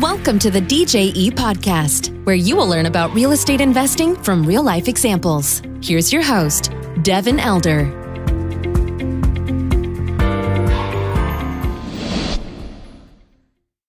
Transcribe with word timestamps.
Welcome 0.00 0.40
to 0.40 0.50
the 0.50 0.60
DJE 0.60 1.30
podcast, 1.34 2.24
where 2.24 2.34
you 2.34 2.56
will 2.56 2.66
learn 2.66 2.86
about 2.86 3.14
real 3.14 3.30
estate 3.30 3.60
investing 3.60 4.16
from 4.16 4.42
real 4.42 4.64
life 4.64 4.88
examples. 4.88 5.62
Here's 5.80 6.12
your 6.12 6.20
host, 6.20 6.72
Devin 7.02 7.38
Elder. 7.38 7.84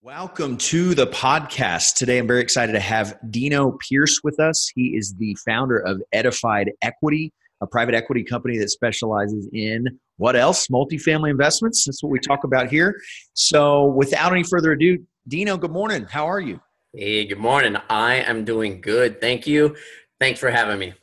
Welcome 0.04 0.58
to 0.58 0.94
the 0.94 1.08
podcast. 1.08 1.96
Today, 1.96 2.20
I'm 2.20 2.28
very 2.28 2.42
excited 2.42 2.74
to 2.74 2.80
have 2.80 3.18
Dino 3.32 3.76
Pierce 3.90 4.22
with 4.24 4.40
us. 4.40 4.72
He 4.76 4.96
is 4.96 5.16
the 5.18 5.36
founder 5.44 5.80
of 5.80 6.04
Edified 6.14 6.72
Equity, 6.84 7.34
a 7.62 7.68
private 7.68 7.96
equity 7.96 8.24
company 8.24 8.60
that 8.60 8.70
specializes 8.70 9.50
in 9.54 10.00
what 10.18 10.36
else? 10.36 10.68
Multifamily 10.68 11.32
investments. 11.32 11.84
That's 11.86 12.04
what 12.04 12.12
we 12.12 12.20
talk 12.20 12.44
about 12.44 12.70
here. 12.70 12.96
So, 13.34 13.86
without 13.88 14.32
any 14.32 14.44
further 14.44 14.72
ado, 14.72 15.00
Dino, 15.28 15.58
good 15.58 15.72
morning. 15.72 16.06
How 16.08 16.28
are 16.28 16.40
you? 16.40 16.60
Hey, 16.94 17.26
good 17.26 17.40
morning. 17.40 17.78
I 17.90 18.18
am 18.18 18.46
doing 18.46 18.80
good. 18.80 19.20
Thank 19.20 19.48
you. 19.48 19.76
Thanks 20.20 20.40
for 20.40 20.52
having 20.52 20.78
me. 20.78 20.94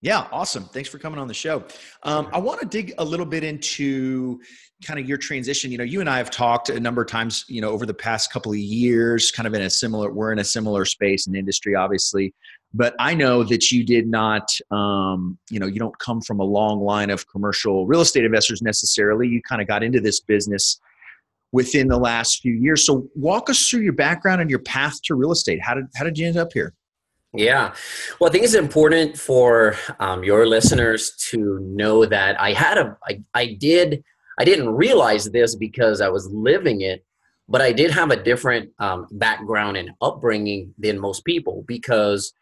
Yeah, 0.00 0.26
awesome. 0.32 0.64
Thanks 0.64 0.88
for 0.88 0.98
coming 0.98 1.20
on 1.20 1.28
the 1.28 1.34
show. 1.34 1.64
Um, 2.04 2.30
I 2.32 2.38
want 2.38 2.60
to 2.60 2.66
dig 2.66 2.94
a 2.96 3.04
little 3.04 3.26
bit 3.26 3.44
into 3.44 4.40
kind 4.82 4.98
of 4.98 5.06
your 5.06 5.18
transition. 5.18 5.70
You 5.70 5.76
know, 5.76 5.84
you 5.84 6.00
and 6.00 6.08
I 6.08 6.16
have 6.16 6.30
talked 6.30 6.70
a 6.70 6.80
number 6.80 7.02
of 7.02 7.08
times, 7.08 7.44
you 7.48 7.60
know, 7.60 7.68
over 7.68 7.84
the 7.84 7.92
past 7.92 8.32
couple 8.32 8.50
of 8.50 8.56
years, 8.56 9.30
kind 9.30 9.46
of 9.46 9.52
in 9.52 9.60
a 9.60 9.68
similar, 9.68 10.10
we're 10.10 10.32
in 10.32 10.38
a 10.38 10.44
similar 10.44 10.86
space 10.86 11.26
and 11.26 11.36
industry, 11.36 11.74
obviously. 11.74 12.32
But 12.72 12.94
I 12.98 13.12
know 13.12 13.44
that 13.44 13.70
you 13.70 13.84
did 13.84 14.08
not, 14.08 14.50
um, 14.70 15.36
you 15.50 15.60
know, 15.60 15.66
you 15.66 15.78
don't 15.78 15.98
come 15.98 16.22
from 16.22 16.40
a 16.40 16.44
long 16.44 16.80
line 16.80 17.10
of 17.10 17.28
commercial 17.28 17.86
real 17.86 18.00
estate 18.00 18.24
investors 18.24 18.62
necessarily. 18.62 19.28
You 19.28 19.42
kind 19.42 19.60
of 19.60 19.68
got 19.68 19.82
into 19.82 20.00
this 20.00 20.20
business 20.20 20.80
within 21.52 21.88
the 21.88 21.98
last 21.98 22.40
few 22.40 22.52
years. 22.52 22.84
So 22.84 23.08
walk 23.14 23.50
us 23.50 23.68
through 23.68 23.80
your 23.80 23.92
background 23.92 24.40
and 24.40 24.50
your 24.50 24.60
path 24.60 25.00
to 25.02 25.14
real 25.14 25.32
estate. 25.32 25.60
How 25.62 25.74
did 25.74 25.86
how 25.96 26.04
did 26.04 26.18
you 26.18 26.26
end 26.26 26.36
up 26.36 26.52
here? 26.52 26.74
Yeah, 27.32 27.74
well, 28.18 28.28
I 28.28 28.32
think 28.32 28.44
it's 28.44 28.54
important 28.54 29.16
for 29.16 29.76
um, 30.00 30.24
your 30.24 30.48
listeners 30.48 31.12
to 31.30 31.60
know 31.60 32.04
that 32.04 32.40
I 32.40 32.52
had 32.52 32.78
a 32.78 32.96
I, 33.08 33.22
I 33.34 33.56
did 33.58 34.02
I 34.38 34.44
didn't 34.44 34.70
realize 34.70 35.26
this 35.26 35.54
because 35.54 36.00
I 36.00 36.08
was 36.08 36.28
living 36.30 36.80
it, 36.80 37.04
but 37.48 37.60
I 37.60 37.72
did 37.72 37.90
have 37.90 38.10
a 38.10 38.22
different 38.22 38.70
um, 38.78 39.06
background 39.12 39.76
and 39.76 39.90
upbringing 40.00 40.74
than 40.78 40.98
most 40.98 41.24
people 41.24 41.64
because. 41.66 42.32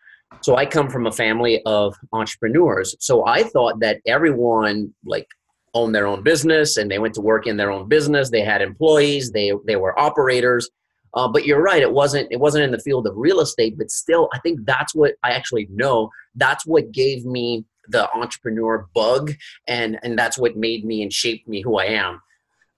So 0.42 0.56
I 0.56 0.66
come 0.66 0.90
from 0.90 1.06
a 1.06 1.10
family 1.10 1.62
of 1.64 1.96
entrepreneurs. 2.12 2.94
So 3.00 3.26
I 3.26 3.44
thought 3.44 3.80
that 3.80 4.02
everyone 4.06 4.92
like 5.06 5.26
own 5.74 5.92
their 5.92 6.06
own 6.06 6.22
business 6.22 6.76
and 6.76 6.90
they 6.90 6.98
went 6.98 7.14
to 7.14 7.20
work 7.20 7.46
in 7.46 7.56
their 7.56 7.70
own 7.70 7.88
business. 7.88 8.30
They 8.30 8.42
had 8.42 8.62
employees. 8.62 9.32
They 9.32 9.52
they 9.66 9.76
were 9.76 9.98
operators. 9.98 10.70
Uh, 11.14 11.26
but 11.26 11.46
you're 11.46 11.62
right. 11.62 11.82
It 11.82 11.92
wasn't 11.92 12.28
it 12.30 12.40
wasn't 12.40 12.64
in 12.64 12.70
the 12.70 12.78
field 12.78 13.06
of 13.06 13.16
real 13.16 13.40
estate. 13.40 13.78
But 13.78 13.90
still, 13.90 14.28
I 14.32 14.38
think 14.40 14.64
that's 14.64 14.94
what 14.94 15.14
I 15.22 15.32
actually 15.32 15.68
know. 15.70 16.10
That's 16.34 16.66
what 16.66 16.92
gave 16.92 17.24
me 17.24 17.64
the 17.88 18.10
entrepreneur 18.12 18.86
bug, 18.94 19.32
and 19.66 19.98
and 20.02 20.18
that's 20.18 20.38
what 20.38 20.56
made 20.56 20.84
me 20.84 21.02
and 21.02 21.12
shaped 21.12 21.48
me 21.48 21.62
who 21.62 21.78
I 21.78 21.86
am. 21.86 22.20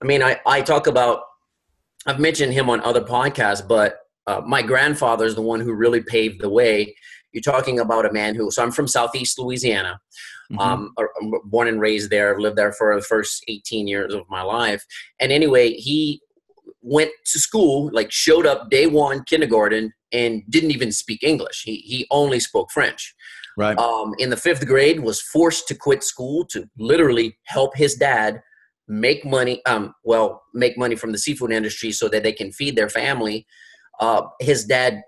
I 0.01 0.05
mean, 0.05 0.23
I 0.23 0.39
I 0.45 0.61
talk 0.61 0.87
about. 0.87 1.23
I've 2.07 2.19
mentioned 2.19 2.53
him 2.53 2.67
on 2.67 2.81
other 2.81 3.01
podcasts, 3.01 3.67
but 3.67 3.99
uh, 4.25 4.41
my 4.43 4.63
grandfather 4.63 5.25
is 5.25 5.35
the 5.35 5.41
one 5.41 5.59
who 5.59 5.73
really 5.73 6.01
paved 6.01 6.41
the 6.41 6.49
way. 6.49 6.95
You're 7.33 7.41
talking 7.41 7.79
about 7.79 8.05
a 8.05 8.13
man 8.13 8.35
who. 8.35 8.51
So 8.51 8.63
I'm 8.63 8.71
from 8.71 8.87
Southeast 8.87 9.39
Louisiana. 9.39 9.99
Mm-hmm. 10.51 10.59
Um, 10.59 10.93
born 11.45 11.69
and 11.69 11.79
raised 11.79 12.09
there, 12.09 12.37
lived 12.39 12.57
there 12.57 12.73
for 12.73 12.93
the 12.93 13.01
first 13.01 13.43
18 13.47 13.87
years 13.87 14.13
of 14.13 14.23
my 14.29 14.41
life. 14.41 14.83
And 15.19 15.31
anyway, 15.31 15.73
he 15.73 16.21
went 16.81 17.11
to 17.27 17.39
school, 17.39 17.89
like 17.93 18.11
showed 18.11 18.45
up 18.45 18.69
day 18.69 18.87
one, 18.87 19.23
kindergarten, 19.23 19.93
and 20.11 20.43
didn't 20.49 20.71
even 20.71 20.91
speak 20.91 21.23
English. 21.23 21.63
He, 21.63 21.77
he 21.77 22.05
only 22.11 22.39
spoke 22.39 22.71
French. 22.71 23.15
Right. 23.57 23.77
Um, 23.77 24.13
in 24.17 24.29
the 24.29 24.37
fifth 24.37 24.65
grade, 24.65 25.01
was 25.01 25.21
forced 25.21 25.67
to 25.67 25.75
quit 25.75 26.03
school 26.03 26.45
to 26.47 26.69
literally 26.77 27.37
help 27.45 27.75
his 27.75 27.95
dad 27.95 28.41
make 28.87 29.25
money. 29.25 29.61
Um, 29.65 29.93
well, 30.03 30.43
make 30.53 30.77
money 30.77 30.95
from 30.95 31.11
the 31.11 31.17
seafood 31.17 31.51
industry 31.51 31.91
so 31.91 32.07
that 32.09 32.23
they 32.23 32.33
can 32.33 32.51
feed 32.51 32.75
their 32.75 32.89
family. 32.89 33.45
Uh, 33.99 34.23
his 34.39 34.65
dad 34.65 35.01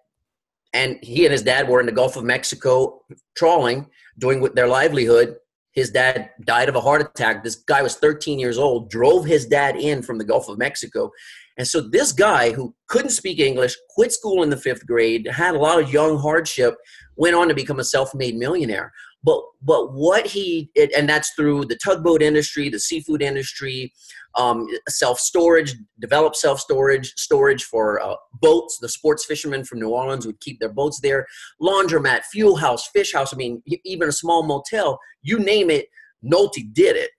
and 0.73 0.97
he 1.03 1.25
and 1.25 1.31
his 1.31 1.43
dad 1.43 1.69
were 1.69 1.79
in 1.79 1.85
the 1.85 1.91
Gulf 1.91 2.15
of 2.15 2.23
Mexico 2.23 3.01
trawling, 3.35 3.87
doing 4.17 4.41
their 4.55 4.67
livelihood. 4.67 5.37
His 5.71 5.89
dad 5.89 6.31
died 6.45 6.69
of 6.69 6.75
a 6.75 6.81
heart 6.81 7.01
attack. 7.01 7.43
This 7.43 7.55
guy 7.55 7.81
was 7.81 7.95
13 7.95 8.39
years 8.39 8.57
old, 8.57 8.89
drove 8.89 9.25
his 9.25 9.45
dad 9.45 9.75
in 9.75 10.01
from 10.01 10.17
the 10.17 10.23
Gulf 10.23 10.49
of 10.49 10.57
Mexico. 10.57 11.11
And 11.57 11.67
so 11.67 11.81
this 11.81 12.11
guy 12.11 12.51
who 12.51 12.75
couldn't 12.87 13.11
speak 13.11 13.39
English, 13.39 13.75
quit 13.89 14.11
school 14.11 14.43
in 14.43 14.49
the 14.49 14.57
fifth 14.57 14.85
grade, 14.87 15.27
had 15.27 15.55
a 15.55 15.59
lot 15.59 15.81
of 15.81 15.93
young 15.93 16.17
hardship, 16.17 16.75
went 17.15 17.35
on 17.35 17.47
to 17.47 17.53
become 17.53 17.79
a 17.79 17.83
self-made 17.83 18.35
millionaire. 18.35 18.91
But 19.23 19.41
but 19.61 19.93
what 19.93 20.27
he 20.27 20.69
and 20.75 21.07
that's 21.07 21.31
through 21.33 21.65
the 21.65 21.77
tugboat 21.77 22.21
industry, 22.21 22.67
the 22.67 22.79
seafood 22.79 23.21
industry, 23.21 23.93
um, 24.35 24.67
self 24.89 25.17
storage, 25.17 25.75
developed 25.99 26.35
self 26.35 26.59
storage, 26.59 27.13
storage 27.15 27.63
for 27.63 28.01
uh, 28.01 28.15
boats. 28.41 28.79
The 28.81 28.89
sports 28.89 29.25
fishermen 29.25 29.63
from 29.63 29.79
New 29.79 29.89
Orleans 29.89 30.25
would 30.25 30.41
keep 30.41 30.59
their 30.59 30.73
boats 30.73 30.99
there. 30.99 31.25
Laundromat, 31.61 32.23
fuel 32.31 32.57
house, 32.57 32.89
fish 32.89 33.13
house. 33.13 33.33
I 33.33 33.37
mean, 33.37 33.63
even 33.85 34.09
a 34.09 34.13
small 34.13 34.43
motel. 34.43 34.99
You 35.21 35.39
name 35.39 35.69
it, 35.69 35.85
Nolte 36.23 36.73
did 36.73 36.97
it. 36.97 37.11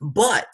But 0.00 0.48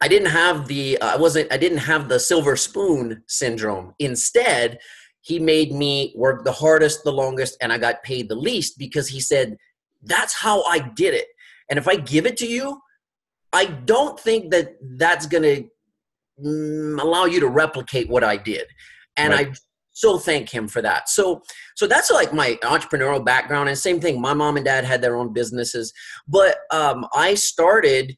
I 0.00 0.08
didn't 0.08 0.30
have 0.30 0.66
the 0.66 0.98
uh, 0.98 1.14
I 1.14 1.16
wasn't 1.16 1.52
I 1.52 1.56
didn't 1.56 1.78
have 1.78 2.08
the 2.08 2.18
silver 2.18 2.56
spoon 2.56 3.22
syndrome. 3.26 3.94
Instead, 3.98 4.78
he 5.20 5.38
made 5.38 5.72
me 5.72 6.14
work 6.16 6.44
the 6.44 6.52
hardest, 6.52 7.04
the 7.04 7.12
longest, 7.12 7.56
and 7.60 7.72
I 7.72 7.78
got 7.78 8.02
paid 8.02 8.28
the 8.28 8.34
least 8.34 8.78
because 8.78 9.08
he 9.08 9.20
said 9.20 9.56
that's 10.02 10.34
how 10.34 10.62
I 10.64 10.78
did 10.78 11.14
it. 11.14 11.26
And 11.68 11.78
if 11.78 11.86
I 11.86 11.96
give 11.96 12.26
it 12.26 12.36
to 12.38 12.46
you, 12.46 12.80
I 13.52 13.66
don't 13.66 14.18
think 14.18 14.50
that 14.52 14.76
that's 14.96 15.26
going 15.26 15.42
to 15.42 15.68
mm, 16.42 17.00
allow 17.00 17.26
you 17.26 17.40
to 17.40 17.48
replicate 17.48 18.08
what 18.08 18.24
I 18.24 18.36
did. 18.36 18.66
And 19.16 19.32
right. 19.34 19.48
I 19.48 19.54
so 19.92 20.18
thank 20.18 20.48
him 20.48 20.66
for 20.66 20.80
that. 20.80 21.10
So 21.10 21.42
so 21.76 21.86
that's 21.86 22.10
like 22.10 22.32
my 22.32 22.58
entrepreneurial 22.62 23.22
background 23.22 23.68
and 23.68 23.76
same 23.76 24.00
thing 24.00 24.18
my 24.20 24.32
mom 24.32 24.56
and 24.56 24.64
dad 24.64 24.84
had 24.84 25.02
their 25.02 25.16
own 25.16 25.34
businesses, 25.34 25.92
but 26.26 26.58
um, 26.70 27.06
I 27.14 27.34
started 27.34 28.16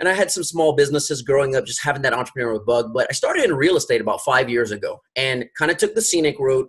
and 0.00 0.08
I 0.08 0.14
had 0.14 0.30
some 0.30 0.42
small 0.42 0.74
businesses 0.74 1.22
growing 1.22 1.54
up 1.54 1.66
just 1.66 1.84
having 1.84 2.02
that 2.02 2.12
entrepreneurial 2.12 2.64
bug, 2.64 2.92
but 2.92 3.06
I 3.08 3.12
started 3.12 3.44
in 3.44 3.54
real 3.54 3.76
estate 3.76 4.00
about 4.00 4.22
5 4.22 4.50
years 4.50 4.72
ago 4.72 5.00
and 5.14 5.44
kind 5.56 5.70
of 5.70 5.76
took 5.76 5.94
the 5.94 6.02
scenic 6.02 6.38
route 6.40 6.68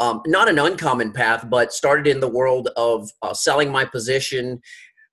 um, 0.00 0.22
not 0.26 0.48
an 0.48 0.58
uncommon 0.58 1.12
path, 1.12 1.46
but 1.50 1.74
started 1.74 2.06
in 2.06 2.20
the 2.20 2.28
world 2.28 2.70
of 2.76 3.10
uh, 3.20 3.34
selling 3.34 3.70
my 3.70 3.84
position 3.84 4.60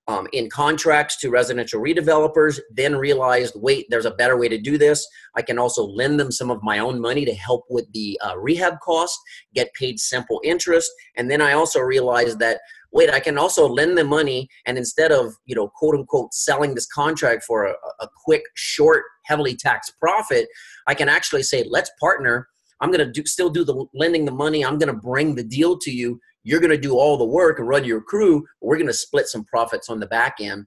um, 0.08 0.26
in 0.32 0.48
contracts 0.48 1.20
to 1.20 1.28
residential 1.28 1.82
redevelopers, 1.82 2.58
then 2.74 2.96
realized, 2.96 3.52
wait, 3.56 3.86
there's 3.90 4.06
a 4.06 4.10
better 4.12 4.38
way 4.38 4.48
to 4.48 4.58
do 4.58 4.78
this. 4.78 5.06
I 5.36 5.42
can 5.42 5.58
also 5.58 5.84
lend 5.84 6.18
them 6.18 6.32
some 6.32 6.50
of 6.50 6.62
my 6.62 6.78
own 6.78 6.98
money 6.98 7.26
to 7.26 7.34
help 7.34 7.66
with 7.68 7.92
the 7.92 8.18
uh, 8.26 8.38
rehab 8.38 8.80
cost, 8.80 9.18
get 9.54 9.74
paid 9.74 10.00
simple 10.00 10.40
interest. 10.42 10.90
And 11.16 11.30
then 11.30 11.42
I 11.42 11.52
also 11.52 11.80
realized 11.80 12.38
that, 12.38 12.60
wait, 12.92 13.10
I 13.10 13.20
can 13.20 13.38
also 13.38 13.68
lend 13.68 13.98
them 13.98 14.08
money. 14.08 14.48
And 14.66 14.78
instead 14.78 15.12
of, 15.12 15.34
you 15.46 15.54
know, 15.54 15.68
quote 15.68 15.94
unquote, 15.94 16.32
selling 16.32 16.74
this 16.74 16.86
contract 16.86 17.44
for 17.44 17.66
a, 17.66 17.74
a 18.00 18.08
quick, 18.24 18.42
short, 18.54 19.04
heavily 19.24 19.54
taxed 19.56 19.94
profit, 20.00 20.48
I 20.86 20.94
can 20.94 21.08
actually 21.08 21.42
say, 21.42 21.64
let's 21.68 21.90
partner. 22.00 22.48
I'm 22.80 22.90
going 22.90 23.04
to 23.04 23.10
do, 23.10 23.26
still 23.26 23.50
do 23.50 23.64
the 23.64 23.86
lending 23.92 24.24
the 24.24 24.32
money. 24.32 24.64
I'm 24.64 24.78
going 24.78 24.92
to 24.92 25.00
bring 25.00 25.34
the 25.34 25.42
deal 25.42 25.76
to 25.78 25.90
you 25.90 26.20
you're 26.48 26.60
going 26.60 26.70
to 26.70 26.78
do 26.78 26.96
all 26.96 27.18
the 27.18 27.26
work 27.26 27.58
and 27.58 27.68
run 27.68 27.84
your 27.84 28.00
crew. 28.00 28.46
We're 28.62 28.76
going 28.76 28.86
to 28.86 28.92
split 28.94 29.28
some 29.28 29.44
profits 29.44 29.90
on 29.90 30.00
the 30.00 30.06
back 30.06 30.36
end. 30.40 30.66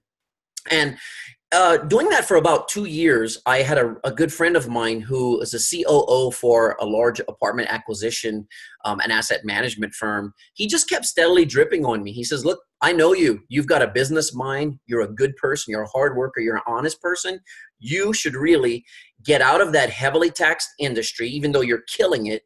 And 0.70 0.96
uh, 1.52 1.76
doing 1.76 2.08
that 2.08 2.24
for 2.24 2.36
about 2.36 2.68
two 2.68 2.86
years, 2.86 3.38
I 3.44 3.58
had 3.58 3.76
a, 3.76 3.94
a, 4.04 4.10
good 4.10 4.32
friend 4.32 4.56
of 4.56 4.68
mine 4.68 5.00
who 5.00 5.40
is 5.42 5.52
a 5.52 5.84
COO 5.84 6.30
for 6.30 6.76
a 6.80 6.86
large 6.86 7.20
apartment 7.20 7.68
acquisition 7.70 8.46
um, 8.86 9.00
and 9.00 9.12
asset 9.12 9.44
management 9.44 9.92
firm. 9.92 10.32
He 10.54 10.66
just 10.66 10.88
kept 10.88 11.04
steadily 11.04 11.44
dripping 11.44 11.84
on 11.84 12.02
me. 12.02 12.12
He 12.12 12.24
says, 12.24 12.44
Look, 12.44 12.60
I 12.80 12.92
know 12.92 13.12
you. 13.12 13.40
You've 13.48 13.66
got 13.66 13.82
a 13.82 13.86
business 13.86 14.34
mind. 14.34 14.78
You're 14.86 15.02
a 15.02 15.14
good 15.14 15.36
person. 15.36 15.72
You're 15.72 15.82
a 15.82 15.88
hard 15.88 16.16
worker. 16.16 16.40
You're 16.40 16.56
an 16.56 16.62
honest 16.66 17.00
person. 17.02 17.38
You 17.78 18.14
should 18.14 18.34
really 18.34 18.84
get 19.22 19.42
out 19.42 19.60
of 19.60 19.72
that 19.72 19.90
heavily 19.90 20.30
taxed 20.30 20.70
industry, 20.78 21.28
even 21.28 21.52
though 21.52 21.60
you're 21.60 21.82
killing 21.86 22.26
it, 22.26 22.42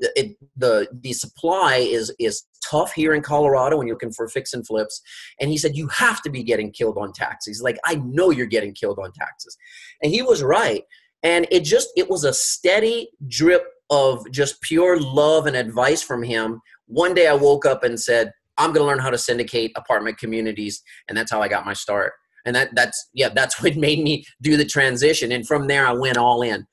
it, 0.00 0.36
the 0.56 0.88
the 0.92 1.12
supply 1.12 1.76
is 1.76 2.12
is 2.18 2.44
tough 2.70 2.92
here 2.92 3.14
in 3.14 3.22
Colorado 3.22 3.76
when 3.76 3.86
you're 3.86 3.96
looking 3.96 4.12
for 4.12 4.28
fix 4.28 4.52
and 4.52 4.66
flips. 4.66 5.00
And 5.40 5.50
he 5.50 5.56
said, 5.56 5.76
You 5.76 5.88
have 5.88 6.22
to 6.22 6.30
be 6.30 6.42
getting 6.42 6.70
killed 6.70 6.98
on 6.98 7.12
taxes. 7.12 7.60
Like, 7.62 7.78
I 7.84 7.96
know 7.96 8.30
you're 8.30 8.46
getting 8.46 8.74
killed 8.74 8.98
on 8.98 9.12
taxes. 9.12 9.56
And 10.02 10.12
he 10.12 10.22
was 10.22 10.42
right. 10.42 10.84
And 11.22 11.46
it 11.50 11.60
just 11.60 11.90
it 11.96 12.08
was 12.08 12.24
a 12.24 12.32
steady 12.32 13.10
drip 13.28 13.64
of 13.90 14.24
just 14.30 14.60
pure 14.62 14.98
love 14.98 15.46
and 15.46 15.56
advice 15.56 16.02
from 16.02 16.22
him. 16.22 16.60
One 16.86 17.14
day 17.14 17.26
I 17.26 17.34
woke 17.34 17.66
up 17.66 17.82
and 17.82 18.00
said, 18.00 18.32
I'm 18.56 18.72
gonna 18.72 18.86
learn 18.86 18.98
how 18.98 19.10
to 19.10 19.18
syndicate 19.18 19.72
apartment 19.76 20.18
communities, 20.18 20.82
and 21.08 21.16
that's 21.16 21.30
how 21.30 21.42
I 21.42 21.48
got 21.48 21.64
my 21.64 21.72
start. 21.72 22.12
And 22.46 22.54
that 22.56 22.70
that's 22.74 23.10
yeah, 23.14 23.30
that's 23.30 23.62
what 23.62 23.76
made 23.76 24.02
me 24.02 24.24
do 24.40 24.56
the 24.56 24.64
transition. 24.64 25.32
And 25.32 25.46
from 25.46 25.66
there 25.66 25.86
I 25.86 25.92
went 25.92 26.16
all 26.16 26.42
in. 26.42 26.66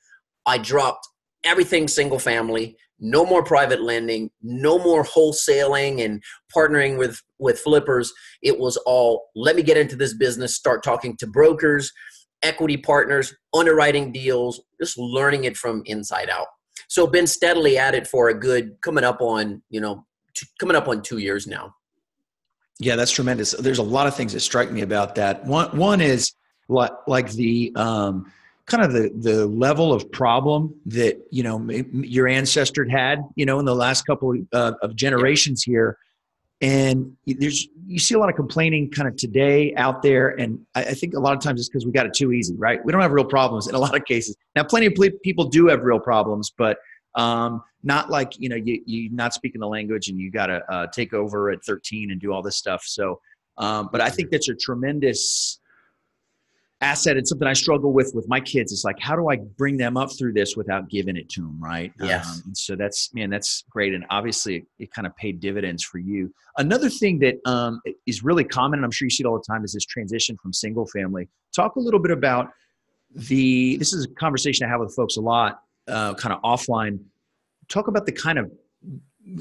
I 0.45 0.57
dropped 0.57 1.07
everything 1.43 1.87
single 1.87 2.19
family 2.19 2.77
no 2.99 3.25
more 3.25 3.43
private 3.43 3.81
lending 3.81 4.29
no 4.41 4.79
more 4.79 5.03
wholesaling 5.03 6.03
and 6.03 6.23
partnering 6.55 6.97
with 6.97 7.21
with 7.39 7.59
flippers. 7.59 8.11
It 8.41 8.59
was 8.59 8.77
all 8.85 9.25
let 9.35 9.55
me 9.55 9.63
get 9.63 9.77
into 9.77 9.95
this 9.95 10.15
business 10.15 10.55
start 10.55 10.83
talking 10.83 11.15
to 11.17 11.27
brokers 11.27 11.91
equity 12.43 12.77
partners 12.77 13.33
underwriting 13.55 14.11
deals 14.11 14.61
just 14.79 14.97
learning 14.97 15.45
it 15.45 15.57
from 15.57 15.81
inside 15.85 16.29
out. 16.29 16.47
So 16.87 17.07
been 17.07 17.27
steadily 17.27 17.77
at 17.77 17.95
it 17.95 18.07
for 18.07 18.29
a 18.29 18.39
good 18.39 18.77
coming 18.81 19.03
up 19.03 19.21
on 19.21 19.61
you 19.69 19.81
know 19.81 20.05
t- 20.35 20.47
coming 20.59 20.75
up 20.75 20.87
on 20.87 21.01
two 21.01 21.17
years 21.17 21.47
now. 21.47 21.73
Yeah 22.79 22.95
that's 22.95 23.11
tremendous. 23.11 23.51
There's 23.51 23.79
a 23.79 23.83
lot 23.83 24.07
of 24.07 24.15
things 24.15 24.33
that 24.33 24.39
strike 24.41 24.71
me 24.71 24.81
about 24.81 25.15
that. 25.15 25.45
One 25.45 25.75
one 25.77 26.01
is 26.01 26.33
like 26.69 26.91
like 27.07 27.31
the 27.31 27.71
um 27.75 28.31
kind 28.67 28.83
of 28.83 28.91
the 28.91 29.11
the 29.17 29.47
level 29.47 29.93
of 29.93 30.11
problem 30.11 30.75
that 30.85 31.17
you 31.31 31.41
know 31.41 31.65
your 31.93 32.27
ancestor 32.27 32.85
had 32.87 33.23
you 33.35 33.45
know 33.45 33.59
in 33.59 33.65
the 33.65 33.75
last 33.75 34.05
couple 34.05 34.35
uh, 34.53 34.73
of 34.81 34.95
generations 34.95 35.63
here. 35.63 35.97
And 36.59 37.15
there's 37.27 37.67
you 37.85 37.99
see 37.99 38.15
a 38.15 38.19
lot 38.19 38.29
of 38.29 38.35
complaining 38.35 38.89
kind 38.89 39.07
of 39.07 39.15
today 39.15 39.75
out 39.75 40.01
there. 40.01 40.29
And 40.29 40.59
i, 40.75 40.85
I 40.85 40.93
think 40.95 41.13
a 41.13 41.19
lot 41.19 41.33
of 41.33 41.39
times 41.39 41.59
it's 41.59 41.69
because 41.69 41.85
we 41.85 41.91
got 41.91 42.07
it 42.07 42.13
too 42.13 42.31
easy 42.33 42.55
right? 42.55 42.83
We 42.83 42.91
don't 42.91 43.01
have 43.01 43.11
real 43.11 43.25
problems 43.25 43.67
in 43.67 43.75
a 43.75 43.79
lot 43.85 43.95
of 43.95 44.05
cases. 44.05 44.35
Now 44.55 44.63
plenty 44.63 44.87
of 44.87 44.93
people 45.23 45.45
do 45.45 45.67
have 45.67 45.83
real 45.83 45.99
problems 45.99 46.51
but 46.55 46.77
um, 47.15 47.63
not 47.83 48.09
like 48.09 48.33
you 48.37 48.49
know 48.49 48.55
you, 48.55 48.81
you 48.85 49.09
not 49.11 49.33
speaking 49.33 49.61
the 49.61 49.67
language 49.67 50.09
and 50.09 50.19
you 50.19 50.29
got 50.29 50.47
to 50.47 50.61
uh, 50.71 50.87
take 50.87 51.13
over 51.13 51.51
at 51.51 51.63
13 51.63 52.11
and 52.11 52.19
do 52.19 52.33
all 52.33 52.41
this 52.41 52.57
stuff. 52.57 52.83
So 52.85 53.21
um, 53.59 53.89
but 53.91 54.01
i 54.01 54.09
think 54.09 54.29
that's 54.29 54.49
a 54.49 54.55
tremendous 54.55 55.59
asset 56.81 57.17
and 57.17 57.27
something 57.27 57.47
I 57.47 57.53
struggle 57.53 57.91
with 57.91 58.11
with 58.13 58.27
my 58.27 58.39
kids 58.39 58.71
is 58.71 58.83
like 58.83 58.99
how 58.99 59.15
do 59.15 59.29
I 59.29 59.37
bring 59.37 59.77
them 59.77 59.97
up 59.97 60.09
through 60.17 60.33
this 60.33 60.55
without 60.55 60.89
giving 60.89 61.17
it 61.17 61.27
to 61.29 61.41
them 61.41 61.57
right? 61.59 61.91
Yes. 61.99 62.43
um, 62.45 62.53
so 62.53 62.75
that's 62.75 63.13
man 63.15 63.29
that's 63.29 63.63
great 63.69 63.93
and 63.93 64.05
obviously 64.09 64.57
it, 64.57 64.65
it, 64.77 64.91
kind 64.93 65.07
of 65.07 65.15
paid 65.15 65.39
dividends 65.39 65.83
for 65.83 65.97
you. 65.97 66.31
Another 66.57 66.89
thing 66.89 67.17
that 67.19 67.35
um, 67.45 67.81
is 68.05 68.23
really 68.23 68.43
common 68.43 68.79
and 68.79 68.85
I'm 68.85 68.91
sure 68.91 69.07
you 69.07 69.09
see 69.09 69.23
it 69.23 69.27
all 69.27 69.37
the 69.37 69.45
time 69.51 69.63
is 69.63 69.73
this 69.73 69.85
transition 69.85 70.37
from 70.41 70.53
single 70.53 70.85
family. 70.87 71.27
Talk 71.55 71.77
a 71.77 71.79
little 71.79 71.99
bit 71.99 72.11
about 72.11 72.49
the 73.11 73.77
this 73.77 73.93
is 73.93 74.05
a 74.05 74.09
conversation 74.09 74.67
I 74.67 74.69
have 74.69 74.79
with 74.79 74.93
folks 74.95 75.17
a 75.17 75.21
lot 75.21 75.61
uh, 75.87 76.13
kind 76.13 76.33
of 76.33 76.41
offline. 76.43 76.99
Talk 77.69 77.87
about 77.87 78.05
the 78.05 78.11
kind 78.11 78.37
of 78.37 78.51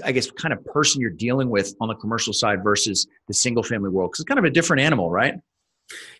I 0.04 0.12
guess 0.12 0.30
kind 0.30 0.52
of 0.52 0.64
person 0.64 1.00
you're 1.00 1.10
dealing 1.10 1.50
with 1.50 1.74
on 1.80 1.88
the 1.88 1.94
commercial 1.94 2.32
side 2.32 2.64
versus 2.64 3.06
the 3.28 3.34
single 3.34 3.62
family 3.62 3.90
world 3.90 4.10
because 4.10 4.20
it's 4.20 4.28
kind 4.28 4.38
of 4.38 4.44
a 4.44 4.50
different 4.50 4.82
animal 4.82 5.10
right 5.10 5.34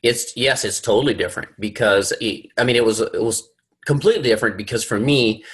it's 0.02 0.36
yes, 0.36 0.64
it's 0.64 0.80
totally 0.80 1.14
different 1.14 1.48
because 1.58 2.12
it, 2.20 2.46
I 2.56 2.64
mean 2.64 2.76
it 2.76 2.84
was 2.84 3.00
it 3.00 3.22
was 3.22 3.48
completely 3.86 4.22
different 4.22 4.56
because 4.56 4.84
for 4.84 4.98
me, 4.98 5.44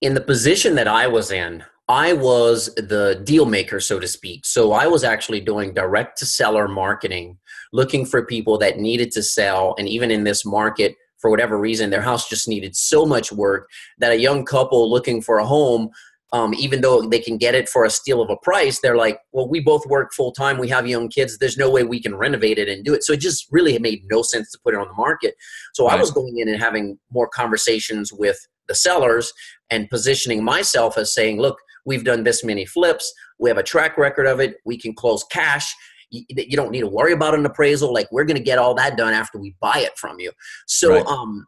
in 0.00 0.14
the 0.14 0.20
position 0.20 0.74
that 0.76 0.88
I 0.88 1.06
was 1.06 1.30
in, 1.30 1.64
I 1.88 2.12
was 2.12 2.74
the 2.76 3.20
deal 3.24 3.44
maker, 3.44 3.80
so 3.80 3.98
to 3.98 4.08
speak. 4.08 4.46
So 4.46 4.72
I 4.72 4.86
was 4.86 5.04
actually 5.04 5.40
doing 5.40 5.74
direct 5.74 6.18
to 6.18 6.26
seller 6.26 6.68
marketing, 6.68 7.38
looking 7.72 8.06
for 8.06 8.24
people 8.24 8.58
that 8.58 8.78
needed 8.78 9.10
to 9.12 9.22
sell, 9.22 9.74
and 9.78 9.88
even 9.88 10.10
in 10.10 10.24
this 10.24 10.44
market, 10.44 10.96
for 11.18 11.30
whatever 11.30 11.58
reason, 11.58 11.90
their 11.90 12.02
house 12.02 12.28
just 12.28 12.48
needed 12.48 12.74
so 12.74 13.06
much 13.06 13.30
work 13.30 13.68
that 13.98 14.12
a 14.12 14.18
young 14.18 14.44
couple 14.44 14.90
looking 14.90 15.22
for 15.22 15.38
a 15.38 15.46
home 15.46 15.88
um, 16.32 16.54
even 16.54 16.80
though 16.80 17.02
they 17.02 17.18
can 17.18 17.36
get 17.36 17.54
it 17.54 17.68
for 17.68 17.84
a 17.84 17.90
steal 17.90 18.22
of 18.22 18.30
a 18.30 18.36
price, 18.36 18.80
they're 18.80 18.96
like, 18.96 19.20
well, 19.32 19.48
we 19.48 19.60
both 19.60 19.84
work 19.86 20.12
full 20.14 20.32
time. 20.32 20.58
We 20.58 20.68
have 20.68 20.86
young 20.86 21.08
kids. 21.08 21.36
There's 21.36 21.58
no 21.58 21.70
way 21.70 21.84
we 21.84 22.00
can 22.00 22.14
renovate 22.14 22.58
it 22.58 22.68
and 22.68 22.82
do 22.84 22.94
it. 22.94 23.04
So 23.04 23.12
it 23.12 23.20
just 23.20 23.46
really 23.50 23.78
made 23.78 24.04
no 24.10 24.22
sense 24.22 24.50
to 24.52 24.58
put 24.64 24.72
it 24.72 24.80
on 24.80 24.88
the 24.88 24.94
market. 24.94 25.34
So 25.74 25.86
right. 25.86 25.96
I 25.96 26.00
was 26.00 26.10
going 26.10 26.38
in 26.38 26.48
and 26.48 26.58
having 26.58 26.98
more 27.10 27.28
conversations 27.28 28.12
with 28.12 28.38
the 28.66 28.74
sellers 28.74 29.32
and 29.70 29.90
positioning 29.90 30.42
myself 30.42 30.96
as 30.96 31.14
saying, 31.14 31.38
look, 31.38 31.58
we've 31.84 32.04
done 32.04 32.24
this 32.24 32.42
many 32.42 32.64
flips. 32.64 33.12
We 33.38 33.50
have 33.50 33.58
a 33.58 33.62
track 33.62 33.98
record 33.98 34.26
of 34.26 34.40
it. 34.40 34.56
We 34.64 34.78
can 34.78 34.94
close 34.94 35.24
cash. 35.24 35.74
You, 36.10 36.56
don't 36.56 36.70
need 36.70 36.80
to 36.80 36.86
worry 36.86 37.12
about 37.12 37.34
an 37.34 37.44
appraisal. 37.44 37.92
Like 37.92 38.10
we're 38.12 38.24
going 38.24 38.36
to 38.36 38.42
get 38.42 38.58
all 38.58 38.74
that 38.74 38.96
done 38.96 39.14
after 39.14 39.38
we 39.38 39.54
buy 39.60 39.78
it 39.78 39.96
from 39.98 40.20
you. 40.20 40.30
So, 40.66 40.90
right. 40.90 41.06
um, 41.06 41.46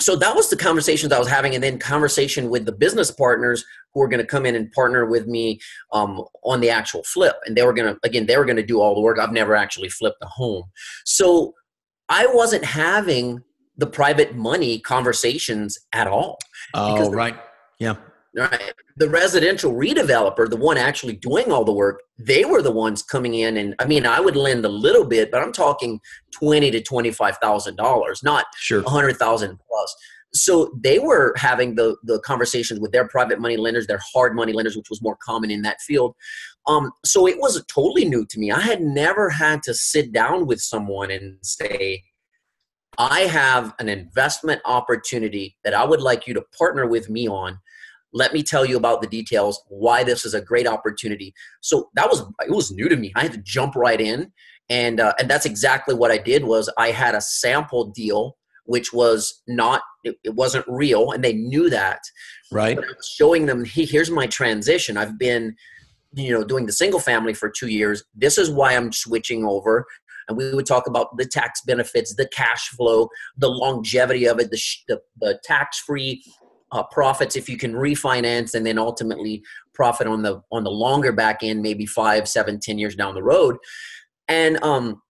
so 0.00 0.16
that 0.16 0.34
was 0.34 0.50
the 0.50 0.56
conversations 0.56 1.12
I 1.12 1.18
was 1.18 1.28
having, 1.28 1.54
and 1.54 1.62
then 1.62 1.78
conversation 1.78 2.50
with 2.50 2.64
the 2.64 2.72
business 2.72 3.10
partners 3.10 3.64
who 3.92 4.00
were 4.00 4.08
going 4.08 4.20
to 4.20 4.26
come 4.26 4.44
in 4.44 4.56
and 4.56 4.70
partner 4.72 5.06
with 5.06 5.26
me 5.26 5.60
um, 5.92 6.24
on 6.42 6.60
the 6.60 6.70
actual 6.70 7.02
flip, 7.04 7.36
and 7.46 7.56
they 7.56 7.62
were 7.62 7.72
going 7.72 7.94
to 7.94 8.00
again 8.02 8.26
they 8.26 8.36
were 8.36 8.44
going 8.44 8.56
to 8.56 8.66
do 8.66 8.80
all 8.80 8.94
the 8.94 9.00
work. 9.00 9.18
I've 9.18 9.32
never 9.32 9.54
actually 9.54 9.88
flipped 9.88 10.22
a 10.22 10.26
home, 10.26 10.64
so 11.04 11.54
I 12.08 12.26
wasn't 12.26 12.64
having 12.64 13.42
the 13.76 13.86
private 13.86 14.34
money 14.34 14.78
conversations 14.80 15.78
at 15.92 16.06
all. 16.06 16.38
Oh, 16.74 17.10
right, 17.10 17.36
yeah. 17.78 17.94
Right. 18.36 18.72
The 18.96 19.08
residential 19.08 19.72
redeveloper, 19.72 20.50
the 20.50 20.56
one 20.56 20.76
actually 20.76 21.14
doing 21.14 21.52
all 21.52 21.64
the 21.64 21.72
work, 21.72 22.02
they 22.18 22.44
were 22.44 22.62
the 22.62 22.72
ones 22.72 23.02
coming 23.02 23.34
in 23.34 23.56
and 23.56 23.76
I 23.78 23.86
mean 23.86 24.06
I 24.06 24.18
would 24.18 24.34
lend 24.34 24.64
a 24.64 24.68
little 24.68 25.04
bit, 25.04 25.30
but 25.30 25.40
I'm 25.40 25.52
talking 25.52 26.00
twenty 26.32 26.70
to 26.72 26.82
twenty 26.82 27.12
five 27.12 27.38
thousand 27.38 27.76
dollars, 27.76 28.22
not 28.24 28.46
sure. 28.56 28.82
hundred 28.88 29.18
thousand 29.18 29.58
plus. 29.68 29.96
So 30.32 30.76
they 30.82 30.98
were 30.98 31.32
having 31.36 31.76
the 31.76 31.96
the 32.02 32.18
conversations 32.20 32.80
with 32.80 32.90
their 32.90 33.06
private 33.06 33.40
money 33.40 33.56
lenders, 33.56 33.86
their 33.86 34.00
hard 34.12 34.34
money 34.34 34.52
lenders, 34.52 34.76
which 34.76 34.90
was 34.90 35.00
more 35.00 35.16
common 35.24 35.52
in 35.52 35.62
that 35.62 35.80
field. 35.80 36.16
Um, 36.66 36.90
so 37.04 37.28
it 37.28 37.38
was 37.38 37.62
totally 37.66 38.04
new 38.04 38.26
to 38.26 38.38
me. 38.40 38.50
I 38.50 38.60
had 38.60 38.80
never 38.80 39.30
had 39.30 39.62
to 39.64 39.74
sit 39.74 40.12
down 40.12 40.46
with 40.46 40.60
someone 40.60 41.10
and 41.12 41.36
say, 41.42 42.02
I 42.98 43.20
have 43.22 43.74
an 43.78 43.88
investment 43.88 44.60
opportunity 44.64 45.56
that 45.62 45.74
I 45.74 45.84
would 45.84 46.00
like 46.00 46.26
you 46.26 46.34
to 46.34 46.42
partner 46.56 46.86
with 46.86 47.08
me 47.08 47.28
on 47.28 47.58
let 48.14 48.32
me 48.32 48.42
tell 48.42 48.64
you 48.64 48.76
about 48.78 49.02
the 49.02 49.08
details 49.08 49.62
why 49.68 50.04
this 50.04 50.24
is 50.24 50.32
a 50.32 50.40
great 50.40 50.66
opportunity. 50.66 51.34
So 51.60 51.90
that 51.94 52.08
was 52.08 52.22
it 52.40 52.50
was 52.50 52.70
new 52.70 52.88
to 52.88 52.96
me. 52.96 53.12
I 53.14 53.22
had 53.22 53.32
to 53.32 53.42
jump 53.42 53.76
right 53.76 54.00
in 54.00 54.32
and 54.70 55.00
uh, 55.00 55.12
and 55.18 55.28
that's 55.28 55.44
exactly 55.44 55.94
what 55.94 56.10
i 56.10 56.16
did 56.16 56.42
was 56.44 56.72
i 56.78 56.90
had 56.90 57.14
a 57.14 57.20
sample 57.20 57.90
deal 57.90 58.34
which 58.64 58.92
was 58.92 59.42
not 59.46 59.82
it, 60.04 60.16
it 60.24 60.34
wasn't 60.34 60.64
real 60.68 61.12
and 61.12 61.22
they 61.22 61.32
knew 61.32 61.70
that. 61.70 62.00
Right. 62.50 62.78
Showing 63.16 63.46
them 63.46 63.64
hey, 63.64 63.84
here's 63.84 64.10
my 64.10 64.26
transition. 64.26 64.96
I've 64.96 65.18
been 65.18 65.54
you 66.14 66.32
know 66.32 66.44
doing 66.44 66.66
the 66.66 66.72
single 66.72 67.00
family 67.00 67.34
for 67.34 67.50
two 67.50 67.68
years. 67.68 68.02
This 68.14 68.38
is 68.38 68.50
why 68.50 68.74
i'm 68.74 68.92
switching 68.92 69.44
over. 69.44 69.86
And 70.26 70.38
we 70.38 70.54
would 70.54 70.64
talk 70.64 70.86
about 70.86 71.14
the 71.18 71.26
tax 71.26 71.60
benefits, 71.66 72.14
the 72.14 72.26
cash 72.28 72.70
flow, 72.70 73.10
the 73.36 73.50
longevity 73.50 74.24
of 74.24 74.40
it, 74.40 74.50
the, 74.50 74.58
the, 74.88 75.02
the 75.20 75.38
tax 75.44 75.78
free 75.80 76.24
uh, 76.74 76.82
profits 76.90 77.36
if 77.36 77.48
you 77.48 77.56
can 77.56 77.72
refinance 77.72 78.54
and 78.54 78.66
then 78.66 78.78
ultimately 78.78 79.42
profit 79.72 80.06
on 80.06 80.22
the 80.22 80.40
on 80.52 80.64
the 80.64 80.70
longer 80.70 81.12
back 81.12 81.38
end 81.42 81.62
maybe 81.62 81.86
five 81.86 82.28
seven 82.28 82.60
ten 82.60 82.78
years 82.78 82.94
down 82.94 83.14
the 83.14 83.22
road 83.22 83.56
and 84.28 84.62
um 84.62 85.00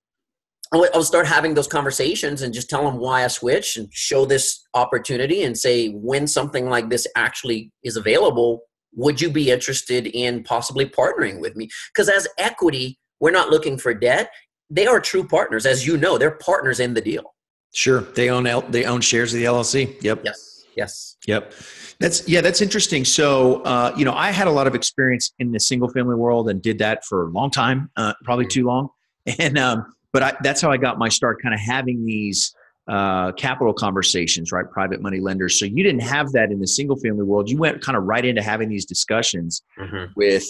I'll 0.72 1.04
start 1.04 1.26
having 1.26 1.54
those 1.54 1.68
conversations 1.68 2.42
and 2.42 2.52
just 2.52 2.68
tell 2.68 2.84
them 2.84 2.98
why 2.98 3.24
I 3.24 3.28
switch 3.28 3.76
and 3.76 3.88
show 3.92 4.24
this 4.24 4.66
opportunity 4.74 5.44
and 5.44 5.56
say 5.56 5.90
when 5.90 6.26
something 6.26 6.68
like 6.68 6.88
this 6.90 7.06
actually 7.14 7.70
is 7.84 7.96
available, 7.96 8.62
would 8.94 9.20
you 9.20 9.30
be 9.30 9.50
interested 9.52 10.06
in 10.08 10.42
possibly 10.42 10.86
partnering 10.86 11.40
with 11.40 11.54
me? 11.54 11.68
Because 11.92 12.08
as 12.08 12.26
equity, 12.38 12.98
we're 13.20 13.30
not 13.30 13.50
looking 13.50 13.78
for 13.78 13.94
debt. 13.94 14.30
They 14.68 14.86
are 14.86 14.98
true 14.98 15.26
partners, 15.26 15.64
as 15.64 15.86
you 15.86 15.96
know. 15.96 16.18
They're 16.18 16.38
partners 16.38 16.80
in 16.80 16.94
the 16.94 17.00
deal. 17.00 17.34
Sure, 17.72 18.00
they 18.00 18.30
own 18.30 18.46
L- 18.46 18.62
they 18.62 18.84
own 18.84 19.00
shares 19.00 19.32
of 19.32 19.40
the 19.40 19.44
LLC. 19.46 20.02
Yep. 20.02 20.22
Yes. 20.24 20.53
Yes. 20.76 21.16
Yep. 21.26 21.52
That's 22.00 22.28
yeah, 22.28 22.40
that's 22.40 22.60
interesting. 22.60 23.04
So, 23.04 23.62
uh, 23.62 23.94
you 23.96 24.04
know, 24.04 24.12
I 24.12 24.30
had 24.30 24.48
a 24.48 24.50
lot 24.50 24.66
of 24.66 24.74
experience 24.74 25.32
in 25.38 25.52
the 25.52 25.60
single 25.60 25.88
family 25.88 26.14
world 26.14 26.48
and 26.48 26.60
did 26.60 26.78
that 26.78 27.04
for 27.04 27.28
a 27.28 27.30
long 27.30 27.50
time, 27.50 27.90
uh, 27.96 28.14
probably 28.24 28.46
mm-hmm. 28.46 28.60
too 28.60 28.66
long. 28.66 28.88
And 29.38 29.56
um, 29.56 29.86
but 30.12 30.22
I, 30.22 30.36
that's 30.42 30.60
how 30.60 30.70
I 30.70 30.76
got 30.76 30.98
my 30.98 31.08
start, 31.08 31.40
kind 31.40 31.54
of 31.54 31.60
having 31.60 32.04
these 32.04 32.54
uh, 32.88 33.32
capital 33.32 33.72
conversations, 33.72 34.52
right? 34.52 34.70
Private 34.70 35.00
money 35.00 35.18
lenders. 35.18 35.58
So 35.58 35.64
you 35.64 35.82
didn't 35.82 36.02
have 36.02 36.32
that 36.32 36.52
in 36.52 36.60
the 36.60 36.66
single 36.66 36.96
family 36.96 37.22
world. 37.22 37.48
You 37.48 37.56
went 37.56 37.80
kind 37.80 37.96
of 37.96 38.04
right 38.04 38.24
into 38.24 38.42
having 38.42 38.68
these 38.68 38.84
discussions 38.84 39.62
mm-hmm. 39.78 40.12
with 40.14 40.44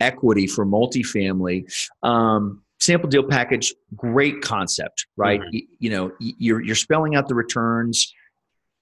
equity 0.00 0.46
for 0.46 0.66
multifamily. 0.66 1.64
Um, 2.02 2.62
sample 2.80 3.08
deal 3.08 3.24
package, 3.24 3.74
great 3.96 4.42
concept, 4.42 5.06
right? 5.16 5.40
Mm-hmm. 5.40 5.54
You, 5.54 5.62
you 5.78 5.90
know, 5.90 6.12
you're 6.20 6.60
you're 6.60 6.76
spelling 6.76 7.16
out 7.16 7.28
the 7.28 7.34
returns 7.34 8.12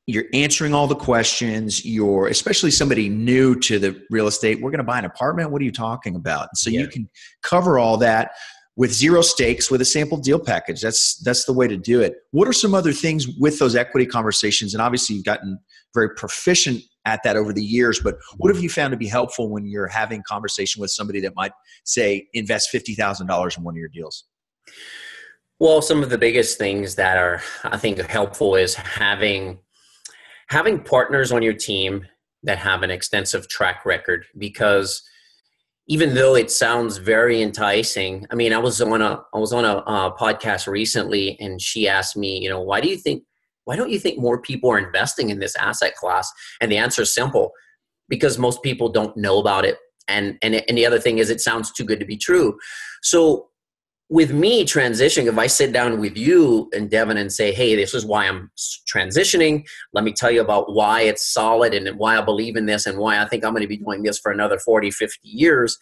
you're 0.06 0.26
answering 0.32 0.72
all 0.72 0.86
the 0.86 0.94
questions 0.94 1.84
you're 1.84 2.28
especially 2.28 2.70
somebody 2.70 3.08
new 3.08 3.58
to 3.58 3.78
the 3.78 4.00
real 4.08 4.28
estate 4.28 4.60
we're 4.62 4.70
going 4.70 4.78
to 4.78 4.84
buy 4.84 4.98
an 4.98 5.04
apartment? 5.04 5.50
What 5.50 5.60
are 5.60 5.64
you 5.64 5.72
talking 5.72 6.14
about? 6.14 6.56
So 6.56 6.70
yeah. 6.70 6.80
you 6.80 6.88
can 6.88 7.08
cover 7.42 7.78
all 7.78 7.96
that 7.98 8.32
with 8.76 8.92
zero 8.92 9.22
stakes 9.22 9.70
with 9.70 9.80
a 9.80 9.84
sample 9.84 10.18
deal 10.18 10.38
package. 10.38 10.80
That's 10.80 11.16
that's 11.22 11.44
the 11.44 11.52
way 11.52 11.66
to 11.66 11.76
do 11.76 12.00
it. 12.00 12.14
What 12.30 12.46
are 12.46 12.52
some 12.52 12.74
other 12.74 12.92
things 12.92 13.26
with 13.38 13.58
those 13.58 13.74
equity 13.74 14.06
conversations? 14.06 14.74
And 14.74 14.82
obviously 14.82 15.16
you've 15.16 15.24
gotten 15.24 15.58
very 15.94 16.10
proficient 16.14 16.82
at 17.06 17.22
that 17.22 17.36
over 17.36 17.52
the 17.52 17.62
years 17.62 18.00
but 18.00 18.18
what 18.36 18.52
have 18.52 18.62
you 18.62 18.68
found 18.68 18.90
to 18.90 18.96
be 18.96 19.06
helpful 19.06 19.48
when 19.48 19.66
you're 19.66 19.86
having 19.86 20.22
conversation 20.26 20.80
with 20.80 20.90
somebody 20.90 21.20
that 21.20 21.34
might 21.34 21.52
say 21.84 22.28
invest 22.34 22.68
$50000 22.74 23.56
in 23.56 23.64
one 23.64 23.74
of 23.74 23.78
your 23.78 23.88
deals? 23.88 24.24
Well 25.58 25.80
some 25.80 26.02
of 26.02 26.10
the 26.10 26.18
biggest 26.18 26.58
things 26.58 26.96
that 26.96 27.16
are 27.16 27.40
i 27.64 27.78
think 27.78 27.98
helpful 27.98 28.56
is 28.56 28.74
having 28.74 29.58
having 30.48 30.80
partners 30.80 31.32
on 31.32 31.42
your 31.42 31.54
team 31.54 32.06
that 32.42 32.58
have 32.58 32.82
an 32.82 32.90
extensive 32.90 33.48
track 33.48 33.84
record 33.84 34.26
because 34.38 35.02
even 35.88 36.14
though 36.14 36.34
it 36.34 36.50
sounds 36.50 36.96
very 36.96 37.42
enticing 37.42 38.26
i 38.30 38.34
mean 38.34 38.52
i 38.52 38.58
was 38.58 38.80
on 38.80 39.02
a 39.02 39.20
i 39.34 39.38
was 39.38 39.52
on 39.52 39.64
a 39.64 39.76
uh, 39.78 40.16
podcast 40.16 40.66
recently 40.66 41.36
and 41.40 41.60
she 41.60 41.88
asked 41.88 42.16
me 42.16 42.38
you 42.38 42.48
know 42.48 42.60
why 42.60 42.80
do 42.80 42.88
you 42.88 42.96
think 42.96 43.22
why 43.66 43.74
don't 43.74 43.90
you 43.90 43.98
think 43.98 44.18
more 44.18 44.40
people 44.40 44.70
are 44.70 44.78
investing 44.78 45.28
in 45.28 45.40
this 45.40 45.54
asset 45.56 45.94
class? 45.96 46.32
And 46.60 46.72
the 46.72 46.78
answer 46.78 47.02
is 47.02 47.12
simple 47.12 47.50
because 48.08 48.38
most 48.38 48.62
people 48.62 48.88
don't 48.88 49.16
know 49.16 49.38
about 49.38 49.64
it. 49.64 49.76
And 50.08 50.38
and, 50.40 50.54
and 50.54 50.78
the 50.78 50.86
other 50.86 51.00
thing 51.00 51.18
is 51.18 51.30
it 51.30 51.40
sounds 51.40 51.72
too 51.72 51.84
good 51.84 52.00
to 52.00 52.06
be 52.06 52.16
true. 52.16 52.56
So 53.02 53.48
with 54.08 54.32
me 54.32 54.64
transitioning, 54.64 55.26
if 55.26 55.36
I 55.36 55.48
sit 55.48 55.72
down 55.72 55.98
with 55.98 56.16
you 56.16 56.68
and 56.72 56.88
Devin 56.88 57.16
and 57.16 57.32
say, 57.32 57.52
hey, 57.52 57.74
this 57.74 57.92
is 57.92 58.06
why 58.06 58.26
I'm 58.26 58.50
transitioning, 58.88 59.66
let 59.92 60.04
me 60.04 60.12
tell 60.12 60.30
you 60.30 60.40
about 60.40 60.72
why 60.72 61.02
it's 61.02 61.26
solid 61.26 61.74
and 61.74 61.98
why 61.98 62.16
I 62.16 62.20
believe 62.20 62.56
in 62.56 62.66
this 62.66 62.86
and 62.86 62.98
why 62.98 63.20
I 63.20 63.26
think 63.26 63.44
I'm 63.44 63.52
going 63.52 63.62
to 63.62 63.68
be 63.68 63.78
doing 63.78 64.04
this 64.04 64.18
for 64.18 64.30
another 64.30 64.58
40, 64.58 64.92
50 64.92 65.18
years. 65.28 65.76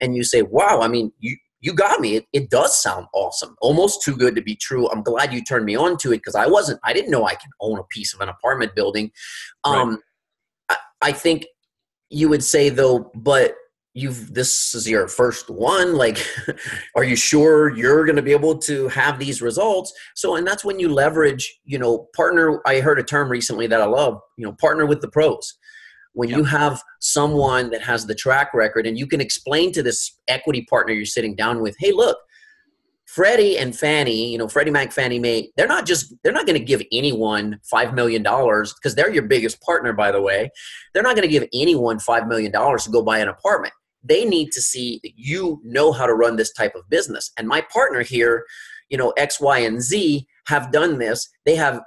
And 0.00 0.16
you 0.16 0.24
say, 0.24 0.42
wow, 0.42 0.80
I 0.82 0.88
mean, 0.88 1.12
you, 1.20 1.36
you 1.60 1.72
got 1.72 2.00
me. 2.00 2.16
It, 2.16 2.26
it 2.32 2.50
does 2.50 2.80
sound 2.80 3.06
awesome. 3.14 3.54
Almost 3.60 4.02
too 4.02 4.16
good 4.16 4.34
to 4.34 4.42
be 4.42 4.56
true. 4.56 4.90
I'm 4.90 5.02
glad 5.02 5.32
you 5.32 5.44
turned 5.44 5.64
me 5.64 5.76
on 5.76 5.96
to 5.98 6.12
it 6.12 6.18
because 6.18 6.34
I 6.34 6.48
wasn't, 6.48 6.80
I 6.84 6.92
didn't 6.92 7.12
know 7.12 7.26
I 7.26 7.36
can 7.36 7.50
own 7.60 7.78
a 7.78 7.84
piece 7.84 8.12
of 8.12 8.20
an 8.20 8.28
apartment 8.28 8.74
building. 8.74 9.12
Um, 9.62 9.90
right. 9.90 9.98
I, 10.68 10.76
I 11.10 11.12
think 11.12 11.46
you 12.10 12.28
would 12.28 12.42
say 12.42 12.70
though, 12.70 13.12
but 13.14 13.54
you've 13.98 14.32
this 14.32 14.74
is 14.74 14.88
your 14.88 15.08
first 15.08 15.50
one 15.50 15.94
like 15.96 16.24
are 16.96 17.04
you 17.04 17.16
sure 17.16 17.74
you're 17.76 18.04
going 18.04 18.16
to 18.16 18.22
be 18.22 18.32
able 18.32 18.56
to 18.56 18.86
have 18.88 19.18
these 19.18 19.42
results 19.42 19.92
so 20.14 20.36
and 20.36 20.46
that's 20.46 20.64
when 20.64 20.78
you 20.78 20.88
leverage 20.88 21.58
you 21.64 21.78
know 21.78 22.08
partner 22.14 22.60
i 22.66 22.80
heard 22.80 22.98
a 22.98 23.02
term 23.02 23.28
recently 23.28 23.66
that 23.66 23.80
i 23.80 23.86
love 23.86 24.20
you 24.36 24.46
know 24.46 24.52
partner 24.52 24.86
with 24.86 25.00
the 25.00 25.08
pros 25.08 25.58
when 26.12 26.28
yep. 26.28 26.38
you 26.38 26.44
have 26.44 26.80
someone 27.00 27.70
that 27.70 27.82
has 27.82 28.06
the 28.06 28.14
track 28.14 28.54
record 28.54 28.86
and 28.86 28.98
you 28.98 29.06
can 29.06 29.20
explain 29.20 29.72
to 29.72 29.82
this 29.82 30.16
equity 30.28 30.66
partner 30.70 30.92
you're 30.92 31.04
sitting 31.04 31.34
down 31.34 31.60
with 31.60 31.74
hey 31.78 31.92
look 31.92 32.18
Freddie 33.06 33.56
and 33.56 33.74
Fannie, 33.74 34.30
you 34.30 34.36
know, 34.36 34.48
Freddie 34.48 34.70
Mac, 34.70 34.92
Fannie 34.92 35.18
Mae, 35.18 35.50
they're 35.56 35.66
not 35.66 35.86
just, 35.86 36.14
they're 36.22 36.32
not 36.32 36.44
going 36.44 36.58
to 36.58 36.64
give 36.64 36.82
anyone 36.92 37.58
$5 37.72 37.94
million 37.94 38.22
because 38.22 38.94
they're 38.94 39.10
your 39.10 39.22
biggest 39.22 39.62
partner, 39.62 39.94
by 39.94 40.12
the 40.12 40.20
way. 40.20 40.50
They're 40.92 41.02
not 41.02 41.16
going 41.16 41.26
to 41.26 41.32
give 41.32 41.48
anyone 41.54 41.98
$5 41.98 42.28
million 42.28 42.52
to 42.52 42.90
go 42.92 43.02
buy 43.02 43.20
an 43.20 43.28
apartment 43.28 43.72
they 44.02 44.24
need 44.24 44.52
to 44.52 44.62
see 44.62 45.00
that 45.02 45.12
you 45.16 45.60
know 45.64 45.92
how 45.92 46.06
to 46.06 46.14
run 46.14 46.36
this 46.36 46.52
type 46.52 46.74
of 46.74 46.88
business. 46.88 47.32
And 47.36 47.48
my 47.48 47.60
partner 47.60 48.02
here, 48.02 48.44
you 48.88 48.96
know, 48.96 49.10
X, 49.16 49.40
Y, 49.40 49.58
and 49.58 49.82
Z 49.82 50.26
have 50.46 50.72
done 50.72 50.98
this. 50.98 51.28
They 51.44 51.56
have, 51.56 51.80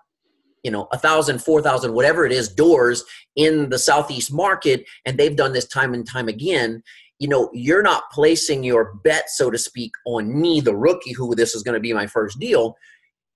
you 0.63 0.71
know, 0.71 0.87
a 0.91 0.97
thousand, 0.97 1.39
four 1.39 1.61
thousand, 1.61 1.93
whatever 1.93 2.25
it 2.25 2.31
is, 2.31 2.49
doors 2.49 3.03
in 3.35 3.69
the 3.69 3.79
Southeast 3.79 4.31
market, 4.31 4.85
and 5.05 5.17
they've 5.17 5.35
done 5.35 5.53
this 5.53 5.67
time 5.67 5.93
and 5.93 6.07
time 6.07 6.27
again. 6.27 6.83
You 7.19 7.27
know, 7.27 7.49
you're 7.53 7.83
not 7.83 8.03
placing 8.11 8.63
your 8.63 8.95
bet, 9.03 9.29
so 9.29 9.51
to 9.51 9.57
speak, 9.57 9.91
on 10.05 10.39
me, 10.39 10.59
the 10.59 10.75
rookie, 10.75 11.13
who 11.13 11.35
this 11.35 11.55
is 11.55 11.63
going 11.63 11.75
to 11.75 11.79
be 11.79 11.93
my 11.93 12.07
first 12.07 12.39
deal. 12.39 12.75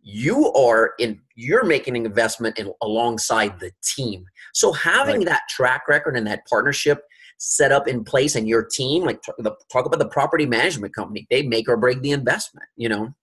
You 0.01 0.51
are 0.53 0.93
in. 0.99 1.19
You're 1.35 1.65
making 1.65 1.97
an 1.97 2.05
investment 2.05 2.59
in, 2.59 2.71
alongside 2.81 3.59
the 3.59 3.71
team. 3.83 4.25
So 4.53 4.71
having 4.71 5.17
right. 5.17 5.25
that 5.27 5.41
track 5.49 5.87
record 5.87 6.15
and 6.15 6.27
that 6.27 6.45
partnership 6.47 7.01
set 7.37 7.71
up 7.71 7.87
in 7.87 8.03
place 8.03 8.35
and 8.35 8.47
your 8.47 8.63
team 8.63 9.03
like 9.03 9.21
talk 9.21 9.85
about 9.85 9.99
the 9.99 10.07
property 10.07 10.45
management 10.45 10.95
company. 10.95 11.27
They 11.29 11.43
make 11.43 11.67
or 11.67 11.77
break 11.77 12.01
the 12.01 12.11
investment 12.11 12.67
you 12.75 12.89
know? 12.89 13.13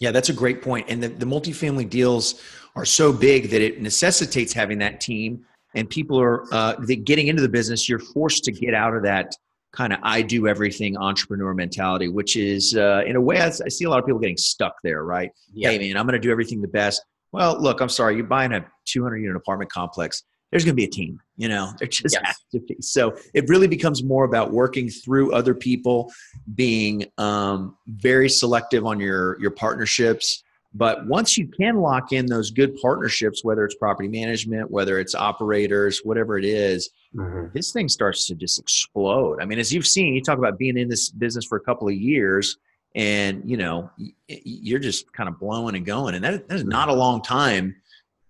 Yeah 0.00 0.10
that's 0.10 0.28
a 0.28 0.32
great 0.32 0.62
point 0.62 0.86
and 0.88 1.02
the, 1.02 1.08
the 1.08 1.26
multifamily 1.26 1.88
deals 1.88 2.40
are 2.76 2.84
so 2.84 3.12
big 3.12 3.50
that 3.50 3.60
it 3.60 3.80
necessitates 3.80 4.52
having 4.52 4.78
that 4.78 5.00
team 5.00 5.44
and 5.74 5.88
people 5.88 6.20
are 6.20 6.44
uh, 6.52 6.74
getting 7.04 7.28
into 7.28 7.42
the 7.42 7.48
business 7.48 7.88
you're 7.88 7.98
forced 7.98 8.44
to 8.44 8.52
get 8.52 8.74
out 8.74 8.96
of 8.96 9.02
that 9.04 9.34
kind 9.72 9.92
of 9.92 10.00
i 10.02 10.20
do 10.20 10.48
everything 10.48 10.96
entrepreneur 10.96 11.54
mentality 11.54 12.08
which 12.08 12.36
is 12.36 12.76
uh, 12.76 13.02
in 13.06 13.16
a 13.16 13.20
way 13.20 13.40
I, 13.40 13.46
I, 13.46 13.68
see 13.68 13.84
a 13.84 13.90
lot 13.90 13.98
of 13.98 14.06
people 14.06 14.20
getting 14.20 14.36
stuck 14.36 14.74
there 14.82 15.04
right? 15.04 15.30
Yeah. 15.52 15.70
hey 15.70 15.78
man 15.78 15.96
i'm 15.96 16.06
going 16.06 16.20
to 16.20 16.24
do 16.24 16.30
everything 16.30 16.60
the 16.60 16.68
best. 16.68 17.04
Well 17.32 17.60
look 17.60 17.80
i'm 17.80 17.88
sorry 17.88 18.16
you're 18.16 18.26
buying 18.26 18.52
a 18.52 18.64
200 18.86 19.18
unit 19.18 19.36
apartment 19.36 19.70
complex 19.70 20.24
there's 20.54 20.64
going 20.64 20.72
to 20.72 20.76
be 20.76 20.84
a 20.84 20.88
team 20.88 21.20
you 21.36 21.48
know 21.48 21.72
there 21.80 21.88
just 21.88 22.14
yes. 22.14 22.22
has 22.24 22.36
to 22.52 22.60
be 22.60 22.76
so 22.80 23.16
it 23.34 23.48
really 23.48 23.66
becomes 23.66 24.04
more 24.04 24.24
about 24.24 24.52
working 24.52 24.88
through 24.88 25.32
other 25.32 25.52
people 25.52 26.12
being 26.54 27.04
um, 27.18 27.76
very 27.88 28.28
selective 28.28 28.86
on 28.86 29.00
your 29.00 29.38
your 29.40 29.50
partnerships 29.50 30.44
but 30.72 31.04
once 31.06 31.36
you 31.36 31.48
can 31.48 31.78
lock 31.78 32.12
in 32.12 32.26
those 32.26 32.52
good 32.52 32.76
partnerships 32.76 33.42
whether 33.44 33.64
it's 33.64 33.74
property 33.74 34.08
management 34.08 34.70
whether 34.70 35.00
it's 35.00 35.16
operators 35.16 36.02
whatever 36.04 36.38
it 36.38 36.44
is, 36.44 36.90
mm-hmm. 37.16 37.46
this 37.52 37.72
thing 37.72 37.88
starts 37.88 38.28
to 38.28 38.36
just 38.36 38.60
explode 38.60 39.42
i 39.42 39.44
mean 39.44 39.58
as 39.58 39.72
you've 39.72 39.88
seen 39.88 40.14
you 40.14 40.22
talk 40.22 40.38
about 40.38 40.56
being 40.56 40.78
in 40.78 40.88
this 40.88 41.10
business 41.10 41.44
for 41.44 41.56
a 41.56 41.62
couple 41.62 41.88
of 41.88 41.94
years 41.94 42.58
and 42.94 43.42
you 43.44 43.56
know 43.56 43.90
you're 44.28 44.78
just 44.78 45.12
kind 45.12 45.28
of 45.28 45.36
blowing 45.40 45.74
and 45.74 45.84
going 45.84 46.14
and 46.14 46.24
that, 46.24 46.48
that 46.48 46.54
is 46.54 46.64
not 46.64 46.88
a 46.88 46.94
long 46.94 47.20
time 47.20 47.74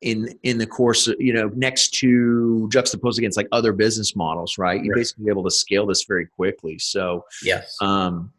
in 0.04 0.28
in 0.42 0.58
the 0.58 0.66
course 0.66 1.08
of, 1.08 1.16
you 1.18 1.32
know 1.32 1.50
next 1.54 1.94
to 1.94 2.68
juxtaposed 2.72 3.18
against 3.18 3.36
like 3.36 3.48
other 3.52 3.72
business 3.72 4.14
models 4.14 4.58
right? 4.58 4.82
You're 4.84 4.94
basically 4.94 5.28
able 5.28 5.44
to 5.44 5.50
scale 5.50 5.86
this 5.86 6.04
very 6.04 6.26
quickly. 6.26 6.78
So 6.78 7.24
yes. 7.42 7.76
um, 7.80 8.32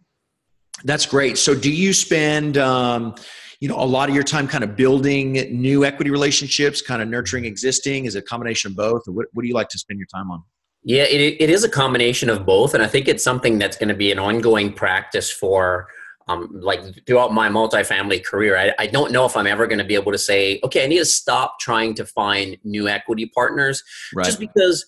that's 0.84 1.05
great. 1.05 1.38
So 1.38 1.55
do 1.55 1.72
you 1.72 1.93
spend 1.93 2.57
um, 2.57 3.15
you 3.60 3.67
know 3.67 3.77
a 3.77 3.86
lot 3.86 4.10
of 4.10 4.15
your 4.15 4.24
time 4.24 4.48
kind 4.48 4.63
of 4.63 4.75
building 4.75 5.34
new 5.51 5.86
equity 5.86 6.12
relationships 6.12 6.81
kind 6.81 7.01
of 7.01 7.07
nurturing 7.07 7.45
existing? 7.45 8.05
Is 8.05 8.15
it 8.15 8.19
a 8.19 8.22
combination 8.22 8.72
of 8.72 8.77
both? 8.77 9.07
Or 9.07 9.12
what, 9.12 9.27
what 9.34 9.41
do 9.41 9.48
you 9.48 9.55
like 9.55 9.69
to 9.69 9.79
spend 9.79 10.00
your 10.00 10.07
time 10.07 10.31
on? 10.31 10.43
Yeah 10.84 11.03
it, 11.03 11.38
it 11.39 11.50
is 11.50 11.63
a 11.63 11.69
combination 11.69 12.29
of 12.29 12.45
both. 12.45 12.74
And 12.74 12.84
i 12.84 12.88
think 12.88 13.07
it's 13.07 13.24
something 13.24 13.57
that's 13.57 13.77
going 13.77 13.89
to 13.89 13.95
be 13.95 14.12
an 14.12 14.19
ongoing 14.19 14.72
practice 14.72 15.31
for 15.31 15.88
um, 16.27 16.50
like 16.53 16.82
throughout 17.05 17.34
my 17.34 17.50
multifamily 17.50 18.24
career, 18.25 18.58
I, 18.58 18.74
I 18.79 18.88
don't 18.88 19.12
know 19.12 19.25
if 19.25 19.38
I'm 19.38 19.48
ever 19.48 19.67
going 19.67 19.79
to 19.79 19.86
be 19.86 19.96
able 19.96 20.12
to 20.12 20.17
say, 20.17 20.60
okay, 20.63 20.84
I 20.84 20.88
need 20.88 20.98
to 20.98 21.05
stop 21.05 21.60
trying 21.60 21.94
to 21.96 22.05
find 22.05 22.58
new 22.63 22.88
equity 22.88 23.27
partners, 23.27 23.84
right. 24.13 24.25
just 24.25 24.39
because 24.39 24.86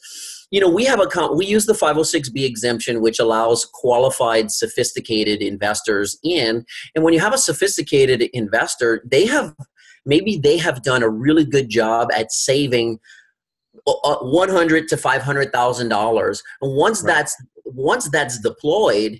you 0.50 0.62
know 0.62 0.70
we 0.70 0.86
have 0.86 1.00
a 1.00 1.34
we 1.34 1.46
use 1.46 1.66
the 1.66 1.74
506b 1.74 2.44
exemption 2.46 3.02
which 3.02 3.20
allows 3.20 3.66
qualified 3.66 4.50
sophisticated 4.50 5.42
investors 5.42 6.18
in 6.24 6.66
and 6.96 7.04
when 7.04 7.14
you 7.14 7.20
have 7.20 7.34
a 7.34 7.38
sophisticated 7.38 8.22
investor 8.34 9.04
they 9.06 9.26
have 9.26 9.54
maybe 10.06 10.38
they 10.38 10.58
have 10.58 10.82
done 10.84 11.04
a 11.04 11.10
really 11.10 11.44
good 11.44 11.70
job 11.70 12.08
at 12.16 12.32
saving 12.32 12.98
uh, 13.88 13.92
uh, 14.06 14.20
100 14.20 14.88
to 14.88 14.96
500 14.96 15.52
thousand 15.52 15.90
dollars 15.90 16.42
and 16.62 16.76
once 16.78 17.04
right. 17.04 17.14
that's 17.14 17.36
once 17.66 18.10
that's 18.10 18.40
deployed 18.40 19.20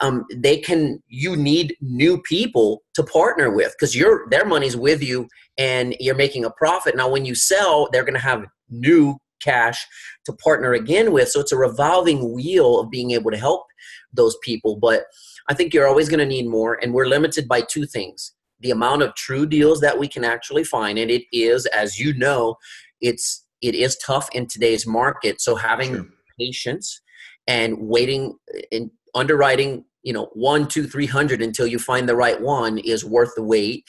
um, 0.00 0.24
they 0.34 0.58
can 0.58 1.02
you 1.08 1.36
need 1.36 1.76
new 1.80 2.20
people 2.22 2.82
to 2.94 3.02
partner 3.02 3.50
with 3.50 3.72
because 3.78 3.94
your 3.94 4.28
their 4.30 4.44
money's 4.44 4.76
with 4.76 5.02
you 5.02 5.28
and 5.56 5.96
you're 6.00 6.14
making 6.14 6.44
a 6.44 6.50
profit. 6.50 6.96
Now 6.96 7.08
when 7.08 7.24
you 7.24 7.34
sell 7.34 7.88
they're 7.92 8.04
going 8.04 8.14
to 8.14 8.20
have 8.20 8.44
new 8.70 9.16
cash 9.40 9.86
to 10.24 10.32
partner 10.32 10.72
again 10.72 11.12
with. 11.12 11.28
So 11.28 11.40
it's 11.40 11.52
a 11.52 11.56
revolving 11.56 12.32
wheel 12.32 12.80
of 12.80 12.90
being 12.90 13.10
able 13.12 13.30
to 13.30 13.36
help 13.36 13.66
those 14.12 14.36
people. 14.42 14.76
But 14.76 15.04
i 15.48 15.54
think 15.54 15.74
you're 15.74 15.86
always 15.86 16.08
going 16.08 16.20
to 16.20 16.26
need 16.26 16.48
more 16.48 16.78
and 16.82 16.94
we're 16.94 17.06
limited 17.06 17.46
by 17.46 17.60
two 17.60 17.84
things 17.84 18.32
the 18.60 18.70
amount 18.70 19.02
of 19.02 19.14
true 19.14 19.44
deals 19.44 19.80
that 19.80 19.98
we 19.98 20.08
can 20.08 20.24
actually 20.24 20.64
find. 20.64 20.98
And 20.98 21.10
it 21.10 21.24
is 21.32 21.66
as 21.66 21.98
you 22.00 22.14
know 22.14 22.56
it's 23.00 23.44
it 23.62 23.74
is 23.74 23.96
tough 23.98 24.28
in 24.32 24.46
today's 24.46 24.86
market. 24.86 25.40
So 25.40 25.54
having 25.54 25.94
sure. 25.94 26.06
patience 26.38 27.00
and 27.46 27.76
waiting 27.78 28.36
and 28.72 28.90
underwriting 29.14 29.84
you 30.02 30.12
know 30.12 30.28
one 30.34 30.68
two 30.68 30.86
three 30.86 31.06
hundred 31.06 31.42
until 31.42 31.66
you 31.66 31.78
find 31.78 32.08
the 32.08 32.16
right 32.16 32.40
one 32.40 32.78
is 32.78 33.04
worth 33.04 33.34
the 33.34 33.42
wait. 33.42 33.84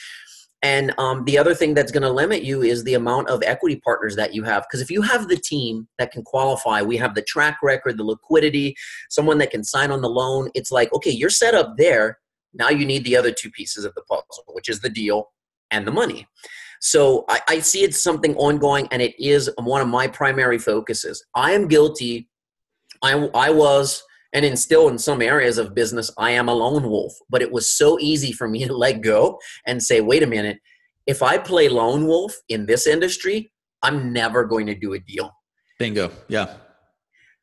And 0.61 0.95
um, 0.97 1.25
the 1.25 1.37
other 1.37 1.53
thing 1.53 1.75
that's 1.75 1.91
going 1.91 2.01
to 2.01 2.09
limit 2.09 2.41
you 2.41 2.63
is 2.63 2.83
the 2.83 2.95
amount 2.95 3.29
of 3.29 3.43
equity 3.43 3.75
partners 3.85 4.15
that 4.15 4.33
you 4.33 4.41
have. 4.43 4.63
Because 4.63 4.81
if 4.81 4.89
you 4.89 5.03
have 5.03 5.27
the 5.27 5.37
team 5.37 5.87
that 5.99 6.11
can 6.11 6.23
qualify 6.23 6.81
we 6.81 6.97
have 6.97 7.13
the 7.13 7.21
track 7.21 7.59
record 7.61 7.97
the 7.97 8.03
liquidity 8.03 8.75
someone 9.09 9.37
that 9.39 9.51
can 9.51 9.63
sign 9.63 9.91
on 9.91 10.01
the 10.01 10.09
loan 10.09 10.49
it's 10.55 10.71
like 10.71 10.91
okay 10.93 11.11
you're 11.11 11.29
set 11.29 11.53
up 11.53 11.75
there. 11.77 12.19
Now 12.53 12.69
you 12.69 12.85
need 12.85 13.03
the 13.03 13.17
other 13.17 13.31
two 13.31 13.51
pieces 13.51 13.85
of 13.85 13.93
the 13.95 14.01
puzzle 14.03 14.45
which 14.53 14.69
is 14.69 14.79
the 14.79 14.89
deal 14.89 15.31
and 15.71 15.85
the 15.85 15.91
money. 15.91 16.27
So 16.81 17.25
I, 17.29 17.39
I 17.49 17.59
see 17.59 17.83
it's 17.83 18.01
something 18.01 18.35
ongoing 18.35 18.87
and 18.91 19.01
it 19.01 19.19
is 19.19 19.49
one 19.57 19.81
of 19.81 19.87
my 19.87 20.07
primary 20.07 20.57
focuses. 20.57 21.23
I 21.35 21.51
am 21.51 21.67
guilty. 21.67 22.29
I, 23.01 23.29
I 23.33 23.49
was 23.49 24.03
and 24.33 24.45
in 24.45 24.57
still 24.57 24.89
in 24.89 24.97
some 24.97 25.21
areas 25.21 25.57
of 25.57 25.75
business 25.75 26.11
i 26.17 26.31
am 26.31 26.49
a 26.49 26.53
lone 26.53 26.89
wolf. 26.89 27.13
But 27.29 27.41
it 27.41 27.51
was 27.51 27.69
so 27.69 27.99
easy 27.99 28.31
for 28.31 28.47
me 28.47 28.65
to 28.67 28.75
let 28.75 29.01
go 29.01 29.39
and 29.65 29.81
say 29.81 30.01
wait 30.01 30.23
a 30.23 30.27
minute. 30.27 30.59
If 31.05 31.21
i 31.21 31.37
play 31.37 31.69
lone 31.69 32.07
wolf 32.07 32.35
in 32.49 32.65
this 32.65 32.87
industry 32.87 33.51
i'm 33.83 34.11
never 34.13 34.45
going 34.45 34.67
to 34.67 34.75
do 34.75 34.93
a 34.93 34.99
deal. 34.99 35.31
Bingo. 35.79 36.11
Yeah. 36.27 36.55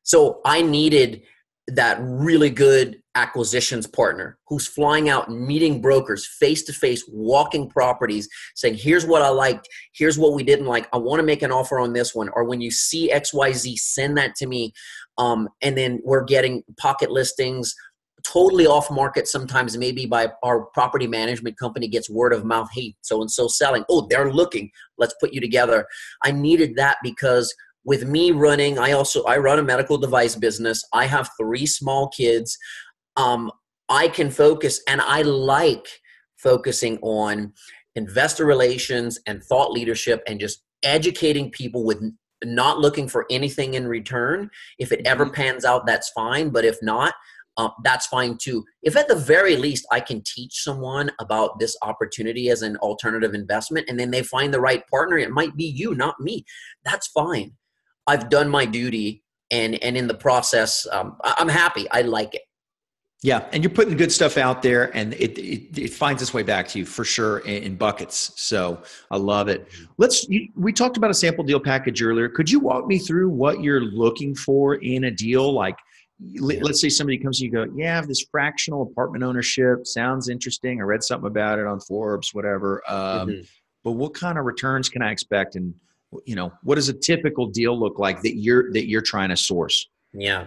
So 0.03 0.41
i 0.45 0.62
needed 0.62 1.23
that 1.69 1.99
really 2.01 2.51
good 2.51 3.03
acquisitions 3.15 3.87
partner 3.87 4.39
who's 4.49 4.67
flying 4.67 5.09
out 5.09 5.31
meeting 5.31 5.81
brokers 5.81 6.27
face 6.27 6.62
to 6.62 6.73
face 6.73 7.05
walking 7.09 7.69
properties 7.69 8.29
saying 8.55 8.75
here's 8.75 9.07
what 9.07 9.23
i 9.23 9.29
liked. 9.29 9.69
Here's 9.93 10.19
what 10.19 10.33
we 10.35 10.43
didn't 10.43 10.67
like. 10.67 10.89
I 10.93 10.97
want 10.97 11.21
to 11.21 11.27
make 11.27 11.43
an 11.43 11.53
offer 11.53 11.79
on 11.79 11.93
this 11.93 12.15
one. 12.15 12.31
Or 12.31 12.45
when 12.45 12.61
you 12.61 12.71
see 12.71 13.11
xyz 13.11 13.79
send 13.79 14.17
that 14.17 14.35
to 14.37 14.47
me 14.47 14.73
um, 15.19 15.49
and 15.61 15.76
then 15.76 16.00
we're 16.04 16.25
getting 16.25 16.62
pocket 16.78 17.11
listings 17.11 17.75
totally 18.25 18.66
off 18.66 18.90
market 18.90 19.26
sometimes 19.26 19.76
maybe 19.76 20.07
by 20.07 20.28
our 20.42 20.66
property 20.66 21.07
management 21.07 21.59
company 21.59 21.88
gets 21.88 22.09
word 22.09 22.33
of 22.33 22.45
mouth 22.45 22.69
hey 22.73 22.95
so 23.00 23.21
and 23.21 23.31
so 23.31 23.49
selling. 23.49 23.85
Oh 23.88 24.07
they're 24.09 24.33
looking. 24.33 24.71
Let's 24.99 25.14
put 25.21 25.33
you 25.33 25.40
together. 25.40 25.87
I 26.23 26.31
needed 26.31 26.76
that 26.76 26.99
because 27.02 27.52
with 27.85 28.07
me 28.07 28.31
running 28.31 28.78
i 28.78 28.92
also 28.92 29.25
i 29.25 29.37
run 29.37 29.59
a 29.59 29.62
medical 29.62 29.99
device 29.99 30.37
business. 30.37 30.85
I 30.92 31.07
have 31.07 31.31
three 31.40 31.66
small 31.66 32.09
kids. 32.09 32.57
Um, 33.16 33.50
i 33.88 34.09
can 34.09 34.31
focus 34.31 34.81
and 34.88 35.00
i 35.00 35.23
like 35.23 35.87
focusing 36.37 36.99
on 37.02 37.52
investor 37.95 38.45
relations 38.45 39.19
and 39.26 39.42
thought 39.42 39.73
leadership 39.73 40.23
and 40.26 40.40
just 40.40 40.62
educating 40.83 41.50
people 41.50 41.85
with 41.85 42.02
not 42.45 42.79
looking 42.79 43.09
for 43.09 43.27
anything 43.31 43.75
in 43.75 43.87
return 43.87 44.51
if 44.79 44.93
it 44.93 45.01
ever 45.07 45.25
mm-hmm. 45.25 45.35
pans 45.35 45.65
out 45.65 45.87
that's 45.87 46.11
fine 46.11 46.51
but 46.51 46.65
if 46.65 46.77
not 46.83 47.15
um, 47.59 47.73
that's 47.85 48.07
fine 48.07 48.39
too. 48.39 48.65
If 48.83 48.97
at 48.97 49.09
the 49.09 49.15
very 49.15 49.57
least 49.57 49.87
I 49.93 50.01
can 50.01 50.23
teach 50.25 50.63
someone 50.63 51.11
about 51.21 51.59
this 51.59 51.77
opportunity 51.83 52.49
as 52.49 52.63
an 52.63 52.77
alternative 52.79 53.35
investment 53.35 53.87
and 53.89 53.99
then 53.99 54.11
they 54.11 54.23
find 54.23 54.53
the 54.53 54.61
right 54.61 54.87
partner, 54.89 55.19
it 55.19 55.31
might 55.31 55.55
be 55.57 55.65
you, 55.65 55.95
not 55.95 56.19
me. 56.19 56.45
That's 56.85 57.09
fine. 57.09 57.53
I've 58.07 58.31
done 58.31 58.49
my 58.49 58.65
duty 58.65 59.23
and 59.51 59.83
and 59.83 59.97
in 59.97 60.07
the 60.07 60.15
process, 60.15 60.87
um, 60.91 61.19
I'm 61.23 61.49
happy. 61.49 61.87
I 61.91 62.03
like 62.03 62.35
it. 62.35 62.43
Yeah, 63.25 63.47
and 63.52 63.62
you're 63.62 63.71
putting 63.71 63.97
good 63.97 64.11
stuff 64.11 64.37
out 64.37 64.62
there, 64.62 64.95
and 64.97 65.14
it 65.14 65.38
it, 65.38 65.79
it 65.79 65.93
finds 65.93 66.23
its 66.23 66.35
way 66.35 66.43
back 66.43 66.67
to 66.69 66.81
you 66.81 66.85
for 66.85 67.05
sure 67.05 67.38
in, 67.41 67.62
in 67.62 67.76
buckets. 67.76 68.33
So 68.35 68.83
I 69.12 69.17
love 69.17 69.49
it. 69.49 69.69
Let's. 69.97 70.29
You, 70.29 70.49
we 70.57 70.73
talked 70.73 70.97
about 70.97 71.11
a 71.11 71.14
sample 71.14 71.45
deal 71.45 71.61
package 71.61 72.02
earlier. 72.02 72.29
Could 72.29 72.50
you 72.50 72.59
walk 72.59 72.87
me 72.88 72.99
through 72.99 73.29
what 73.29 73.62
you're 73.62 73.81
looking 73.81 74.35
for 74.35 74.75
in 74.75 75.05
a 75.05 75.11
deal? 75.11 75.52
Like, 75.52 75.76
let's 76.38 76.81
say 76.81 76.88
somebody 76.88 77.19
comes 77.19 77.38
to 77.38 77.45
you 77.45 77.50
go 77.50 77.67
yeah 77.75 77.93
i 77.93 77.97
have 77.97 78.07
this 78.07 78.25
fractional 78.31 78.83
apartment 78.83 79.25
ownership 79.25 79.87
sounds 79.87 80.29
interesting 80.29 80.81
i 80.81 80.85
read 80.85 81.02
something 81.02 81.26
about 81.26 81.59
it 81.59 81.67
on 81.67 81.81
forbes 81.81 82.33
whatever 82.33 82.83
um, 82.88 83.29
mm-hmm. 83.29 83.41
but 83.83 83.93
what 83.93 84.14
kind 84.14 84.38
of 84.38 84.45
returns 84.45 84.88
can 84.88 85.02
i 85.02 85.11
expect 85.11 85.57
and 85.57 85.75
you 86.25 86.37
know 86.37 86.52
what 86.62 86.76
does 86.76 86.88
a 86.88 86.93
typical 86.93 87.47
deal 87.47 87.79
look 87.79 87.99
like 87.99 88.23
that 88.23 88.37
you're 88.37 88.71
that 88.73 88.87
you're 88.88 89.02
trying 89.02 89.31
to 89.31 89.37
source 89.37 89.88
yeah 90.12 90.47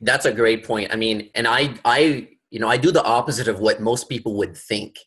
that's 0.00 0.24
a 0.24 0.32
great 0.32 0.64
point 0.64 0.92
i 0.92 0.96
mean 0.96 1.30
and 1.34 1.46
i 1.46 1.74
i 1.84 2.28
you 2.50 2.58
know 2.58 2.68
i 2.68 2.76
do 2.76 2.90
the 2.90 3.04
opposite 3.04 3.48
of 3.48 3.60
what 3.60 3.80
most 3.80 4.08
people 4.08 4.34
would 4.34 4.56
think 4.56 4.98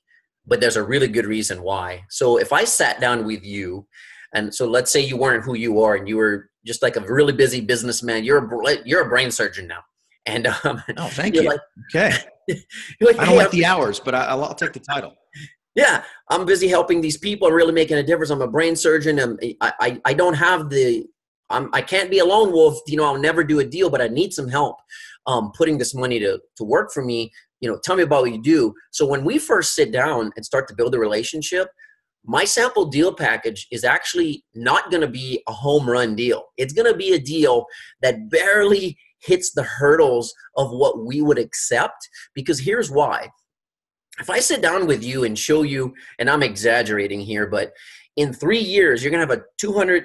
but 0.45 0.61
there's 0.61 0.77
a 0.77 0.83
really 0.83 1.07
good 1.07 1.25
reason 1.25 1.61
why 1.61 2.03
so 2.09 2.37
if 2.37 2.53
i 2.53 2.63
sat 2.63 2.99
down 3.01 3.25
with 3.25 3.43
you 3.43 3.85
and 4.33 4.53
so 4.53 4.67
let's 4.67 4.91
say 4.91 4.99
you 4.99 5.17
weren't 5.17 5.43
who 5.43 5.55
you 5.55 5.81
are 5.81 5.95
and 5.95 6.07
you 6.07 6.17
were 6.17 6.49
just 6.65 6.83
like 6.83 6.95
a 6.95 7.01
really 7.01 7.33
busy 7.33 7.61
businessman 7.61 8.23
you're 8.23 8.45
a 8.45 8.77
you're 8.85 9.05
a 9.05 9.09
brain 9.09 9.31
surgeon 9.31 9.67
now 9.67 9.81
and 10.27 10.47
um, 10.47 10.83
oh, 10.97 11.07
thank 11.07 11.33
you. 11.35 11.43
Like, 11.43 11.59
okay. 11.89 12.11
like, 13.01 13.17
I 13.17 13.25
don't 13.25 13.29
hey, 13.29 13.37
like 13.37 13.51
the 13.51 13.65
hours, 13.65 13.99
but 13.99 14.13
I, 14.13 14.35
will 14.35 14.53
take 14.53 14.73
the 14.73 14.79
title. 14.79 15.15
Yeah, 15.73 16.03
I'm 16.29 16.45
busy 16.45 16.67
helping 16.67 17.01
these 17.01 17.17
people. 17.17 17.47
I'm 17.47 17.53
really 17.53 17.73
making 17.73 17.97
a 17.97 18.03
difference. 18.03 18.29
I'm 18.29 18.41
a 18.41 18.47
brain 18.47 18.75
surgeon. 18.75 19.19
and 19.19 19.39
I, 19.61 19.73
I, 19.79 20.01
I 20.05 20.13
don't 20.13 20.33
have 20.33 20.69
the, 20.69 21.05
I'm, 21.49 21.69
I 21.73 21.81
can't 21.81 22.11
be 22.11 22.19
a 22.19 22.25
lone 22.25 22.51
wolf. 22.51 22.79
You 22.87 22.97
know, 22.97 23.05
I'll 23.05 23.17
never 23.17 23.43
do 23.43 23.59
a 23.59 23.65
deal, 23.65 23.89
but 23.89 24.01
I 24.01 24.07
need 24.07 24.33
some 24.33 24.47
help 24.47 24.77
um, 25.25 25.51
putting 25.53 25.77
this 25.77 25.93
money 25.93 26.19
to, 26.19 26.39
to 26.57 26.63
work 26.63 26.91
for 26.91 27.03
me. 27.03 27.31
You 27.59 27.69
know, 27.69 27.79
tell 27.83 27.95
me 27.95 28.03
about 28.03 28.23
what 28.23 28.31
you 28.31 28.41
do. 28.41 28.73
So 28.91 29.05
when 29.05 29.23
we 29.23 29.39
first 29.39 29.75
sit 29.75 29.91
down 29.91 30.31
and 30.35 30.45
start 30.45 30.67
to 30.67 30.75
build 30.75 30.93
a 30.95 30.99
relationship, 30.99 31.69
my 32.25 32.43
sample 32.43 32.85
deal 32.85 33.13
package 33.13 33.67
is 33.71 33.83
actually 33.83 34.43
not 34.53 34.91
going 34.91 35.01
to 35.01 35.07
be 35.07 35.41
a 35.47 35.53
home 35.53 35.89
run 35.89 36.15
deal. 36.15 36.43
It's 36.57 36.73
going 36.73 36.91
to 36.91 36.97
be 36.97 37.13
a 37.13 37.19
deal 37.19 37.65
that 38.01 38.29
barely 38.29 38.97
hits 39.19 39.53
the 39.53 39.63
hurdles 39.63 40.33
of 40.57 40.69
what 40.71 41.05
we 41.05 41.21
would 41.21 41.39
accept. 41.39 42.09
Because 42.35 42.59
here's 42.59 42.91
why. 42.91 43.29
If 44.19 44.29
I 44.29 44.39
sit 44.39 44.61
down 44.61 44.87
with 44.87 45.03
you 45.03 45.23
and 45.23 45.37
show 45.37 45.61
you, 45.61 45.93
and 46.19 46.29
I'm 46.29 46.43
exaggerating 46.43 47.21
here, 47.21 47.47
but 47.47 47.71
in 48.15 48.33
three 48.33 48.59
years, 48.59 49.03
you're 49.03 49.11
going 49.11 49.25
to 49.25 49.33
have 49.33 49.41
a 49.41 49.65
200% 49.65 50.03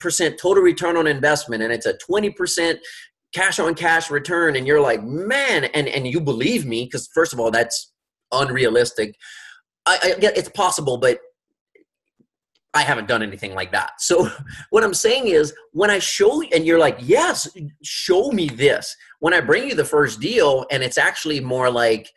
total 0.00 0.62
return 0.62 0.96
on 0.96 1.06
investment, 1.06 1.62
and 1.62 1.72
it's 1.72 1.86
a 1.86 1.94
20% 2.10 2.78
cash 3.34 3.58
on 3.58 3.74
cash 3.74 4.10
return. 4.10 4.56
And 4.56 4.66
you're 4.66 4.80
like, 4.80 5.02
man, 5.04 5.64
and, 5.64 5.88
and 5.88 6.06
you 6.06 6.20
believe 6.20 6.66
me, 6.66 6.84
because 6.84 7.08
first 7.14 7.32
of 7.32 7.40
all, 7.40 7.50
that's 7.50 7.92
unrealistic. 8.32 9.14
I, 9.86 9.98
I, 10.02 10.14
it's 10.20 10.48
possible, 10.48 10.98
but 10.98 11.20
I 12.72 12.82
haven't 12.82 13.08
done 13.08 13.22
anything 13.22 13.54
like 13.54 13.72
that. 13.72 14.00
So 14.00 14.30
what 14.70 14.84
I'm 14.84 14.94
saying 14.94 15.28
is 15.28 15.54
when 15.72 15.90
I 15.90 15.98
show 15.98 16.42
you 16.42 16.48
and 16.54 16.64
you're 16.64 16.78
like, 16.78 16.98
yes, 17.00 17.48
show 17.82 18.30
me 18.30 18.48
this. 18.48 18.96
When 19.20 19.34
I 19.34 19.40
bring 19.40 19.68
you 19.68 19.74
the 19.74 19.84
first 19.84 20.20
deal 20.20 20.66
and 20.70 20.82
it's 20.82 20.98
actually 20.98 21.40
more 21.40 21.70
like 21.70 22.10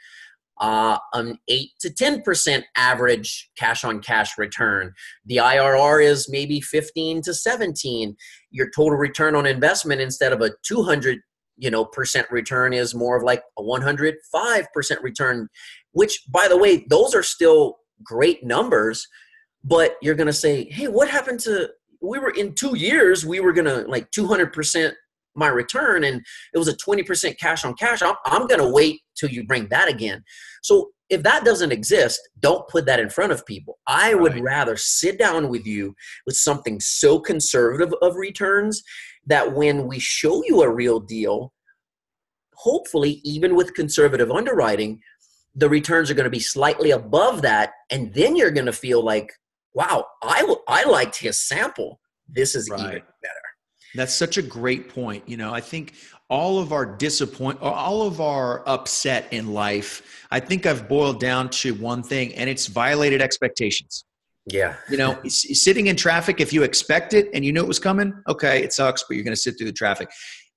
uh, 0.59 0.97
an 1.13 1.37
eight 1.47 1.71
to 1.79 1.89
10% 1.89 2.63
average 2.77 3.49
cash 3.57 3.83
on 3.83 4.01
cash 4.01 4.37
return. 4.37 4.93
The 5.25 5.37
IRR 5.37 6.03
is 6.03 6.29
maybe 6.29 6.61
15 6.61 7.21
to 7.23 7.33
17. 7.33 8.15
Your 8.51 8.69
total 8.75 8.97
return 8.97 9.35
on 9.35 9.45
investment 9.45 10.01
instead 10.01 10.33
of 10.33 10.41
a 10.41 10.51
200 10.63 11.19
you 11.55 11.69
know 11.69 11.85
percent 11.85 12.25
return 12.31 12.73
is 12.73 12.95
more 12.95 13.15
of 13.15 13.23
like 13.23 13.43
a 13.59 13.63
105 13.63 14.65
percent 14.73 14.99
return 15.03 15.47
which 15.91 16.19
by 16.27 16.47
the 16.47 16.57
way 16.57 16.83
those 16.89 17.13
are 17.13 17.21
still 17.21 17.77
great 18.03 18.43
numbers 18.43 19.07
but 19.63 19.95
you're 20.01 20.15
going 20.15 20.25
to 20.25 20.33
say 20.33 20.65
hey 20.71 20.87
what 20.87 21.07
happened 21.07 21.39
to 21.39 21.69
we 22.01 22.17
were 22.17 22.31
in 22.31 22.53
two 22.53 22.75
years 22.75 23.25
we 23.25 23.39
were 23.39 23.53
going 23.53 23.65
to 23.65 23.87
like 23.87 24.09
200% 24.11 24.93
my 25.35 25.47
return 25.47 26.03
and 26.03 26.21
it 26.53 26.57
was 26.57 26.67
a 26.67 26.77
20% 26.77 27.37
cash 27.39 27.65
on 27.65 27.73
cash 27.75 28.01
i'm, 28.01 28.15
I'm 28.25 28.47
going 28.47 28.61
to 28.61 28.69
wait 28.69 29.01
till 29.15 29.29
you 29.29 29.45
bring 29.45 29.67
that 29.69 29.89
again 29.89 30.23
so 30.61 30.89
if 31.09 31.23
that 31.23 31.45
doesn't 31.45 31.71
exist 31.71 32.19
don't 32.39 32.67
put 32.67 32.85
that 32.85 32.99
in 32.99 33.09
front 33.09 33.31
of 33.31 33.45
people 33.45 33.79
i 33.87 34.13
right. 34.13 34.21
would 34.21 34.39
rather 34.39 34.75
sit 34.77 35.17
down 35.17 35.49
with 35.49 35.65
you 35.65 35.95
with 36.25 36.35
something 36.35 36.79
so 36.79 37.19
conservative 37.19 37.93
of 38.01 38.15
returns 38.15 38.83
that 39.25 39.53
when 39.53 39.87
we 39.87 39.99
show 39.99 40.43
you 40.45 40.61
a 40.61 40.69
real 40.69 40.99
deal 40.99 41.53
hopefully 42.55 43.21
even 43.23 43.55
with 43.55 43.73
conservative 43.73 44.31
underwriting 44.31 44.99
the 45.55 45.69
returns 45.69 46.09
are 46.09 46.15
going 46.15 46.23
to 46.23 46.31
be 46.31 46.39
slightly 46.39 46.91
above 46.91 47.41
that 47.41 47.73
and 47.91 48.13
then 48.13 48.35
you're 48.35 48.51
going 48.51 48.65
to 48.65 48.73
feel 48.73 49.03
like 49.03 49.31
wow, 49.73 50.05
I, 50.21 50.55
I 50.67 50.83
liked 50.85 51.17
his 51.17 51.39
sample. 51.39 51.99
This 52.27 52.55
is 52.55 52.69
right. 52.69 52.79
even 52.79 53.01
better. 53.21 53.42
That's 53.95 54.13
such 54.13 54.37
a 54.37 54.41
great 54.41 54.89
point. 54.89 55.27
You 55.27 55.37
know, 55.37 55.53
I 55.53 55.61
think 55.61 55.93
all 56.29 56.59
of 56.59 56.71
our 56.71 56.85
disappoint, 56.85 57.61
all 57.61 58.01
of 58.01 58.19
our 58.19 58.67
upset 58.67 59.31
in 59.31 59.53
life, 59.53 60.25
I 60.31 60.39
think 60.39 60.65
I've 60.65 60.87
boiled 60.87 61.19
down 61.19 61.49
to 61.49 61.73
one 61.75 62.01
thing, 62.01 62.33
and 62.35 62.49
it's 62.49 62.67
violated 62.67 63.21
expectations. 63.21 64.05
Yeah. 64.45 64.75
You 64.89 64.97
know, 64.97 65.19
sitting 65.27 65.87
in 65.87 65.95
traffic, 65.95 66.41
if 66.41 66.51
you 66.51 66.63
expect 66.63 67.13
it 67.13 67.29
and 67.33 67.45
you 67.45 67.53
knew 67.53 67.61
it 67.61 67.67
was 67.67 67.79
coming, 67.79 68.13
okay, 68.27 68.63
it 68.63 68.73
sucks, 68.73 69.03
but 69.07 69.15
you're 69.15 69.23
going 69.23 69.35
to 69.35 69.41
sit 69.41 69.57
through 69.57 69.67
the 69.67 69.73
traffic. 69.73 70.09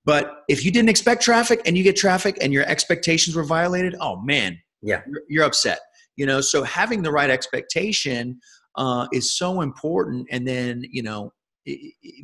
But 0.04 0.44
if 0.48 0.64
you 0.64 0.70
didn't 0.70 0.88
expect 0.88 1.22
traffic 1.22 1.60
and 1.66 1.76
you 1.76 1.82
get 1.82 1.96
traffic 1.96 2.38
and 2.40 2.52
your 2.52 2.64
expectations 2.64 3.36
were 3.36 3.44
violated, 3.44 3.96
oh 4.00 4.20
man, 4.22 4.58
yeah, 4.82 5.02
you're, 5.08 5.22
you're 5.28 5.44
upset. 5.44 5.80
You 6.16 6.26
know, 6.26 6.40
so 6.40 6.62
having 6.62 7.02
the 7.02 7.10
right 7.10 7.28
expectation 7.28 8.40
uh, 8.76 9.06
is 9.12 9.36
so 9.36 9.60
important. 9.62 10.28
And 10.30 10.46
then, 10.46 10.84
you 10.90 11.02
know, 11.02 11.32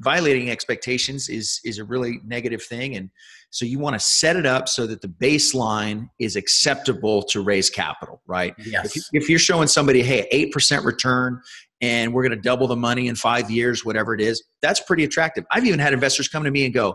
violating 0.01 0.51
expectations 0.51 1.29
is 1.29 1.61
is 1.65 1.79
a 1.79 1.85
really 1.85 2.21
negative 2.25 2.63
thing. 2.63 2.97
And 2.97 3.11
so 3.51 3.65
you 3.65 3.79
want 3.79 3.95
to 3.95 4.01
set 4.01 4.37
it 4.37 4.47
up 4.47 4.69
so 4.69 4.87
that 4.87 5.03
the 5.03 5.09
baseline 5.09 6.09
is 6.19 6.37
acceptable 6.37 7.23
to 7.25 7.41
raise 7.41 7.69
capital 7.69 8.23
right? 8.27 8.55
Yes. 8.59 8.97
if, 8.97 9.05
if 9.13 9.29
you're 9.29 9.39
showing 9.39 9.69
somebody 9.69 10.03
hey 10.03 10.29
8% 10.55 10.85
return 10.85 11.41
and 11.81 12.15
we're 12.15 12.23
going 12.23 12.37
to 12.37 12.43
double 12.43 12.69
the 12.69 12.77
money 12.77 13.09
in 13.09 13.17
five 13.17 13.51
years 13.51 13.85
whatever 13.85 14.15
it 14.15 14.21
is 14.21 14.43
that's 14.61 14.81
pretty 14.81 15.05
attractive. 15.05 15.45
I've 15.51 15.67
even 15.67 15.81
had 15.81 15.93
investors 15.93 16.29
come 16.29 16.45
to 16.45 16.51
me 16.51 16.65
and 16.65 16.75
go 16.75 16.95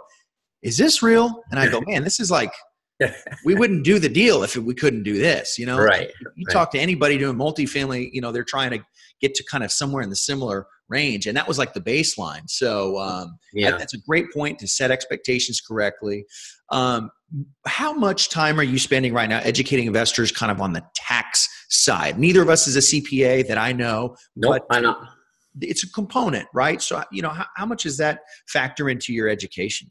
is 0.63 0.77
this 0.77 1.03
real? 1.03 1.43
And 1.51 1.59
i 1.59 1.67
go 1.67 1.81
man 1.85 2.03
this 2.03 2.19
is 2.19 2.31
like 2.31 2.51
we 3.45 3.53
wouldn't 3.53 3.83
do 3.83 3.99
the 3.99 4.09
deal 4.09 4.43
if 4.43 4.55
we 4.55 4.73
couldn't 4.73 5.03
do 5.03 5.17
this 5.17 5.57
you 5.57 5.65
know 5.65 5.77
right 5.77 6.11
you 6.35 6.45
right. 6.47 6.53
talk 6.53 6.71
to 6.71 6.79
anybody 6.79 7.17
doing 7.17 7.37
multifamily 7.37 8.09
you 8.11 8.21
know 8.21 8.31
they're 8.31 8.43
trying 8.43 8.71
to 8.71 8.79
get 9.21 9.35
to 9.35 9.43
kind 9.43 9.63
of 9.63 9.71
somewhere 9.71 10.01
in 10.01 10.09
the 10.09 10.15
similar 10.15 10.67
range. 10.89 11.27
And 11.27 11.35
that 11.37 11.47
was 11.47 11.57
like 11.57 11.73
the 11.73 11.81
baseline. 11.81 12.49
So 12.49 12.97
um, 12.97 13.37
yeah. 13.53 13.71
that's 13.77 13.93
a 13.93 13.99
great 13.99 14.31
point 14.33 14.59
to 14.59 14.67
set 14.67 14.91
expectations 14.91 15.61
correctly. 15.61 16.25
Um, 16.69 17.11
how 17.65 17.93
much 17.93 18.29
time 18.29 18.59
are 18.59 18.63
you 18.63 18.79
spending 18.79 19.13
right 19.13 19.29
now 19.29 19.39
educating 19.39 19.87
investors 19.87 20.31
kind 20.31 20.51
of 20.51 20.61
on 20.61 20.73
the 20.73 20.83
tax 20.95 21.47
side? 21.69 22.17
Neither 22.17 22.41
of 22.41 22.49
us 22.49 22.67
is 22.67 22.75
a 22.75 22.79
CPA 22.79 23.47
that 23.47 23.57
I 23.57 23.73
know. 23.73 24.15
Nope, 24.35 24.65
I 24.69 24.79
know. 24.79 24.95
It's 25.59 25.83
a 25.83 25.91
component, 25.91 26.47
right? 26.53 26.81
So, 26.81 27.03
you 27.11 27.21
know, 27.21 27.29
how, 27.29 27.45
how 27.55 27.65
much 27.65 27.83
does 27.83 27.97
that 27.97 28.19
factor 28.47 28.89
into 28.89 29.11
your 29.11 29.27
education? 29.27 29.87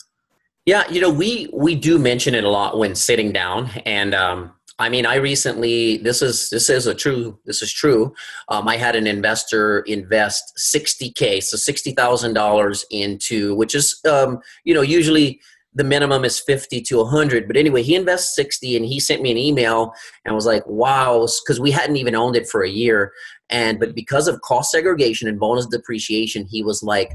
Yeah, 0.66 0.82
you 0.90 1.00
know, 1.00 1.10
we 1.10 1.48
we 1.52 1.76
do 1.76 1.96
mention 1.96 2.34
it 2.34 2.42
a 2.42 2.50
lot 2.50 2.76
when 2.76 2.96
sitting 2.96 3.32
down, 3.32 3.70
and 3.86 4.12
um, 4.16 4.52
I 4.80 4.88
mean, 4.88 5.06
I 5.06 5.14
recently 5.14 5.98
this 5.98 6.22
is 6.22 6.50
this 6.50 6.68
is 6.68 6.88
a 6.88 6.94
true 6.94 7.38
this 7.44 7.62
is 7.62 7.72
true. 7.72 8.12
Um, 8.48 8.66
I 8.66 8.76
had 8.76 8.96
an 8.96 9.06
investor 9.06 9.80
invest 9.82 10.58
sixty 10.58 11.12
k, 11.12 11.40
so 11.40 11.56
sixty 11.56 11.92
thousand 11.92 12.34
dollars 12.34 12.84
into, 12.90 13.54
which 13.54 13.76
is 13.76 14.00
um, 14.10 14.40
you 14.64 14.74
know 14.74 14.82
usually 14.82 15.40
the 15.76 15.84
minimum 15.84 16.24
is 16.24 16.40
50 16.40 16.80
to 16.80 16.96
100 16.96 17.46
but 17.46 17.54
anyway 17.54 17.82
he 17.82 17.94
invests 17.94 18.34
60 18.34 18.76
and 18.76 18.86
he 18.86 18.98
sent 18.98 19.20
me 19.20 19.30
an 19.30 19.36
email 19.36 19.92
and 20.24 20.34
was 20.34 20.46
like 20.46 20.66
wow 20.66 21.26
because 21.44 21.60
we 21.60 21.70
hadn't 21.70 21.96
even 21.96 22.14
owned 22.14 22.34
it 22.34 22.48
for 22.48 22.62
a 22.62 22.70
year 22.70 23.12
and 23.50 23.78
but 23.78 23.94
because 23.94 24.26
of 24.26 24.40
cost 24.40 24.72
segregation 24.72 25.28
and 25.28 25.38
bonus 25.38 25.66
depreciation 25.66 26.46
he 26.46 26.62
was 26.62 26.82
like 26.82 27.12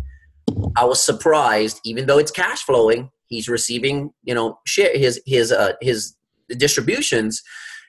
i 0.75 0.85
was 0.85 1.03
surprised 1.03 1.79
even 1.83 2.05
though 2.05 2.19
it's 2.19 2.29
cash 2.29 2.61
flowing 2.61 3.09
he's 3.31 3.49
receiving 3.49 4.13
you 4.23 4.35
know 4.35 4.59
share 4.67 4.95
his 4.95 5.19
his 5.25 5.51
uh 5.51 5.73
his 5.81 6.15
distributions 6.57 7.41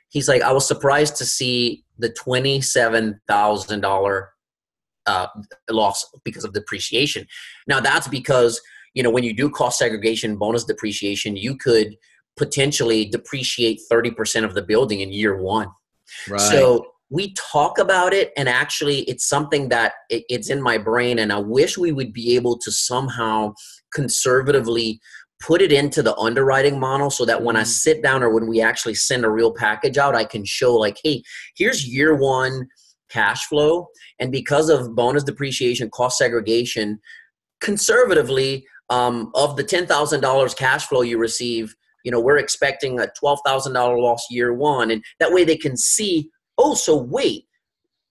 he's 0.09 0.28
like 0.28 0.40
i 0.40 0.52
was 0.52 0.66
surprised 0.66 1.16
to 1.16 1.26
see 1.26 1.85
the 1.98 2.09
$27000 2.09 4.26
uh, 5.05 5.26
loss 5.68 6.07
because 6.24 6.44
of 6.44 6.55
depreciation 6.55 7.26
now 7.66 7.81
that's 7.81 8.09
because 8.09 8.59
you 8.94 9.02
know 9.02 9.11
when 9.11 9.24
you 9.24 9.35
do 9.35 9.50
cost 9.50 9.78
segregation 9.78 10.37
bonus 10.37 10.64
depreciation 10.64 11.37
you 11.37 11.55
could 11.57 11.96
potentially 12.38 13.05
depreciate 13.05 13.78
30% 13.92 14.42
of 14.42 14.55
the 14.55 14.62
building 14.62 15.00
in 15.00 15.12
year 15.12 15.37
one 15.37 15.68
right. 16.28 16.40
so 16.40 16.87
we 17.11 17.35
talk 17.35 17.78
about 17.78 18.14
it 18.14 18.33
and 18.38 18.48
actually 18.48 19.00
it's 19.00 19.28
something 19.28 19.68
that 19.68 19.92
it, 20.09 20.24
it's 20.31 20.48
in 20.50 20.62
my 20.62 20.78
brain 20.78 21.18
and 21.18 21.33
i 21.33 21.38
wish 21.38 21.76
we 21.76 21.92
would 21.92 22.12
be 22.12 22.37
able 22.37 22.57
to 22.57 22.70
somehow 22.70 23.52
conservatively 23.92 25.00
put 25.44 25.61
it 25.61 25.72
into 25.72 26.02
the 26.02 26.16
underwriting 26.16 26.78
model 26.78 27.11
so 27.11 27.24
that 27.24 27.42
when 27.42 27.57
i 27.57 27.61
mm-hmm. 27.61 27.68
sit 27.68 28.02
down 28.02 28.22
or 28.22 28.31
when 28.31 28.46
we 28.46 28.61
actually 28.61 28.94
send 28.94 29.24
a 29.24 29.31
real 29.31 29.52
package 29.52 29.98
out 29.98 30.14
i 30.14 30.24
can 30.24 30.44
show 30.44 30.74
like 30.74 30.98
hey 31.02 31.22
here's 31.57 31.87
year 31.87 32.14
one 32.14 32.66
cash 33.11 33.46
flow 33.46 33.87
and 34.18 34.31
because 34.33 34.70
of 34.70 34.94
bonus 34.94 35.24
depreciation 35.24 35.90
cost 35.90 36.16
segregation 36.18 36.98
conservatively 37.61 38.66
um, 38.90 39.31
of 39.35 39.57
the 39.57 39.64
$10,000 39.64 40.57
cash 40.57 40.87
flow 40.87 41.00
you 41.00 41.16
receive, 41.16 41.74
you 42.05 42.12
know, 42.12 42.20
we're 42.20 42.37
expecting 42.37 43.00
a 43.00 43.07
$12,000 43.22 43.74
loss 43.74 44.26
year 44.31 44.52
one. 44.52 44.90
And 44.90 45.02
that 45.18 45.33
way 45.33 45.44
they 45.44 45.57
can 45.57 45.76
see, 45.78 46.28
oh, 46.59 46.74
so 46.74 46.96
wait, 46.96 47.46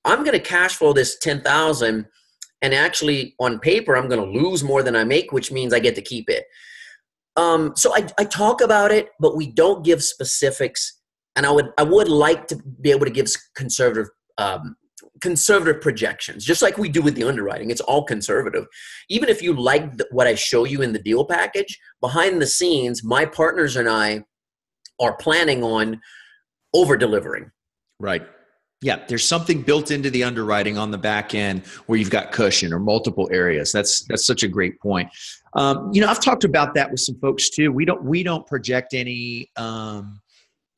I'm 0.05 0.19
going 0.19 0.31
to 0.31 0.39
cash 0.39 0.75
flow 0.75 0.91
this 0.93 1.19
10,000 1.19 2.07
and 2.63 2.73
actually 2.73 3.35
on 3.39 3.59
paper, 3.59 3.95
I'm 3.95 4.07
going 4.07 4.21
to 4.23 4.39
lose 4.39 4.63
more 4.63 4.81
than 4.81 4.95
I 4.95 5.03
make, 5.03 5.31
which 5.31 5.51
means 5.51 5.73
I 5.73 5.79
get 5.79 5.95
to 5.95 6.01
keep 6.01 6.29
it. 6.29 6.45
Um, 7.37 7.73
so 7.75 7.95
I, 7.95 8.07
I 8.17 8.25
talk 8.25 8.61
about 8.61 8.91
it, 8.91 9.09
but 9.19 9.35
we 9.35 9.51
don't 9.51 9.83
give 9.85 10.03
specifics. 10.03 10.99
And 11.35 11.45
I 11.45 11.51
would, 11.51 11.69
I 11.77 11.83
would 11.83 12.09
like 12.09 12.47
to 12.47 12.57
be 12.81 12.91
able 12.91 13.05
to 13.05 13.11
give 13.11 13.27
conservative 13.55 14.09
um, 14.37 14.75
conservative 15.21 15.81
projections, 15.81 16.43
just 16.43 16.61
like 16.61 16.77
we 16.77 16.89
do 16.89 17.01
with 17.01 17.15
the 17.15 17.23
underwriting. 17.23 17.69
It's 17.69 17.81
all 17.81 18.03
conservative. 18.03 18.65
Even 19.09 19.29
if 19.29 19.41
you 19.41 19.53
like 19.53 19.91
what 20.11 20.27
I 20.27 20.35
show 20.35 20.65
you 20.65 20.81
in 20.81 20.93
the 20.93 20.99
deal 20.99 21.23
package, 21.25 21.79
behind 22.01 22.41
the 22.41 22.47
scenes, 22.47 23.03
my 23.03 23.25
partners 23.25 23.75
and 23.75 23.87
I 23.87 24.23
are 24.99 25.15
planning 25.17 25.63
on 25.63 26.01
over 26.73 26.97
delivering. 26.97 27.51
Right. 27.99 28.27
Yeah, 28.81 29.03
there's 29.07 29.27
something 29.27 29.61
built 29.61 29.91
into 29.91 30.09
the 30.09 30.23
underwriting 30.23 30.77
on 30.77 30.89
the 30.89 30.97
back 30.97 31.35
end 31.35 31.65
where 31.85 31.99
you've 31.99 32.09
got 32.09 32.31
cushion 32.31 32.73
or 32.73 32.79
multiple 32.79 33.29
areas. 33.31 33.71
That's 33.71 34.03
that's 34.05 34.25
such 34.25 34.41
a 34.41 34.47
great 34.47 34.79
point. 34.81 35.09
Um, 35.53 35.91
you 35.93 36.01
know, 36.01 36.07
I've 36.07 36.21
talked 36.21 36.43
about 36.43 36.73
that 36.75 36.91
with 36.91 36.99
some 36.99 37.15
folks 37.19 37.49
too. 37.49 37.71
We 37.71 37.85
don't 37.85 38.03
we 38.03 38.23
don't 38.23 38.45
project 38.47 38.93
any 38.93 39.49
um, 39.57 40.21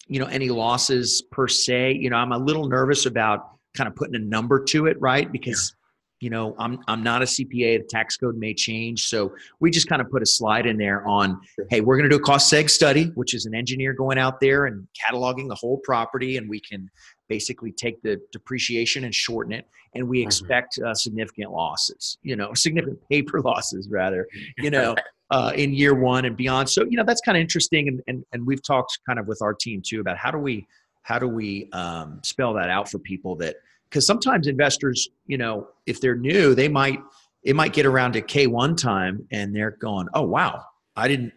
you 0.07 0.19
know 0.19 0.25
any 0.25 0.49
losses 0.49 1.21
per 1.31 1.47
se. 1.47 1.93
You 1.93 2.09
know, 2.09 2.17
I'm 2.17 2.31
a 2.31 2.37
little 2.37 2.67
nervous 2.67 3.05
about 3.05 3.51
kind 3.75 3.87
of 3.87 3.95
putting 3.95 4.15
a 4.15 4.19
number 4.19 4.63
to 4.65 4.87
it, 4.87 4.99
right? 4.99 5.31
Because 5.31 5.75
you 6.19 6.29
know 6.29 6.55
I'm 6.57 6.79
I'm 6.87 7.03
not 7.03 7.21
a 7.21 7.25
CPA. 7.25 7.79
The 7.79 7.87
tax 7.89 8.17
code 8.17 8.35
may 8.35 8.53
change, 8.53 9.07
so 9.07 9.33
we 9.59 9.69
just 9.69 9.87
kind 9.87 10.01
of 10.01 10.09
put 10.09 10.23
a 10.23 10.25
slide 10.25 10.65
in 10.65 10.77
there 10.77 11.05
on, 11.07 11.39
hey, 11.69 11.81
we're 11.81 11.97
going 11.97 12.09
to 12.09 12.15
do 12.15 12.21
a 12.21 12.25
cost 12.25 12.51
seg 12.51 12.69
study, 12.69 13.11
which 13.15 13.33
is 13.33 13.45
an 13.45 13.53
engineer 13.53 13.93
going 13.93 14.17
out 14.17 14.39
there 14.39 14.65
and 14.65 14.87
cataloging 14.99 15.47
the 15.47 15.55
whole 15.55 15.77
property, 15.83 16.37
and 16.37 16.49
we 16.49 16.59
can 16.59 16.89
basically 17.29 17.71
take 17.71 18.01
the 18.01 18.19
depreciation 18.31 19.03
and 19.03 19.13
shorten 19.13 19.53
it 19.53 19.67
and 19.95 20.07
we 20.07 20.19
mm-hmm. 20.19 20.27
expect 20.27 20.79
uh, 20.79 20.93
significant 20.93 21.51
losses 21.51 22.17
you 22.23 22.35
know 22.35 22.53
significant 22.55 22.99
paper 23.09 23.41
losses 23.41 23.87
rather 23.89 24.27
you 24.57 24.69
know 24.69 24.95
uh, 25.31 25.51
in 25.55 25.73
year 25.73 25.95
one 25.95 26.25
and 26.25 26.37
beyond 26.37 26.69
so 26.69 26.83
you 26.89 26.97
know 26.97 27.03
that's 27.03 27.21
kind 27.21 27.37
of 27.37 27.41
interesting 27.41 27.87
and, 27.87 28.01
and 28.07 28.23
and 28.33 28.45
we've 28.45 28.63
talked 28.63 28.99
kind 29.05 29.19
of 29.19 29.27
with 29.27 29.41
our 29.41 29.53
team 29.53 29.81
too 29.85 29.99
about 29.99 30.17
how 30.17 30.31
do 30.31 30.37
we 30.37 30.65
how 31.03 31.19
do 31.19 31.27
we 31.27 31.69
um, 31.73 32.19
spell 32.23 32.53
that 32.53 32.69
out 32.69 32.89
for 32.89 32.99
people 32.99 33.35
that 33.35 33.55
because 33.89 34.05
sometimes 34.05 34.47
investors 34.47 35.09
you 35.27 35.37
know 35.37 35.67
if 35.85 36.01
they're 36.01 36.15
new 36.15 36.55
they 36.55 36.67
might 36.67 36.99
it 37.43 37.55
might 37.55 37.73
get 37.73 37.85
around 37.85 38.13
to 38.13 38.21
k1 38.21 38.77
time 38.77 39.25
and 39.31 39.55
they're 39.55 39.71
going 39.71 40.07
oh 40.13 40.23
wow 40.23 40.63
i 40.95 41.07
didn't 41.07 41.33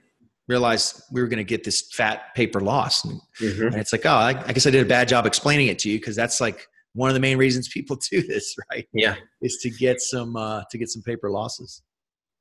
realize 0.48 1.02
we 1.12 1.20
were 1.20 1.26
going 1.26 1.38
to 1.38 1.44
get 1.44 1.64
this 1.64 1.88
fat 1.92 2.35
paper 2.35 2.61
loss 2.61 3.04
and, 3.04 3.20
mm-hmm. 3.40 3.66
and 3.66 3.76
it's 3.76 3.92
like 3.92 4.06
oh 4.06 4.11
I, 4.11 4.30
I, 4.46 4.52
guess 4.52 4.66
i 4.66 4.70
did 4.70 4.82
a 4.82 4.88
bad 4.88 5.09
job 5.09 5.26
explaining 5.26 5.66
it 5.66 5.78
to 5.80 5.90
you 5.90 5.98
because 5.98 6.14
that's 6.14 6.40
like 6.40 6.68
one 6.96 7.11
of 7.11 7.14
the 7.14 7.20
main 7.20 7.37
reasons 7.37 7.68
people 7.68 7.96
do 8.11 8.22
this 8.22 8.56
right? 8.72 8.88
Yeah. 8.92 9.16
Is 9.40 9.59
to 9.59 9.70
get 9.70 10.00
some 10.00 10.35
uh, 10.35 10.62
to 10.70 10.78
get 10.78 10.88
some 10.88 11.02
paper 11.02 11.30
losses. 11.30 11.82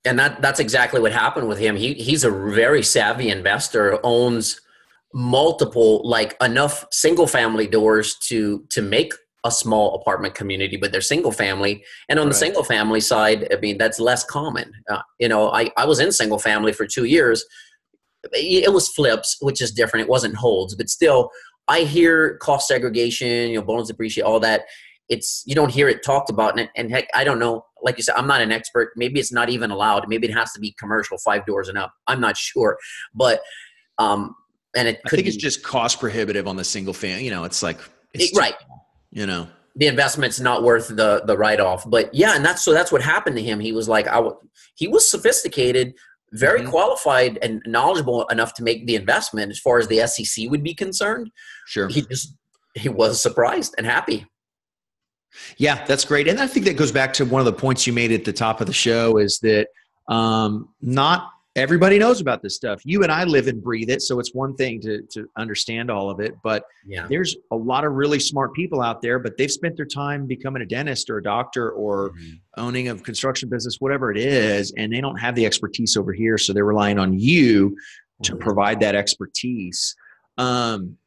And 0.06 0.18
that 0.18 0.42
that's 0.42 0.60
exactly 0.60 1.02
what 1.02 1.12
happened 1.12 1.48
with 1.48 1.60
him. 1.60 1.76
He 1.76 1.94
he's 1.94 2.24
a 2.24 2.32
very 2.32 2.82
savvy 2.82 3.30
investor 3.30 4.00
owns 4.04 4.60
multiple 5.14 6.08
like 6.08 6.36
enough 6.42 6.86
single 6.92 7.28
family 7.28 7.68
doors 7.68 8.16
to 8.28 8.66
to 8.70 8.82
make 8.82 9.14
a 9.46 9.52
small 9.52 9.94
apartment 9.94 10.34
community 10.34 10.76
but 10.76 10.92
they're 10.92 11.02
single 11.02 11.32
family. 11.32 11.84
And 12.10 12.20
on 12.20 12.26
right. 12.26 12.32
the 12.32 12.38
single 12.38 12.64
family 12.64 13.02
side 13.02 13.48
i 13.52 13.60
mean 13.60 13.78
that's 13.78 14.00
less 14.00 14.24
common. 14.24 14.72
Uh, 14.90 15.02
you 15.20 15.28
know 15.28 15.52
I, 15.52 15.72
I 15.76 15.86
was 15.86 16.00
in 16.00 16.12
single 16.12 16.40
family 16.40 16.72
for 16.72 16.88
two 16.88 17.06
years 17.06 17.46
it 18.34 18.74
was 18.74 18.90
flips 18.90 19.38
which 19.42 19.62
is 19.62 19.72
different 19.72 20.04
it 20.04 20.10
wasn't 20.10 20.36
holds 20.36 20.76
but 20.76 20.90
still 20.90 21.30
i 21.68 21.82
hear 21.82 22.38
cost 22.38 22.68
segregation 22.68 23.50
you 23.50 23.56
know 23.56 23.62
bonus 23.62 23.88
depreciation 23.88 24.26
all 24.26 24.40
that 24.40 24.66
it's 25.08 25.44
you 25.46 25.54
don't 25.54 25.72
hear 25.72 25.88
it 25.88 26.04
talked 26.04 26.30
about 26.30 26.60
and, 26.60 26.70
and 26.76 26.90
heck 26.90 27.08
i 27.14 27.24
don't 27.24 27.40
know 27.40 27.64
like 27.84 27.98
you 27.98 28.04
said 28.04 28.16
i'm 28.18 28.28
not 28.28 28.42
an 28.42 28.52
expert 28.52 28.92
maybe 28.96 29.20
it's 29.20 29.32
not 29.32 29.50
even 29.50 29.72
allowed 29.72 30.08
maybe 30.08 30.28
it 30.28 30.34
has 30.34 30.52
to 30.52 30.60
be 30.60 30.76
commercial 30.80 31.18
five 31.20 31.46
doors 31.46 31.70
and 31.70 31.78
up 31.78 31.94
i'm 32.08 32.20
not 32.20 32.36
sure 32.36 32.78
but 33.14 33.42
um 34.00 34.36
and 34.76 34.88
it 34.88 35.02
I 35.06 35.10
think 35.10 35.28
it's 35.28 35.38
just 35.38 35.64
cost 35.64 36.00
prohibitive 36.00 36.48
on 36.48 36.56
the 36.56 36.64
single 36.64 36.94
family. 36.94 37.26
You 37.26 37.32
know, 37.32 37.46
it's 37.46 37.64
like 37.64 37.80
it's 38.14 38.32
it, 38.32 38.38
right. 38.38 38.56
You 39.12 39.26
know, 39.26 39.48
the 39.76 39.88
investment's 39.88 40.40
not 40.40 40.64
worth 40.64 40.90
the 40.90 41.24
the 41.26 41.38
write 41.38 41.60
off. 41.60 41.90
But 41.90 42.14
yeah, 42.14 42.36
and 42.36 42.46
that's 42.46 42.64
so 42.64 42.74
that's 42.74 42.92
what 42.92 43.02
happened 43.02 43.38
to 43.38 43.42
him. 43.42 43.60
He 43.60 43.72
was 43.72 43.90
like, 43.90 44.08
I 44.08 44.16
w- 44.16 44.38
he 44.76 44.88
was 44.88 45.10
sophisticated, 45.10 45.96
very 46.40 46.62
mm-hmm. 46.62 46.70
qualified, 46.70 47.40
and 47.42 47.62
knowledgeable 47.66 48.26
enough 48.28 48.54
to 48.56 48.64
make 48.64 48.86
the 48.88 48.96
investment 48.96 49.52
as 49.52 49.60
far 49.60 49.80
as 49.80 49.88
the 49.88 50.06
SEC 50.08 50.50
would 50.50 50.64
be 50.64 50.74
concerned. 50.74 51.32
Sure, 51.68 51.88
he 51.88 52.02
just 52.02 52.36
he 52.76 52.90
was 52.90 53.22
surprised 53.22 53.76
and 53.78 53.86
happy. 53.86 54.28
Yeah, 55.58 55.84
that's 55.86 56.06
great. 56.06 56.28
And 56.28 56.40
I 56.40 56.48
think 56.48 56.66
that 56.66 56.78
goes 56.78 56.92
back 56.92 57.14
to 57.14 57.26
one 57.26 57.42
of 57.42 57.46
the 57.46 57.54
points 57.54 57.86
you 57.86 57.94
made 57.94 58.12
at 58.12 58.26
the 58.26 58.34
top 58.34 58.62
of 58.62 58.68
the 58.68 58.74
show 58.74 59.18
is 59.18 59.40
that 59.40 59.68
um, 60.08 60.70
not 60.82 61.30
everybody 61.56 61.98
knows 61.98 62.20
about 62.22 62.42
this 62.42 62.56
stuff. 62.56 62.82
You 62.84 63.04
and 63.04 63.12
I 63.12 63.24
live 63.24 63.48
and 63.48 63.64
breathe 63.64 63.90
it, 63.90 64.02
so 64.02 64.20
it's 64.20 64.34
one 64.34 64.56
thing 64.56 64.82
to 64.82 65.02
to 65.12 65.28
understand 65.38 65.90
all 65.90 66.10
of 66.10 66.20
it. 66.20 66.36
But 66.44 66.66
yeah. 66.86 67.08
there's 67.08 67.36
a 67.52 67.56
lot 67.56 67.86
of 67.86 67.94
really 67.94 68.20
smart 68.20 68.54
people 68.54 68.82
out 68.82 69.02
there, 69.02 69.20
but 69.20 69.38
they've 69.38 69.52
spent 69.52 69.78
their 69.78 69.86
time 69.86 70.26
becoming 70.26 70.62
a 70.62 70.66
dentist 70.66 71.10
or 71.10 71.18
a 71.18 71.24
doctor 71.24 71.72
or 71.72 72.12
mm-hmm. 72.12 72.34
owning 72.58 72.90
a 72.90 72.98
construction 72.98 73.50
business, 73.50 73.78
whatever 73.80 74.12
it 74.12 74.18
is, 74.18 74.74
and 74.78 74.92
they 74.92 75.02
don't 75.02 75.18
have 75.18 75.36
the 75.36 75.46
expertise 75.46 75.98
over 75.98 76.14
here, 76.14 76.38
so 76.38 76.54
they're 76.54 76.66
relying 76.66 77.00
on 77.00 77.18
you 77.18 77.76
to 78.24 78.34
mm-hmm. 78.34 78.42
provide 78.42 78.80
that 78.82 78.96
expertise. 78.96 79.96
Um, 80.38 80.98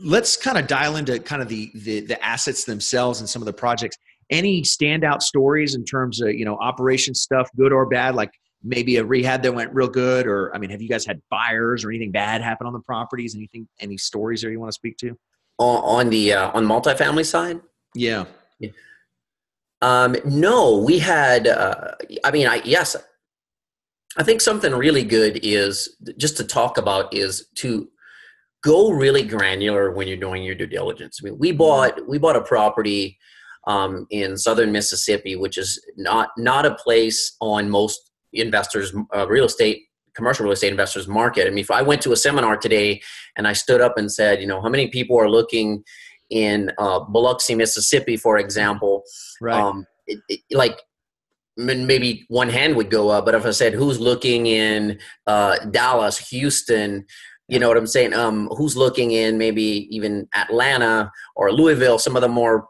let's 0.00 0.36
kind 0.36 0.58
of 0.58 0.66
dial 0.66 0.96
into 0.96 1.18
kind 1.20 1.40
of 1.40 1.48
the, 1.48 1.70
the 1.74 2.00
the 2.00 2.24
assets 2.24 2.64
themselves 2.64 3.20
and 3.20 3.28
some 3.28 3.42
of 3.42 3.46
the 3.46 3.52
projects 3.52 3.96
any 4.30 4.62
standout 4.62 5.22
stories 5.22 5.74
in 5.74 5.84
terms 5.84 6.20
of 6.20 6.32
you 6.34 6.44
know 6.44 6.56
operation 6.56 7.14
stuff 7.14 7.48
good 7.56 7.72
or 7.72 7.86
bad 7.86 8.14
like 8.14 8.30
maybe 8.64 8.96
a 8.96 9.04
rehab 9.04 9.42
that 9.42 9.54
went 9.54 9.72
real 9.74 9.88
good 9.88 10.26
or 10.26 10.54
i 10.54 10.58
mean 10.58 10.70
have 10.70 10.80
you 10.80 10.88
guys 10.88 11.04
had 11.04 11.20
fires 11.28 11.84
or 11.84 11.90
anything 11.90 12.10
bad 12.10 12.40
happen 12.40 12.66
on 12.66 12.72
the 12.72 12.80
properties? 12.80 13.34
Anything 13.36 13.68
any 13.78 13.96
stories 13.96 14.40
there 14.40 14.50
you 14.50 14.58
want 14.58 14.70
to 14.70 14.74
speak 14.74 14.96
to? 14.98 15.16
On, 15.58 16.10
the 16.10 16.32
uh, 16.32 16.50
on 16.50 16.66
multifamily 16.66 17.24
side? 17.24 17.60
Yeah, 17.94 18.24
yeah. 18.58 18.70
Um, 19.82 20.16
no 20.24 20.78
we 20.78 20.98
had 20.98 21.46
uh, 21.46 21.92
i 22.24 22.30
mean 22.30 22.46
i 22.46 22.60
yes 22.64 22.96
i 24.16 24.22
think 24.22 24.40
something 24.40 24.72
really 24.72 25.04
good 25.04 25.40
is 25.42 25.96
just 26.16 26.36
to 26.38 26.44
talk 26.44 26.78
about 26.78 27.12
is 27.14 27.48
to 27.56 27.88
go 28.62 28.90
really 28.90 29.22
granular 29.22 29.92
when 29.92 30.08
you're 30.08 30.16
doing 30.16 30.42
your 30.42 30.54
due 30.54 30.66
diligence. 30.66 31.20
I 31.22 31.26
mean 31.26 31.38
we 31.38 31.50
mm-hmm. 31.50 31.58
bought 31.58 32.08
we 32.08 32.18
bought 32.18 32.36
a 32.36 32.40
property 32.40 33.18
um, 33.66 34.06
in 34.10 34.36
southern 34.36 34.72
mississippi 34.72 35.36
which 35.36 35.58
is 35.58 35.84
not 35.96 36.30
not 36.36 36.66
a 36.66 36.74
place 36.74 37.36
on 37.40 37.70
most 37.70 38.10
investors 38.34 38.94
uh, 39.14 39.26
real 39.28 39.44
estate 39.44 39.84
commercial 40.14 40.44
real 40.44 40.52
estate 40.52 40.70
investors 40.70 41.08
market. 41.08 41.46
I 41.46 41.50
mean, 41.50 41.58
if 41.58 41.70
I 41.70 41.82
went 41.82 42.00
to 42.02 42.12
a 42.12 42.16
seminar 42.16 42.56
today 42.56 43.02
and 43.36 43.48
I 43.48 43.52
stood 43.52 43.80
up 43.80 43.98
and 43.98 44.10
said, 44.10 44.40
you 44.40 44.46
know, 44.46 44.62
how 44.62 44.68
many 44.68 44.86
people 44.88 45.18
are 45.18 45.28
looking 45.28 45.82
in 46.30 46.70
uh, 46.78 47.00
Biloxi, 47.00 47.54
Mississippi, 47.54 48.16
for 48.16 48.38
example, 48.38 49.02
right? 49.40 49.60
Um, 49.60 49.86
it, 50.06 50.20
it, 50.28 50.40
like 50.52 50.80
maybe 51.56 52.24
one 52.28 52.48
hand 52.48 52.76
would 52.76 52.90
go 52.90 53.10
up. 53.10 53.24
But 53.24 53.34
if 53.34 53.46
I 53.46 53.50
said, 53.50 53.74
who's 53.74 54.00
looking 54.00 54.46
in 54.46 54.98
uh, 55.26 55.58
Dallas, 55.70 56.18
Houston, 56.30 57.04
you 57.48 57.58
know 57.58 57.68
what 57.68 57.76
I'm 57.76 57.86
saying? 57.86 58.14
Um, 58.14 58.48
who's 58.56 58.76
looking 58.76 59.12
in 59.12 59.38
maybe 59.38 59.86
even 59.94 60.28
Atlanta 60.34 61.12
or 61.36 61.52
Louisville, 61.52 61.98
some 61.98 62.16
of 62.16 62.22
the 62.22 62.28
more 62.28 62.66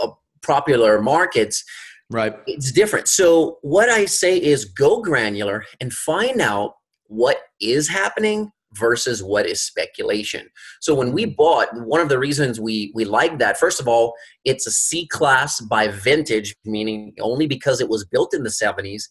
uh, 0.00 0.08
popular 0.42 1.02
markets? 1.02 1.64
Right. 2.10 2.34
It's 2.46 2.72
different. 2.72 3.08
So 3.08 3.58
what 3.62 3.88
I 3.88 4.04
say 4.04 4.36
is 4.36 4.64
go 4.64 5.00
granular 5.00 5.64
and 5.80 5.92
find 5.92 6.40
out 6.40 6.74
what 7.06 7.38
is 7.60 7.88
happening 7.88 8.50
versus 8.74 9.22
what 9.22 9.46
is 9.46 9.62
speculation. 9.62 10.48
So 10.80 10.94
when 10.94 11.12
we 11.12 11.24
bought, 11.24 11.68
one 11.86 12.00
of 12.00 12.08
the 12.08 12.18
reasons 12.18 12.60
we 12.60 12.92
we 12.94 13.04
like 13.04 13.38
that, 13.38 13.58
first 13.58 13.80
of 13.80 13.88
all, 13.88 14.14
it's 14.44 14.66
a 14.66 14.70
C 14.70 15.06
class 15.06 15.60
by 15.60 15.88
vintage, 15.88 16.54
meaning 16.64 17.14
only 17.20 17.46
because 17.46 17.80
it 17.80 17.88
was 17.88 18.04
built 18.04 18.34
in 18.34 18.42
the 18.42 18.50
70s. 18.50 19.04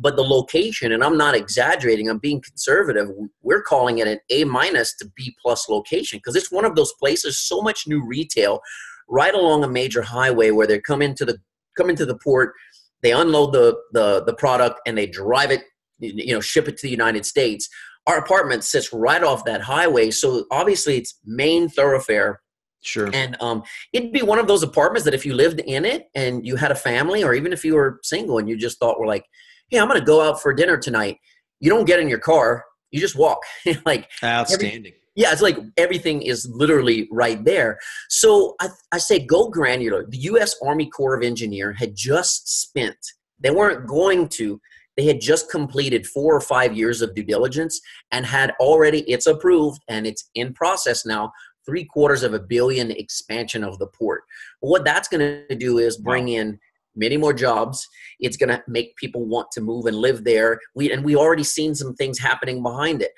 But 0.00 0.16
the 0.16 0.22
location, 0.22 0.92
and 0.92 1.02
I'm 1.02 1.16
not 1.16 1.34
exaggerating, 1.34 2.08
I'm 2.08 2.18
being 2.18 2.40
conservative. 2.40 3.08
We're 3.42 3.62
calling 3.62 3.98
it 3.98 4.06
an 4.06 4.20
A 4.30 4.44
minus 4.44 4.94
to 4.98 5.10
B 5.16 5.34
plus 5.42 5.68
location 5.68 6.18
because 6.18 6.36
it's 6.36 6.52
one 6.52 6.64
of 6.64 6.76
those 6.76 6.92
places, 7.00 7.38
so 7.38 7.60
much 7.60 7.86
new 7.86 8.06
retail 8.06 8.60
right 9.08 9.34
along 9.34 9.64
a 9.64 9.68
major 9.68 10.02
highway 10.02 10.50
where 10.50 10.66
they 10.66 10.78
come 10.78 11.02
into 11.02 11.24
the 11.24 11.38
come 11.78 11.90
into 11.90 12.04
the 12.06 12.16
port, 12.16 12.54
they 13.02 13.12
unload 13.12 13.52
the 13.52 13.76
the 13.92 14.24
the 14.24 14.34
product 14.34 14.80
and 14.86 14.98
they 14.98 15.06
drive 15.06 15.50
it, 15.50 15.62
you 15.98 16.34
know, 16.34 16.40
ship 16.40 16.68
it 16.68 16.76
to 16.78 16.82
the 16.82 16.90
United 16.90 17.24
States. 17.24 17.68
Our 18.06 18.18
apartment 18.18 18.64
sits 18.64 18.92
right 18.92 19.22
off 19.22 19.44
that 19.44 19.60
highway 19.60 20.10
so 20.10 20.44
obviously 20.50 20.96
it's 20.98 21.18
main 21.24 21.68
thoroughfare. 21.68 22.40
Sure. 22.80 23.10
And 23.12 23.36
um, 23.40 23.64
it'd 23.92 24.12
be 24.12 24.22
one 24.22 24.38
of 24.38 24.46
those 24.46 24.62
apartments 24.62 25.04
that 25.04 25.12
if 25.12 25.26
you 25.26 25.34
lived 25.34 25.60
in 25.60 25.84
it 25.84 26.04
and 26.14 26.46
you 26.46 26.54
had 26.54 26.70
a 26.70 26.76
family 26.76 27.24
or 27.24 27.34
even 27.34 27.52
if 27.52 27.64
you 27.64 27.74
were 27.74 27.98
single 28.04 28.38
and 28.38 28.48
you 28.48 28.56
just 28.56 28.78
thought 28.78 29.00
we're 29.00 29.06
like 29.08 29.24
hey 29.68 29.80
i'm 29.80 29.88
gonna 29.88 30.00
go 30.00 30.22
out 30.22 30.40
for 30.40 30.54
dinner 30.54 30.76
tonight 30.78 31.18
you 31.58 31.68
don't 31.70 31.86
get 31.86 31.98
in 31.98 32.08
your 32.08 32.20
car 32.20 32.64
you 32.90 33.00
just 33.00 33.16
walk. 33.16 33.40
Like 33.84 34.10
outstanding. 34.22 34.78
every, 34.78 34.94
yeah 35.18 35.30
it's 35.30 35.42
like 35.42 35.58
everything 35.76 36.22
is 36.22 36.48
literally 36.50 37.06
right 37.12 37.44
there 37.44 37.78
so 38.08 38.54
I, 38.60 38.68
I 38.92 38.98
say 38.98 39.18
go 39.18 39.50
granular 39.50 40.06
the 40.06 40.18
u.s 40.18 40.56
army 40.66 40.88
corps 40.88 41.14
of 41.14 41.22
engineer 41.22 41.74
had 41.74 41.94
just 41.94 42.62
spent 42.62 42.96
they 43.38 43.50
weren't 43.50 43.86
going 43.86 44.28
to 44.30 44.60
they 44.98 45.04
had 45.04 45.20
just 45.20 45.48
completed 45.48 46.08
four 46.08 46.34
or 46.34 46.40
five 46.40 46.76
years 46.76 47.02
of 47.02 47.14
due 47.14 47.22
diligence 47.22 47.80
and 48.10 48.26
had 48.26 48.52
already, 48.58 49.02
it's 49.02 49.28
approved 49.28 49.80
and 49.88 50.08
it's 50.08 50.28
in 50.34 50.52
process 50.52 51.06
now, 51.06 51.30
three 51.64 51.84
quarters 51.84 52.24
of 52.24 52.34
a 52.34 52.40
billion 52.40 52.90
expansion 52.90 53.62
of 53.62 53.78
the 53.78 53.86
port. 53.86 54.22
What 54.58 54.84
that's 54.84 55.06
going 55.06 55.44
to 55.48 55.54
do 55.54 55.78
is 55.78 55.96
bring 55.96 56.30
in 56.30 56.58
many 56.96 57.16
more 57.16 57.32
jobs. 57.32 57.86
It's 58.18 58.36
going 58.36 58.48
to 58.48 58.60
make 58.66 58.96
people 58.96 59.24
want 59.24 59.52
to 59.52 59.60
move 59.60 59.86
and 59.86 59.96
live 59.96 60.24
there. 60.24 60.58
We 60.74 60.90
and 60.90 61.04
we 61.04 61.14
already 61.14 61.44
seen 61.44 61.76
some 61.76 61.94
things 61.94 62.18
happening 62.18 62.60
behind 62.60 63.00
it. 63.00 63.12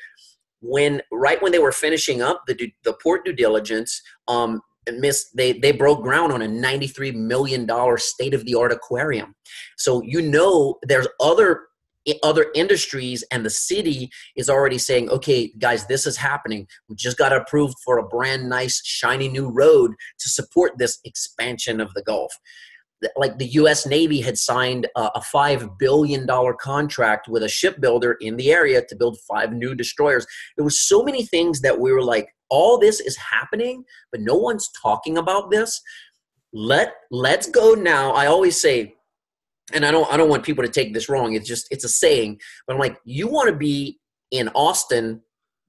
When 0.62 1.02
right 1.10 1.40
when 1.42 1.52
they 1.52 1.58
were 1.58 1.72
finishing 1.72 2.22
up 2.22 2.44
the 2.46 2.72
the 2.84 2.92
port 2.94 3.24
due 3.24 3.32
diligence, 3.32 4.02
um, 4.28 4.60
miss 4.98 5.30
they 5.30 5.52
they 5.52 5.72
broke 5.72 6.02
ground 6.02 6.32
on 6.32 6.42
a 6.42 6.48
93 6.48 7.12
million 7.12 7.66
dollar 7.66 7.96
state 7.96 8.34
of 8.34 8.44
the 8.44 8.54
art 8.54 8.72
aquarium. 8.72 9.34
So 9.76 10.02
you 10.02 10.22
know 10.22 10.78
there's 10.82 11.08
other 11.20 11.62
other 12.22 12.46
industries 12.54 13.22
and 13.30 13.44
the 13.44 13.50
city 13.50 14.10
is 14.34 14.48
already 14.48 14.78
saying 14.78 15.10
okay 15.10 15.52
guys 15.58 15.86
this 15.86 16.06
is 16.06 16.16
happening 16.16 16.66
we 16.88 16.96
just 16.96 17.18
got 17.18 17.32
approved 17.32 17.74
for 17.84 17.98
a 17.98 18.06
brand 18.08 18.48
nice 18.48 18.80
shiny 18.84 19.28
new 19.28 19.50
road 19.50 19.92
to 20.18 20.28
support 20.28 20.72
this 20.78 20.98
expansion 21.04 21.78
of 21.78 21.92
the 21.94 22.02
gulf 22.02 22.32
like 23.16 23.38
the 23.38 23.46
US 23.46 23.86
Navy 23.86 24.20
had 24.20 24.36
signed 24.36 24.86
a, 24.96 25.20
5 25.20 25.78
billion 25.78 26.26
dollar 26.26 26.54
contract 26.54 27.28
with 27.28 27.42
a 27.42 27.48
shipbuilder 27.48 28.16
in 28.20 28.36
the 28.36 28.52
area 28.52 28.82
to 28.84 28.96
build 28.96 29.18
five 29.28 29.52
new 29.52 29.74
destroyers 29.74 30.26
there 30.56 30.64
was 30.64 30.80
so 30.80 31.02
many 31.02 31.24
things 31.24 31.60
that 31.60 31.78
we 31.78 31.92
were 31.92 32.02
like 32.02 32.28
all 32.48 32.78
this 32.78 33.00
is 33.00 33.16
happening 33.16 33.84
but 34.10 34.20
no 34.20 34.34
one's 34.34 34.70
talking 34.82 35.18
about 35.18 35.50
this 35.50 35.80
let 36.52 36.94
let's 37.10 37.48
go 37.48 37.74
now 37.74 38.10
i 38.12 38.26
always 38.26 38.60
say 38.60 38.94
and 39.72 39.84
I 39.84 39.90
don't 39.90 40.10
I 40.12 40.16
don't 40.16 40.28
want 40.28 40.44
people 40.44 40.64
to 40.64 40.70
take 40.70 40.94
this 40.94 41.08
wrong. 41.08 41.34
It's 41.34 41.46
just 41.46 41.66
it's 41.70 41.84
a 41.84 41.88
saying, 41.88 42.40
but 42.66 42.74
I'm 42.74 42.80
like, 42.80 42.98
you 43.04 43.28
want 43.28 43.48
to 43.50 43.56
be 43.56 43.98
in 44.30 44.48
Austin 44.48 45.20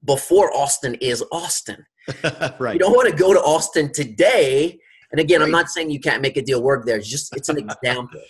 before 0.04 0.54
Austin 0.54 0.94
is 0.96 1.24
Austin. 1.32 1.84
right. 2.58 2.74
You 2.74 2.78
don't 2.78 2.92
want 2.92 3.08
to 3.08 3.16
go 3.16 3.32
to 3.32 3.40
Austin 3.40 3.92
today. 3.92 4.80
And 5.12 5.20
again, 5.20 5.40
right. 5.40 5.46
I'm 5.46 5.52
not 5.52 5.68
saying 5.68 5.90
you 5.90 6.00
can't 6.00 6.22
make 6.22 6.36
a 6.36 6.42
deal 6.42 6.62
work 6.62 6.86
there. 6.86 6.96
It's 6.96 7.08
just 7.08 7.36
it's 7.36 7.48
an 7.48 7.58
example. 7.84 8.20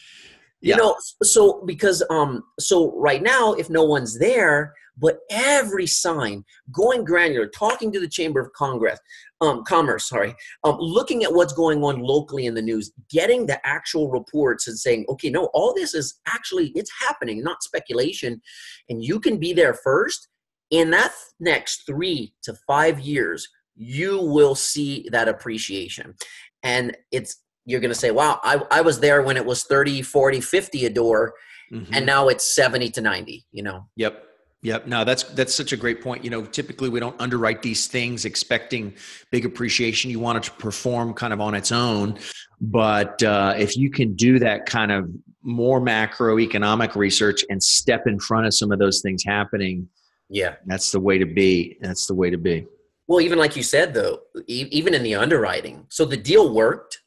yeah. 0.60 0.74
You 0.74 0.76
know, 0.76 0.96
so 1.22 1.62
because 1.64 2.02
um 2.10 2.42
so 2.60 2.92
right 2.98 3.22
now, 3.22 3.54
if 3.54 3.70
no 3.70 3.84
one's 3.84 4.18
there, 4.18 4.74
but 4.98 5.20
every 5.30 5.86
sign, 5.86 6.44
going 6.70 7.04
granular, 7.04 7.46
talking 7.46 7.90
to 7.92 8.00
the 8.00 8.08
Chamber 8.08 8.40
of 8.40 8.52
Congress, 8.52 8.98
um, 9.40 9.64
Commerce, 9.64 10.08
sorry, 10.08 10.34
um, 10.64 10.76
looking 10.78 11.24
at 11.24 11.32
what's 11.32 11.52
going 11.52 11.82
on 11.82 12.00
locally 12.00 12.46
in 12.46 12.54
the 12.54 12.62
news, 12.62 12.92
getting 13.10 13.46
the 13.46 13.64
actual 13.66 14.10
reports 14.10 14.68
and 14.68 14.78
saying, 14.78 15.06
okay, 15.08 15.30
no, 15.30 15.46
all 15.54 15.74
this 15.74 15.94
is 15.94 16.20
actually 16.26 16.68
it's 16.74 16.92
happening, 17.06 17.42
not 17.42 17.62
speculation, 17.62 18.40
and 18.88 19.02
you 19.02 19.18
can 19.18 19.38
be 19.38 19.52
there 19.52 19.74
first. 19.74 20.28
In 20.70 20.90
that 20.90 21.12
next 21.38 21.84
three 21.86 22.32
to 22.44 22.54
five 22.66 23.00
years, 23.00 23.48
you 23.74 24.20
will 24.20 24.54
see 24.54 25.08
that 25.12 25.28
appreciation, 25.28 26.14
and 26.62 26.96
it's 27.10 27.36
you're 27.64 27.80
going 27.80 27.92
to 27.92 27.98
say, 27.98 28.10
wow, 28.10 28.40
I, 28.42 28.60
I 28.70 28.80
was 28.80 29.00
there 29.00 29.22
when 29.22 29.36
it 29.36 29.46
was 29.46 29.64
30, 29.64 30.02
40, 30.02 30.40
50 30.40 30.86
a 30.86 30.90
door, 30.90 31.34
mm-hmm. 31.72 31.92
and 31.94 32.04
now 32.04 32.28
it's 32.28 32.54
70 32.54 32.90
to 32.90 33.00
90, 33.00 33.46
you 33.52 33.62
know? 33.62 33.86
Yep. 33.96 34.24
Yep. 34.64 34.86
No, 34.86 35.02
that's 35.02 35.24
that's 35.24 35.52
such 35.52 35.72
a 35.72 35.76
great 35.76 36.00
point. 36.00 36.22
You 36.22 36.30
know, 36.30 36.44
typically 36.44 36.88
we 36.88 37.00
don't 37.00 37.20
underwrite 37.20 37.62
these 37.62 37.88
things 37.88 38.24
expecting 38.24 38.94
big 39.32 39.44
appreciation. 39.44 40.08
You 40.08 40.20
want 40.20 40.38
it 40.38 40.44
to 40.44 40.52
perform 40.52 41.14
kind 41.14 41.32
of 41.32 41.40
on 41.40 41.56
its 41.56 41.72
own, 41.72 42.16
but 42.60 43.20
uh, 43.24 43.54
if 43.58 43.76
you 43.76 43.90
can 43.90 44.14
do 44.14 44.38
that 44.38 44.66
kind 44.66 44.92
of 44.92 45.10
more 45.42 45.80
macroeconomic 45.80 46.94
research 46.94 47.44
and 47.50 47.60
step 47.60 48.06
in 48.06 48.20
front 48.20 48.46
of 48.46 48.54
some 48.54 48.70
of 48.70 48.78
those 48.78 49.02
things 49.02 49.24
happening, 49.26 49.88
yeah, 50.28 50.54
that's 50.66 50.92
the 50.92 51.00
way 51.00 51.18
to 51.18 51.26
be. 51.26 51.76
That's 51.80 52.06
the 52.06 52.14
way 52.14 52.30
to 52.30 52.38
be. 52.38 52.68
Well, 53.08 53.20
even 53.20 53.38
like 53.38 53.56
you 53.56 53.62
said, 53.62 53.94
though, 53.94 54.20
e- 54.46 54.68
even 54.70 54.94
in 54.94 55.02
the 55.02 55.14
underwriting, 55.14 55.86
so 55.90 56.04
the 56.04 56.16
deal 56.16 56.54
worked 56.54 56.98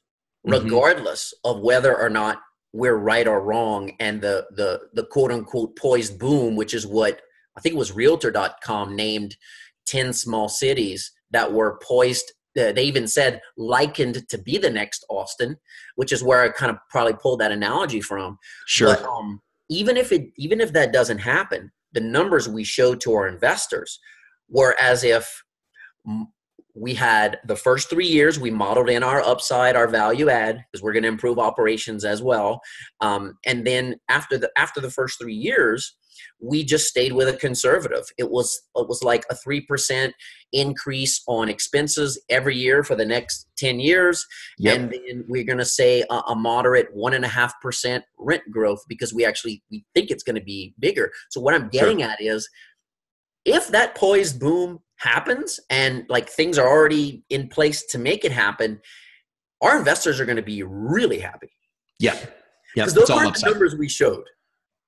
mm-hmm. 0.45 0.63
regardless 0.63 1.33
mm-hmm. 1.45 1.57
of 1.57 1.63
whether 1.63 1.97
or 1.97 2.09
not 2.09 2.39
we're 2.73 2.97
right 2.97 3.27
or 3.27 3.41
wrong, 3.41 3.91
and 3.99 4.21
the 4.21 4.45
the 4.51 4.81
the 4.93 5.05
quote 5.05 5.31
unquote 5.31 5.77
poised 5.77 6.19
boom, 6.19 6.55
which 6.55 6.73
is 6.73 6.85
what 6.85 7.21
I 7.57 7.61
think 7.61 7.75
it 7.75 7.79
was 7.79 7.93
Realtor.com 7.93 8.95
named 8.95 9.37
10 9.87 10.13
small 10.13 10.49
cities 10.49 11.11
that 11.31 11.53
were 11.53 11.79
poised. 11.83 12.31
Uh, 12.57 12.71
they 12.71 12.83
even 12.83 13.07
said 13.07 13.41
likened 13.57 14.27
to 14.29 14.37
be 14.37 14.57
the 14.57 14.69
next 14.69 15.05
Austin, 15.09 15.57
which 15.95 16.11
is 16.11 16.23
where 16.23 16.41
I 16.41 16.49
kind 16.49 16.71
of 16.71 16.77
probably 16.89 17.13
pulled 17.13 17.39
that 17.39 17.51
analogy 17.51 18.01
from. 18.01 18.37
Sure. 18.65 18.95
But, 18.95 19.03
um, 19.03 19.41
even 19.69 19.97
if 19.97 20.11
it, 20.11 20.29
even 20.37 20.61
if 20.61 20.73
that 20.73 20.93
doesn't 20.93 21.17
happen, 21.17 21.71
the 21.93 22.01
numbers 22.01 22.47
we 22.47 22.63
showed 22.63 23.01
to 23.01 23.13
our 23.13 23.27
investors 23.27 23.99
were 24.47 24.75
as 24.79 25.03
if 25.03 25.43
we 26.77 26.93
had 26.93 27.39
the 27.45 27.55
first 27.55 27.89
three 27.89 28.07
years 28.07 28.39
we 28.39 28.51
modeled 28.51 28.89
in 28.89 29.03
our 29.03 29.21
upside 29.21 29.75
our 29.75 29.87
value 29.87 30.29
add 30.29 30.63
because 30.71 30.83
we're 30.83 30.93
going 30.93 31.03
to 31.03 31.09
improve 31.09 31.39
operations 31.39 32.03
as 32.03 32.21
well 32.21 32.59
um, 33.01 33.37
and 33.45 33.65
then 33.65 33.95
after 34.09 34.37
the 34.37 34.49
after 34.57 34.81
the 34.81 34.91
first 34.91 35.19
three 35.19 35.33
years 35.33 35.95
we 36.39 36.63
just 36.63 36.87
stayed 36.87 37.13
with 37.13 37.27
a 37.27 37.37
conservative. 37.37 38.05
It 38.17 38.29
was 38.29 38.61
it 38.75 38.87
was 38.87 39.03
like 39.03 39.25
a 39.29 39.35
three 39.35 39.61
percent 39.61 40.13
increase 40.51 41.21
on 41.27 41.49
expenses 41.49 42.21
every 42.29 42.55
year 42.55 42.83
for 42.83 42.95
the 42.95 43.05
next 43.05 43.47
ten 43.57 43.79
years, 43.79 44.25
yep. 44.57 44.77
and 44.77 44.91
then 44.91 45.25
we're 45.27 45.43
going 45.43 45.59
to 45.59 45.65
say 45.65 46.03
a, 46.09 46.15
a 46.27 46.35
moderate 46.35 46.87
one 46.93 47.13
and 47.13 47.25
a 47.25 47.29
half 47.29 47.53
percent 47.61 48.03
rent 48.17 48.43
growth 48.51 48.83
because 48.87 49.13
we 49.13 49.25
actually 49.25 49.63
we 49.71 49.85
think 49.93 50.11
it's 50.11 50.23
going 50.23 50.35
to 50.35 50.43
be 50.43 50.73
bigger. 50.79 51.11
So 51.29 51.41
what 51.41 51.53
I'm 51.53 51.69
getting 51.69 51.99
sure. 51.99 52.09
at 52.09 52.21
is, 52.21 52.47
if 53.45 53.67
that 53.69 53.95
poised 53.95 54.39
boom 54.39 54.79
happens 55.05 55.59
and 55.69 56.05
like 56.09 56.29
things 56.29 56.57
are 56.57 56.67
already 56.67 57.23
in 57.29 57.47
place 57.47 57.85
to 57.87 57.97
make 57.97 58.25
it 58.25 58.31
happen, 58.31 58.81
our 59.61 59.77
investors 59.77 60.19
are 60.19 60.25
going 60.25 60.35
to 60.35 60.41
be 60.43 60.63
really 60.63 61.19
happy. 61.19 61.51
Yeah. 61.99 62.17
Yeah, 62.75 62.85
those 62.87 63.09
are 63.09 63.31
the 63.31 63.43
numbers 63.45 63.75
we 63.75 63.87
showed. 63.87 64.25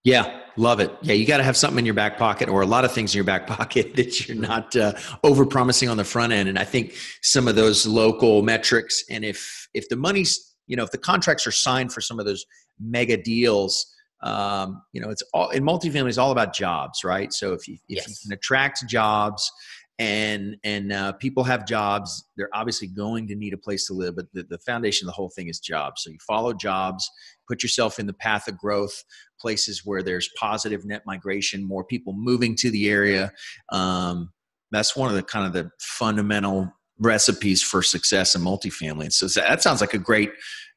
Yeah, 0.03 0.41
love 0.57 0.79
it. 0.79 0.91
Yeah, 1.01 1.13
you 1.13 1.25
got 1.25 1.37
to 1.37 1.43
have 1.43 1.57
something 1.57 1.79
in 1.79 1.85
your 1.85 1.93
back 1.93 2.17
pocket 2.17 2.49
or 2.49 2.61
a 2.61 2.65
lot 2.65 2.85
of 2.85 2.91
things 2.91 3.13
in 3.13 3.17
your 3.17 3.25
back 3.25 3.47
pocket 3.57 3.95
that 3.95 4.27
you're 4.27 4.37
not 4.37 4.75
uh, 4.75 4.93
over 5.23 5.45
promising 5.45 5.89
on 5.89 5.97
the 5.97 6.03
front 6.03 6.33
end. 6.33 6.49
And 6.49 6.59
I 6.59 6.63
think 6.63 6.95
some 7.21 7.47
of 7.47 7.55
those 7.55 7.85
local 7.85 8.41
metrics, 8.41 9.03
and 9.09 9.23
if 9.23 9.67
if 9.73 9.87
the 9.89 9.95
money's 9.95 10.55
you 10.67 10.75
know 10.75 10.83
if 10.83 10.91
the 10.91 10.97
contracts 10.97 11.47
are 11.47 11.51
signed 11.51 11.93
for 11.93 12.01
some 12.01 12.19
of 12.19 12.25
those 12.25 12.45
mega 12.79 13.17
deals, 13.17 13.85
um, 14.23 14.81
you 14.93 15.01
know, 15.01 15.09
it's 15.09 15.23
all 15.33 15.49
in 15.49 15.63
multifamily 15.63 16.09
is 16.09 16.17
all 16.17 16.31
about 16.31 16.53
jobs, 16.53 17.03
right? 17.03 17.31
So 17.33 17.53
if 17.53 17.67
you 17.67 17.75
if 17.87 17.97
Yes. 17.97 18.07
you 18.09 18.15
can 18.23 18.33
attract 18.33 18.87
jobs 18.87 19.51
and 19.99 20.57
and 20.63 20.93
uh, 20.93 21.13
people 21.13 21.43
have 21.43 21.65
jobs, 21.65 22.27
they're 22.37 22.49
obviously 22.53 22.87
going 22.87 23.27
to 23.27 23.35
need 23.35 23.53
a 23.53 23.57
place 23.57 23.87
to 23.87 23.93
live. 23.93 24.15
But 24.15 24.25
the, 24.33 24.43
the 24.43 24.59
foundation 24.59 25.05
of 25.05 25.07
the 25.07 25.15
whole 25.15 25.29
thing 25.29 25.47
is 25.47 25.59
jobs. 25.59 26.03
So 26.03 26.11
you 26.11 26.17
follow 26.25 26.53
jobs, 26.53 27.09
put 27.47 27.63
yourself 27.63 27.99
in 27.99 28.05
the 28.05 28.13
path 28.13 28.47
of 28.47 28.57
growth, 28.57 29.03
places 29.39 29.81
where 29.85 30.03
there's 30.03 30.29
positive 30.39 30.85
net 30.85 31.01
migration, 31.05 31.67
more 31.67 31.83
people 31.83 32.13
moving 32.13 32.55
to 32.57 32.69
the 32.69 32.89
area. 32.89 33.31
Um, 33.71 34.31
that's 34.71 34.95
one 34.95 35.09
of 35.09 35.15
the 35.15 35.23
kind 35.23 35.47
of 35.47 35.53
the 35.53 35.71
fundamental 35.79 36.71
recipes 36.99 37.63
for 37.63 37.81
success 37.81 38.35
in 38.35 38.41
multifamily. 38.41 39.11
So 39.11 39.27
that 39.39 39.63
sounds 39.63 39.81
like 39.81 39.93
a 39.93 39.99
great, 39.99 40.31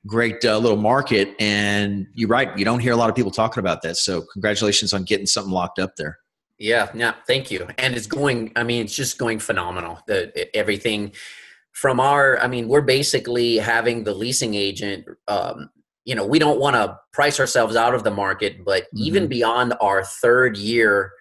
great 0.07 0.45
uh, 0.45 0.59
little 0.59 0.79
market. 0.79 1.35
And 1.41 2.07
you're 2.15 2.29
right, 2.29 2.57
you 2.57 2.65
don't 2.65 2.81
hear 2.81 2.93
a 2.93 2.97
lot 2.97 3.11
of 3.11 3.17
people 3.17 3.33
talking 3.33 3.61
about 3.61 3.83
that. 3.83 3.97
So 3.97 4.23
congratulations 4.33 4.95
on 4.95 5.05
getting 5.05 5.27
something 5.27 5.53
locked 5.53 5.79
up 5.79 5.97
there. 5.97 6.20
Yeah, 6.61 6.91
yeah, 6.95 7.15
thank 7.27 7.51
you. 7.51 7.67
And 7.79 7.97
it's 7.97 8.07
going, 8.07 8.53
I 8.55 8.65
mean, 8.65 8.85
it's 8.85 8.95
just 8.95 9.17
going 9.17 9.39
phenomenal. 9.39 9.99
The 10.07 10.55
everything 10.55 11.13
from 11.73 11.99
our, 11.99 12.39
I 12.39 12.49
mean, 12.49 12.69
we're 12.69 12.83
basically 12.83 13.57
having 13.57 14.05
the 14.05 14.13
leasing 14.13 14.55
agent, 14.55 15.07
um, 15.27 15.71
you 16.05 16.15
know, 16.15 16.27
we 16.27 16.39
don't 16.39 16.61
want 16.61 16.77
to 16.77 16.99
price 17.15 17.41
ourselves 17.41 17.77
out 17.77 17.95
of 17.95 18.05
the 18.05 18.11
market, 18.11 18.63
but 18.63 18.89
even 18.95 19.27
beyond 19.27 19.73
our 19.81 20.05
third 20.05 20.59
year 20.59 21.13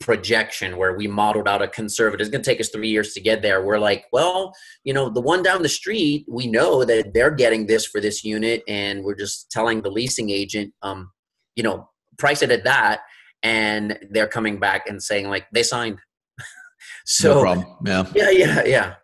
projection 0.00 0.76
where 0.76 0.94
we 0.94 1.06
modeled 1.06 1.48
out 1.48 1.62
a 1.62 1.68
conservative, 1.68 2.20
it's 2.20 2.30
going 2.30 2.42
to 2.42 2.50
take 2.50 2.60
us 2.60 2.68
three 2.68 2.90
years 2.90 3.14
to 3.14 3.22
get 3.22 3.40
there. 3.40 3.64
We're 3.64 3.78
like, 3.78 4.04
well, 4.12 4.52
you 4.84 4.92
know, 4.92 5.08
the 5.08 5.22
one 5.22 5.42
down 5.42 5.62
the 5.62 5.68
street, 5.70 6.26
we 6.28 6.46
know 6.46 6.84
that 6.84 7.14
they're 7.14 7.30
getting 7.30 7.66
this 7.66 7.86
for 7.86 8.02
this 8.02 8.22
unit, 8.22 8.64
and 8.68 9.02
we're 9.02 9.14
just 9.14 9.50
telling 9.50 9.80
the 9.80 9.90
leasing 9.90 10.28
agent, 10.28 10.74
um, 10.82 11.10
you 11.56 11.62
know, 11.62 11.88
price 12.18 12.42
it 12.42 12.50
at 12.50 12.64
that 12.64 13.00
and 13.42 13.98
they're 14.10 14.28
coming 14.28 14.58
back 14.58 14.88
and 14.88 15.02
saying 15.02 15.28
like 15.28 15.46
they 15.52 15.62
signed. 15.62 15.98
so 17.06 17.34
no 17.34 17.40
problem. 17.40 17.66
Yeah. 17.84 18.04
yeah, 18.14 18.30
yeah, 18.30 18.64
yeah. 18.64 18.94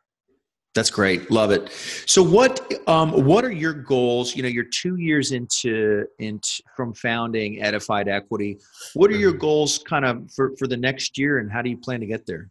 That's 0.74 0.90
great. 0.90 1.30
Love 1.30 1.52
it. 1.52 1.70
So 2.06 2.20
what 2.20 2.72
um, 2.88 3.24
what 3.24 3.44
are 3.44 3.52
your 3.52 3.72
goals? 3.72 4.34
You 4.34 4.42
know, 4.42 4.48
you're 4.48 4.64
two 4.64 4.96
years 4.96 5.30
into 5.30 6.04
into 6.18 6.62
from 6.76 6.92
founding 6.94 7.62
Edified 7.62 8.08
Equity. 8.08 8.58
What 8.94 9.10
are 9.12 9.16
your 9.16 9.34
Mhm. 9.34 9.38
goals 9.38 9.78
kind 9.78 10.04
of 10.04 10.28
for, 10.32 10.52
for 10.58 10.66
the 10.66 10.76
next 10.76 11.16
year 11.16 11.38
and 11.38 11.50
how 11.50 11.62
do 11.62 11.70
you 11.70 11.76
plan 11.76 12.00
to 12.00 12.06
get 12.06 12.26
there? 12.26 12.50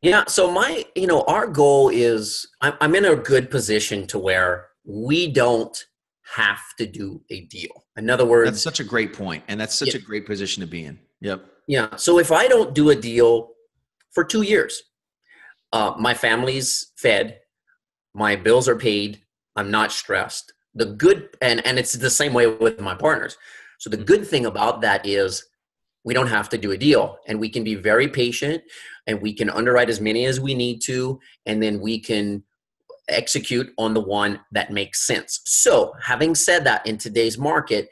Yeah. 0.00 0.24
So 0.28 0.48
my, 0.50 0.84
you 0.94 1.08
know, 1.08 1.22
our 1.22 1.48
goal 1.48 1.88
is 1.88 2.46
I'm, 2.60 2.74
I'm 2.80 2.94
in 2.94 3.04
a 3.06 3.16
good 3.16 3.50
position 3.50 4.06
to 4.08 4.18
where 4.18 4.66
we 4.84 5.26
don't 5.32 5.76
have 6.24 6.60
to 6.78 6.86
do 6.86 7.22
a 7.30 7.42
deal. 7.42 7.84
In 7.96 8.08
other 8.10 8.24
words, 8.24 8.50
That's 8.50 8.62
such 8.62 8.80
a 8.80 8.84
great 8.84 9.12
point, 9.12 9.44
and 9.48 9.60
that's 9.60 9.74
such 9.74 9.94
Yeah. 9.94 10.00
a 10.00 10.02
great 10.02 10.26
position 10.26 10.60
to 10.62 10.66
be 10.66 10.84
in. 10.84 10.98
Yep. 11.20 11.44
Yeah. 11.66 11.96
So 11.96 12.18
if 12.18 12.32
I 12.32 12.48
don't 12.48 12.74
do 12.74 12.90
a 12.90 12.96
deal 12.96 13.50
for 14.12 14.24
two 14.24 14.42
years, 14.42 14.82
uh, 15.72 15.94
my 15.98 16.14
family's 16.14 16.92
fed, 16.96 17.40
my 18.14 18.36
bills 18.36 18.68
are 18.68 18.76
paid, 18.76 19.22
I'm 19.56 19.70
not 19.70 19.92
stressed. 19.92 20.52
The 20.74 20.86
good, 20.86 21.28
and, 21.40 21.64
and 21.66 21.78
it's 21.78 21.92
the 21.92 22.10
same 22.10 22.32
way 22.32 22.46
with 22.46 22.80
my 22.80 22.94
partners. 22.94 23.36
So 23.78 23.90
the 23.90 23.96
good 23.96 24.26
thing 24.26 24.46
about 24.46 24.80
that 24.80 25.04
is 25.06 25.44
we 26.04 26.14
don't 26.14 26.26
have 26.28 26.48
to 26.50 26.58
do 26.58 26.72
a 26.72 26.76
deal 26.76 27.18
and 27.26 27.38
we 27.40 27.48
can 27.48 27.64
be 27.64 27.74
very 27.74 28.08
patient 28.08 28.62
and 29.06 29.20
we 29.20 29.32
can 29.32 29.50
underwrite 29.50 29.90
as 29.90 30.00
many 30.00 30.26
as 30.26 30.40
we 30.40 30.54
need 30.54 30.80
to, 30.82 31.20
and 31.46 31.62
then 31.62 31.80
we 31.80 31.98
can 31.98 32.42
execute 33.08 33.72
on 33.78 33.94
the 33.94 34.00
one 34.00 34.40
that 34.52 34.72
makes 34.72 35.06
sense. 35.06 35.40
So 35.44 35.92
having 36.02 36.34
said 36.34 36.64
that, 36.64 36.86
in 36.86 36.98
today's 36.98 37.38
market, 37.38 37.88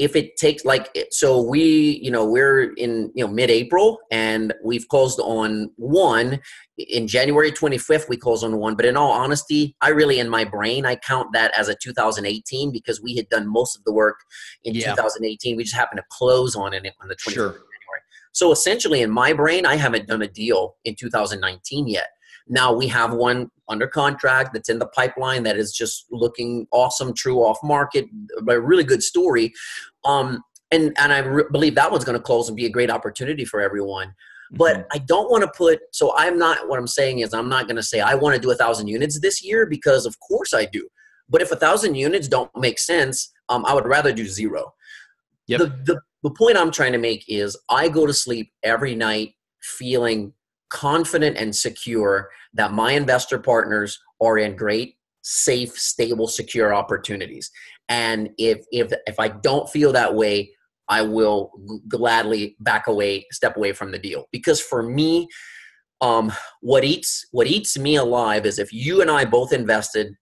if 0.00 0.16
it 0.16 0.34
takes 0.38 0.64
like 0.64 0.88
so 1.10 1.42
we 1.42 2.00
you 2.02 2.10
know 2.10 2.24
we're 2.24 2.72
in 2.74 3.12
you 3.14 3.22
know 3.24 3.30
mid-april 3.30 3.98
and 4.10 4.54
we've 4.64 4.88
closed 4.88 5.20
on 5.20 5.70
one 5.76 6.40
in 6.78 7.06
january 7.06 7.52
25th 7.52 8.08
we 8.08 8.16
closed 8.16 8.42
on 8.42 8.56
one 8.56 8.74
but 8.74 8.86
in 8.86 8.96
all 8.96 9.10
honesty 9.12 9.76
i 9.82 9.90
really 9.90 10.18
in 10.18 10.26
my 10.28 10.42
brain 10.42 10.86
i 10.86 10.96
count 10.96 11.28
that 11.34 11.52
as 11.58 11.68
a 11.68 11.74
2018 11.82 12.72
because 12.72 13.02
we 13.02 13.14
had 13.14 13.28
done 13.28 13.46
most 13.46 13.76
of 13.76 13.84
the 13.84 13.92
work 13.92 14.16
in 14.64 14.74
Yeah. 14.74 14.94
2018 14.94 15.56
we 15.56 15.64
just 15.64 15.76
happened 15.76 15.98
to 15.98 16.04
close 16.10 16.56
on 16.56 16.72
it 16.72 16.86
on 17.02 17.08
the 17.08 17.16
25th 17.16 17.32
Sure. 17.32 17.46
of 17.48 17.52
january 17.52 18.00
so 18.32 18.52
essentially 18.52 19.02
in 19.02 19.10
my 19.10 19.34
brain 19.34 19.66
i 19.66 19.74
haven't 19.76 20.06
done 20.08 20.22
a 20.22 20.28
deal 20.28 20.76
in 20.86 20.94
2019 20.94 21.88
yet 21.88 22.08
now 22.50 22.72
we 22.72 22.88
have 22.88 23.14
one 23.14 23.50
under 23.68 23.86
contract 23.86 24.52
that's 24.52 24.68
in 24.68 24.80
the 24.80 24.88
pipeline 24.88 25.44
that 25.44 25.56
is 25.56 25.72
just 25.72 26.06
looking 26.10 26.66
awesome, 26.72 27.14
true 27.14 27.38
off 27.38 27.58
market, 27.62 28.06
but 28.42 28.56
a 28.56 28.60
really 28.60 28.84
good 28.84 29.02
story. 29.02 29.52
Um, 30.04 30.42
and 30.72 30.92
and 30.98 31.12
I 31.12 31.18
re- 31.18 31.44
believe 31.50 31.76
that 31.76 31.90
one's 31.90 32.04
going 32.04 32.18
to 32.18 32.22
close 32.22 32.48
and 32.48 32.56
be 32.56 32.66
a 32.66 32.70
great 32.70 32.90
opportunity 32.90 33.44
for 33.44 33.60
everyone. 33.60 34.14
But 34.52 34.78
Mhm. 34.78 34.86
I 34.92 34.98
don't 34.98 35.30
want 35.30 35.42
to 35.44 35.50
put. 35.56 35.78
So 35.92 36.12
I'm 36.16 36.36
not. 36.36 36.68
What 36.68 36.78
I'm 36.78 36.88
saying 36.88 37.20
is 37.20 37.32
I'm 37.32 37.48
not 37.48 37.66
going 37.66 37.76
to 37.76 37.82
say 37.82 38.00
I 38.00 38.14
want 38.16 38.34
to 38.34 38.40
do 38.40 38.50
a 38.50 38.56
thousand 38.56 38.88
units 38.88 39.20
this 39.20 39.42
year 39.42 39.64
because 39.64 40.04
of 40.04 40.18
course 40.20 40.52
I 40.52 40.64
do. 40.64 40.88
But 41.28 41.40
if 41.40 41.52
a 41.52 41.56
thousand 41.56 41.94
units 41.94 42.26
don't 42.26 42.50
make 42.56 42.80
sense, 42.80 43.32
um, 43.48 43.64
I 43.64 43.74
would 43.74 43.86
rather 43.86 44.12
do 44.12 44.26
zero. 44.26 44.74
Yep. 45.46 45.60
The, 45.60 45.66
the 45.84 46.00
the 46.24 46.30
point 46.30 46.56
I'm 46.56 46.72
trying 46.72 46.92
to 46.92 46.98
make 46.98 47.24
is 47.28 47.56
I 47.68 47.88
go 47.88 48.06
to 48.06 48.12
sleep 48.12 48.52
every 48.62 48.94
night 48.94 49.34
feeling 49.62 50.34
confident 50.70 51.36
and 51.36 51.54
secure 51.54 52.30
that 52.54 52.72
my 52.72 52.92
investor 52.92 53.38
partners 53.38 53.98
are 54.20 54.38
in 54.38 54.56
great 54.56 54.96
safe 55.22 55.78
stable 55.78 56.26
secure 56.26 56.74
opportunities. 56.74 57.50
And 57.88 58.30
if 58.38 58.64
if 58.70 58.92
if 59.06 59.18
i 59.18 59.28
don't 59.28 59.68
feel 59.68 59.92
that 59.92 60.14
way 60.14 60.50
i 60.88 61.02
will 61.02 61.50
gladly 61.88 62.56
back 62.60 62.86
away 62.86 63.26
step 63.30 63.56
away 63.56 63.72
from 63.72 63.90
the 63.90 63.98
deal. 63.98 64.26
Because 64.32 64.60
for 64.60 64.82
me 64.82 65.28
um 66.00 66.32
what 66.60 66.84
eats 66.84 67.26
what 67.32 67.46
eats 67.46 67.78
me 67.78 67.96
alive 67.96 68.46
is 68.46 68.58
if 68.58 68.72
you 68.72 69.02
and 69.02 69.10
i 69.10 69.24
both 69.24 69.52
invested 69.52 70.14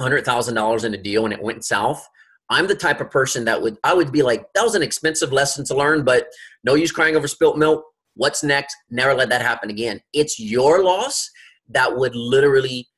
$100000 0.00 0.84
in 0.84 0.94
a 0.94 1.02
deal 1.02 1.24
and 1.24 1.32
it 1.32 1.42
went 1.42 1.64
south 1.64 2.06
i'm 2.50 2.66
the 2.66 2.74
type 2.74 3.00
of 3.00 3.10
person 3.10 3.44
that 3.44 3.60
would 3.62 3.76
i 3.84 3.94
would 3.94 4.10
be 4.10 4.22
like 4.22 4.44
that 4.54 4.64
was 4.64 4.74
an 4.74 4.82
expensive 4.82 5.32
lesson 5.32 5.64
to 5.64 5.76
learn 5.76 6.04
but 6.04 6.26
no 6.64 6.74
use 6.74 6.90
crying 6.90 7.14
over 7.14 7.28
spilt 7.28 7.56
milk 7.56 7.84
what's 8.16 8.42
next? 8.42 8.76
Never 8.90 9.14
let 9.14 9.28
that 9.28 9.42
happen 9.42 9.70
again. 9.70 10.00
It's 10.12 10.40
your 10.40 10.82
loss 10.82 11.30
that 11.70 11.96
would 11.96 12.14
literally 12.14 12.88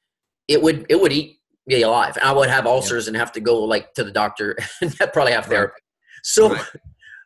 it 0.46 0.62
would 0.62 0.86
it 0.88 1.00
would 1.00 1.12
eat 1.12 1.38
me 1.66 1.82
alive. 1.82 2.16
I 2.22 2.32
would 2.32 2.48
have 2.48 2.66
ulcers 2.66 3.08
and 3.08 3.16
have 3.16 3.32
to 3.32 3.40
go 3.40 3.62
like 3.62 3.92
to 3.94 4.04
the 4.04 4.12
doctor 4.12 4.56
and 4.80 4.96
probably 5.12 5.32
have 5.32 5.44
Right. 5.44 5.50
therapy. 5.50 5.80
So 6.22 6.50
Right. 6.54 6.64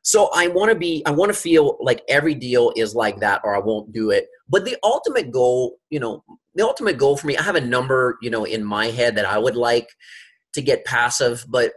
so 0.02 0.28
i 0.34 0.48
want 0.48 0.68
to 0.68 0.74
be 0.74 1.02
i 1.06 1.10
want 1.12 1.32
to 1.32 1.38
feel 1.38 1.78
like 1.80 2.02
every 2.08 2.34
deal 2.34 2.72
is 2.76 2.94
like 2.94 3.20
that 3.20 3.40
or 3.44 3.54
i 3.54 3.58
won't 3.60 3.92
do 3.92 4.10
it. 4.10 4.26
But 4.48 4.64
the 4.64 4.76
ultimate 4.82 5.30
goal 5.30 5.78
you 5.90 6.00
know 6.00 6.24
the 6.54 6.64
ultimate 6.66 6.98
goal 6.98 7.16
for 7.16 7.26
me 7.26 7.36
i 7.36 7.42
have 7.42 7.54
a 7.54 7.60
number 7.60 8.18
you 8.20 8.30
know 8.30 8.44
in 8.44 8.64
my 8.64 8.86
head 8.86 9.16
that 9.16 9.24
i 9.24 9.38
would 9.38 9.56
like 9.56 9.88
to 10.54 10.60
get 10.60 10.84
passive 10.84 11.44
but 11.48 11.72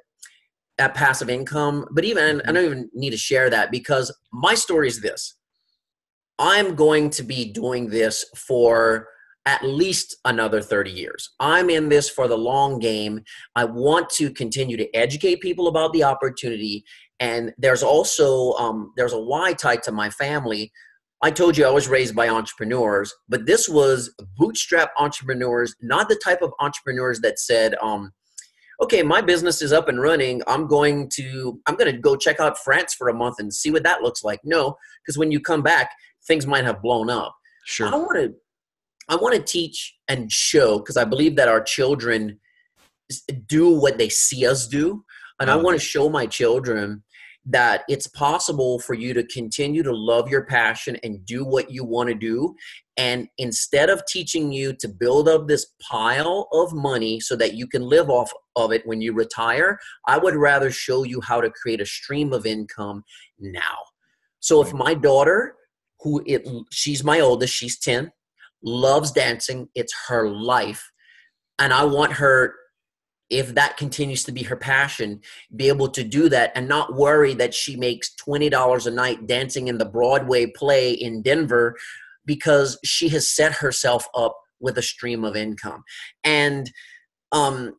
at 0.77 0.93
passive 0.93 1.29
income 1.29 1.85
but 1.91 2.03
even 2.03 2.23
i 2.23 2.27
mm-hmm. 2.43 2.53
don't 2.53 2.65
even 2.65 2.89
need 2.93 3.11
to 3.11 3.17
share 3.17 3.49
that 3.49 3.71
because 3.71 4.13
my 4.33 4.53
story 4.53 4.87
is 4.87 5.01
this 5.01 5.35
i'm 6.39 6.75
going 6.75 7.09
to 7.09 7.23
be 7.23 7.51
doing 7.51 7.89
this 7.89 8.25
for 8.35 9.07
at 9.45 9.63
least 9.63 10.17
another 10.25 10.61
30 10.61 10.91
years. 10.91 11.29
I'm 11.39 11.69
in 11.69 11.89
this 11.89 12.09
for 12.09 12.27
the 12.27 12.37
long 12.37 12.79
game. 12.79 13.21
I 13.55 13.65
want 13.65 14.09
to 14.11 14.31
continue 14.31 14.75
to 14.77 14.95
educate 14.95 15.39
people 15.39 15.67
about 15.67 15.93
the 15.93 16.03
opportunity. 16.03 16.83
And 17.19 17.53
there's 17.57 17.83
also 17.83 18.53
um, 18.53 18.91
there's 18.97 19.13
a 19.13 19.19
why 19.19 19.53
tied 19.53 19.83
to 19.83 19.91
my 19.91 20.09
family. 20.09 20.71
I 21.21 21.31
told 21.31 21.57
you 21.57 21.65
I 21.65 21.71
was 21.71 21.87
raised 21.87 22.15
by 22.15 22.27
entrepreneurs, 22.27 23.13
but 23.29 23.45
this 23.45 23.69
was 23.69 24.13
bootstrap 24.35 24.91
entrepreneurs, 24.97 25.75
not 25.81 26.09
the 26.09 26.19
type 26.23 26.41
of 26.41 26.51
entrepreneurs 26.59 27.21
that 27.21 27.39
said, 27.39 27.75
um, 27.81 28.11
"Okay, 28.81 29.01
my 29.01 29.21
business 29.21 29.61
is 29.61 29.71
up 29.71 29.87
and 29.87 30.01
running. 30.01 30.41
I'm 30.45 30.67
going 30.67 31.09
to 31.15 31.61
I'm 31.67 31.75
going 31.75 31.91
to 31.91 31.97
go 31.97 32.17
check 32.17 32.39
out 32.39 32.57
France 32.57 32.93
for 32.93 33.07
a 33.07 33.13
month 33.13 33.35
and 33.39 33.53
see 33.53 33.71
what 33.71 33.83
that 33.83 34.01
looks 34.01 34.23
like." 34.23 34.41
No, 34.43 34.75
because 35.01 35.17
when 35.17 35.31
you 35.31 35.39
come 35.39 35.61
back, 35.63 35.91
things 36.27 36.47
might 36.47 36.65
have 36.65 36.81
blown 36.81 37.09
up. 37.09 37.35
Sure. 37.65 37.87
I 37.87 37.97
want 37.97 38.17
to 38.17 38.33
I 39.07 39.15
want 39.15 39.35
to 39.35 39.41
teach 39.41 39.95
and 40.07 40.31
show 40.31 40.79
because 40.79 40.97
I 40.97 41.03
believe 41.03 41.35
that 41.35 41.47
our 41.47 41.61
children 41.61 42.39
do 43.47 43.69
what 43.69 43.97
they 43.97 44.09
see 44.09 44.47
us 44.47 44.67
do, 44.67 45.03
and 45.39 45.49
I 45.49 45.53
mm-hmm. 45.53 45.61
Oh, 45.61 45.63
want 45.63 45.79
to 45.79 45.85
show 45.85 46.09
my 46.09 46.25
children 46.25 47.03
that 47.45 47.83
it's 47.87 48.07
possible 48.07 48.79
for 48.79 48.95
you 48.95 49.13
to 49.13 49.23
continue 49.27 49.83
to 49.83 49.95
love 49.95 50.29
your 50.29 50.45
passion 50.45 50.97
and 51.03 51.23
do 51.25 51.45
what 51.45 51.69
you 51.69 51.83
want 51.83 52.09
to 52.09 52.15
do. 52.15 52.55
And 52.97 53.27
instead 53.37 53.89
of 53.89 54.01
teaching 54.07 54.51
you 54.51 54.73
to 54.73 54.87
build 54.87 55.29
up 55.29 55.47
this 55.47 55.67
pile 55.79 56.47
of 56.51 56.73
money 56.73 57.19
so 57.19 57.35
that 57.35 57.53
you 57.53 57.67
can 57.67 57.83
live 57.83 58.09
off 58.09 58.31
of 58.55 58.71
it 58.71 58.81
when 58.85 59.01
you 59.01 59.13
retire, 59.13 59.77
I 60.07 60.17
would 60.17 60.35
rather 60.35 60.71
show 60.71 61.03
you 61.03 61.21
how 61.21 61.39
to 61.39 61.51
create 61.51 61.81
a 61.81 61.85
stream 61.85 62.33
of 62.33 62.45
income 62.45 63.03
now. 63.39 63.77
So 64.39 64.61
if 64.61 64.73
my 64.73 64.93
daughter, 64.93 65.55
who 66.05 66.21
it, 66.27 66.47
she's 66.71 67.03
my 67.03 67.19
oldest, 67.19 67.51
she's 67.51 67.79
10, 67.79 68.11
loves 68.63 69.11
dancing, 69.11 69.67
it's 69.73 69.93
her 70.07 70.29
life. 70.29 70.91
And 71.57 71.73
I 71.73 71.83
want 71.83 72.13
her 72.13 72.53
if 73.31 73.55
that 73.55 73.75
continues 73.75 74.23
to 74.23 74.31
be 74.31 74.43
her 74.43 74.55
passion, 74.55 75.19
be 75.55 75.67
able 75.67 75.89
to 75.89 76.03
do 76.03 76.29
that 76.29 76.51
and 76.53 76.67
not 76.67 76.93
worry 76.93 77.33
that 77.33 77.55
she 77.55 77.75
makes 77.75 78.13
$20 78.23 78.85
a 78.85 78.91
night 78.91 79.25
dancing 79.25 79.67
in 79.67 79.79
the 79.79 79.85
Broadway 79.85 80.45
play 80.45 80.91
in 80.91 81.23
Denver 81.23 81.75
because 82.23 82.77
she 82.85 83.09
has 83.09 83.27
set 83.27 83.51
herself 83.51 84.07
up 84.15 84.37
with 84.59 84.77
a 84.77 84.83
stream 84.83 85.25
of 85.25 85.35
income. 85.35 85.83
And 86.23 86.71
um, 87.31 87.73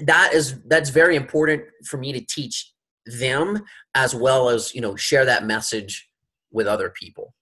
that 0.00 0.32
is 0.32 0.58
that's 0.68 0.88
very 0.88 1.16
important 1.16 1.64
for 1.84 1.98
me 1.98 2.14
to 2.14 2.24
teach 2.24 2.72
them 3.04 3.62
as 3.94 4.14
well 4.14 4.48
as, 4.48 4.74
you 4.74 4.80
know, 4.80 4.96
share 4.96 5.26
that 5.26 5.44
message 5.44 6.08
with 6.50 6.66
other 6.66 6.88
people. 6.88 7.34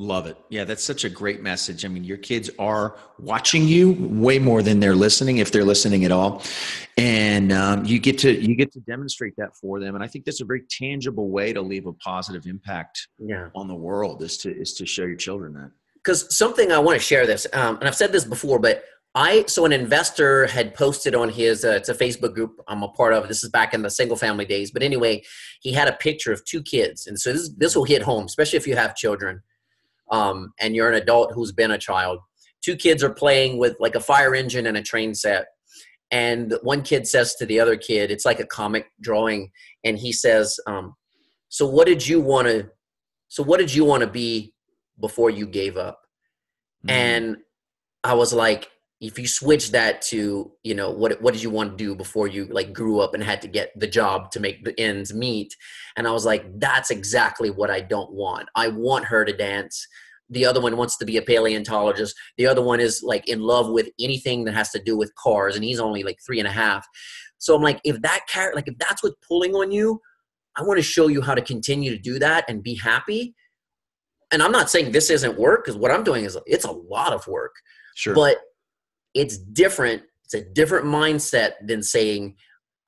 Love 0.00 0.26
it. 0.26 0.38
Yeah, 0.48 0.64
that's 0.64 0.82
such 0.82 1.04
a 1.04 1.10
great 1.10 1.42
message. 1.42 1.84
I 1.84 1.88
mean, 1.88 2.04
your 2.04 2.16
kids 2.16 2.48
are 2.58 2.96
watching 3.18 3.68
you 3.68 3.92
way 3.98 4.38
more 4.38 4.62
than 4.62 4.80
they're 4.80 4.94
listening, 4.94 5.36
if 5.36 5.52
they're 5.52 5.62
listening 5.62 6.06
at 6.06 6.10
all, 6.10 6.42
and 6.96 7.52
um, 7.52 7.84
you 7.84 7.98
get 7.98 8.16
to 8.20 8.32
you 8.32 8.56
get 8.56 8.72
to 8.72 8.80
demonstrate 8.80 9.34
that 9.36 9.54
for 9.54 9.78
them. 9.78 9.94
And 9.94 10.02
I 10.02 10.06
think 10.06 10.24
that's 10.24 10.40
a 10.40 10.46
very 10.46 10.62
tangible 10.70 11.28
way 11.28 11.52
to 11.52 11.60
leave 11.60 11.84
a 11.84 11.92
positive 11.92 12.46
impact 12.46 13.08
yeah. 13.18 13.50
on 13.54 13.68
the 13.68 13.74
world 13.74 14.22
is 14.22 14.38
to 14.38 14.58
is 14.58 14.72
to 14.76 14.86
show 14.86 15.02
your 15.02 15.16
children 15.16 15.52
that. 15.52 15.70
Because 15.96 16.34
something 16.34 16.72
I 16.72 16.78
want 16.78 16.98
to 16.98 17.04
share 17.04 17.26
this, 17.26 17.46
um, 17.52 17.76
and 17.76 17.86
I've 17.86 17.94
said 17.94 18.10
this 18.10 18.24
before, 18.24 18.58
but 18.58 18.84
I 19.14 19.44
so 19.48 19.66
an 19.66 19.72
investor 19.72 20.46
had 20.46 20.74
posted 20.74 21.14
on 21.14 21.28
his 21.28 21.62
uh, 21.62 21.72
it's 21.72 21.90
a 21.90 21.94
Facebook 21.94 22.32
group 22.32 22.58
I'm 22.68 22.82
a 22.82 22.88
part 22.88 23.12
of. 23.12 23.28
This 23.28 23.44
is 23.44 23.50
back 23.50 23.74
in 23.74 23.82
the 23.82 23.90
single 23.90 24.16
family 24.16 24.46
days, 24.46 24.70
but 24.70 24.82
anyway, 24.82 25.24
he 25.60 25.74
had 25.74 25.88
a 25.88 25.92
picture 25.92 26.32
of 26.32 26.42
two 26.46 26.62
kids, 26.62 27.06
and 27.06 27.20
so 27.20 27.34
this 27.34 27.50
this 27.58 27.76
will 27.76 27.84
hit 27.84 28.00
home, 28.00 28.24
especially 28.24 28.56
if 28.56 28.66
you 28.66 28.76
have 28.76 28.96
children 28.96 29.42
um, 30.10 30.52
and 30.60 30.74
you're 30.74 30.88
an 30.88 31.00
adult 31.00 31.32
who's 31.34 31.52
been 31.52 31.70
a 31.70 31.78
child. 31.78 32.18
Two 32.62 32.76
kids 32.76 33.02
are 33.02 33.12
playing 33.12 33.58
with 33.58 33.76
like 33.80 33.94
a 33.94 34.00
fire 34.00 34.34
engine 34.34 34.66
and 34.66 34.76
a 34.76 34.82
train 34.82 35.14
set. 35.14 35.46
And 36.10 36.54
one 36.62 36.82
kid 36.82 37.06
says 37.06 37.34
to 37.36 37.46
the 37.46 37.60
other 37.60 37.76
kid, 37.76 38.10
it's 38.10 38.24
like 38.24 38.40
a 38.40 38.46
comic 38.46 38.86
drawing, 39.00 39.50
and 39.84 39.96
he 39.96 40.12
says, 40.12 40.58
um, 40.66 40.94
"So 41.48 41.66
what 41.66 41.86
did 41.86 42.06
you 42.06 42.20
want 42.20 42.48
to? 42.48 42.68
So 43.28 43.42
what 43.44 43.60
did 43.60 43.72
you 43.72 43.84
want 43.84 44.00
to 44.02 44.08
be 44.08 44.52
before 45.00 45.30
you 45.30 45.46
gave 45.46 45.76
up?" 45.76 46.00
Mm. 46.86 46.90
And 46.90 47.36
I 48.02 48.14
was 48.14 48.32
like, 48.32 48.68
if 49.00 49.18
you 49.18 49.26
switch 49.26 49.70
that 49.70 50.02
to 50.02 50.52
you 50.62 50.74
know 50.74 50.90
what 50.90 51.20
what 51.22 51.32
did 51.32 51.42
you 51.42 51.50
want 51.50 51.70
to 51.70 51.76
do 51.76 51.94
before 51.94 52.28
you 52.28 52.44
like 52.46 52.72
grew 52.72 53.00
up 53.00 53.14
and 53.14 53.22
had 53.22 53.40
to 53.42 53.48
get 53.48 53.72
the 53.78 53.86
job 53.86 54.30
to 54.30 54.40
make 54.40 54.64
the 54.64 54.78
ends 54.78 55.14
meet? 55.14 55.56
And 55.96 56.06
i 56.06 56.10
was 56.10 56.26
like 56.26 56.44
that's 56.60 56.90
exactly 56.90 57.50
what 57.50 57.70
i 57.70 57.80
don't 57.80 58.12
want. 58.12 58.48
I 58.54 58.68
want 58.68 59.06
her 59.06 59.24
to 59.24 59.32
dance. 59.32 59.86
The 60.28 60.44
other 60.44 60.60
one 60.60 60.76
wants 60.76 60.96
to 60.98 61.04
be 61.04 61.16
a 61.16 61.22
paleontologist. 61.22 62.14
The 62.36 62.46
other 62.46 62.62
one 62.62 62.78
is 62.78 63.02
like 63.02 63.26
in 63.28 63.40
love 63.40 63.68
with 63.68 63.88
anything 63.98 64.44
that 64.44 64.54
has 64.54 64.70
to 64.70 64.82
do 64.82 64.96
with 64.96 65.14
cars 65.16 65.56
and 65.56 65.64
he's 65.64 65.80
only 65.80 66.02
like 66.02 66.18
three 66.24 66.38
and 66.38 66.48
a 66.48 66.52
half. 66.52 66.86
So 67.38 67.56
i'm 67.56 67.62
like 67.62 67.80
if 67.84 68.00
that 68.02 68.26
character 68.28 68.56
like 68.56 68.68
if 68.68 68.76
that's 68.78 69.02
what's 69.02 69.16
pulling 69.26 69.54
on 69.54 69.72
you 69.72 69.98
i 70.56 70.62
want 70.62 70.76
to 70.76 70.82
show 70.82 71.08
you 71.08 71.22
how 71.22 71.34
to 71.34 71.42
continue 71.42 71.90
to 71.90 71.98
do 71.98 72.18
that 72.18 72.44
and 72.48 72.62
be 72.62 72.74
happy. 72.74 73.34
And 74.30 74.42
i'm 74.42 74.52
not 74.52 74.68
saying 74.68 74.92
this 74.92 75.08
isn't 75.08 75.38
work 75.38 75.64
because 75.64 75.78
what 75.78 75.90
i'm 75.90 76.04
doing 76.04 76.26
is 76.26 76.36
it's 76.44 76.66
a 76.66 76.72
lot 76.72 77.14
of 77.14 77.26
work. 77.26 77.54
Sure. 77.96 78.14
But 78.14 78.38
it's 79.14 79.36
different 79.38 80.02
it's 80.24 80.34
a 80.34 80.44
different 80.52 80.86
mindset 80.86 81.52
than 81.66 81.82
saying 81.82 82.36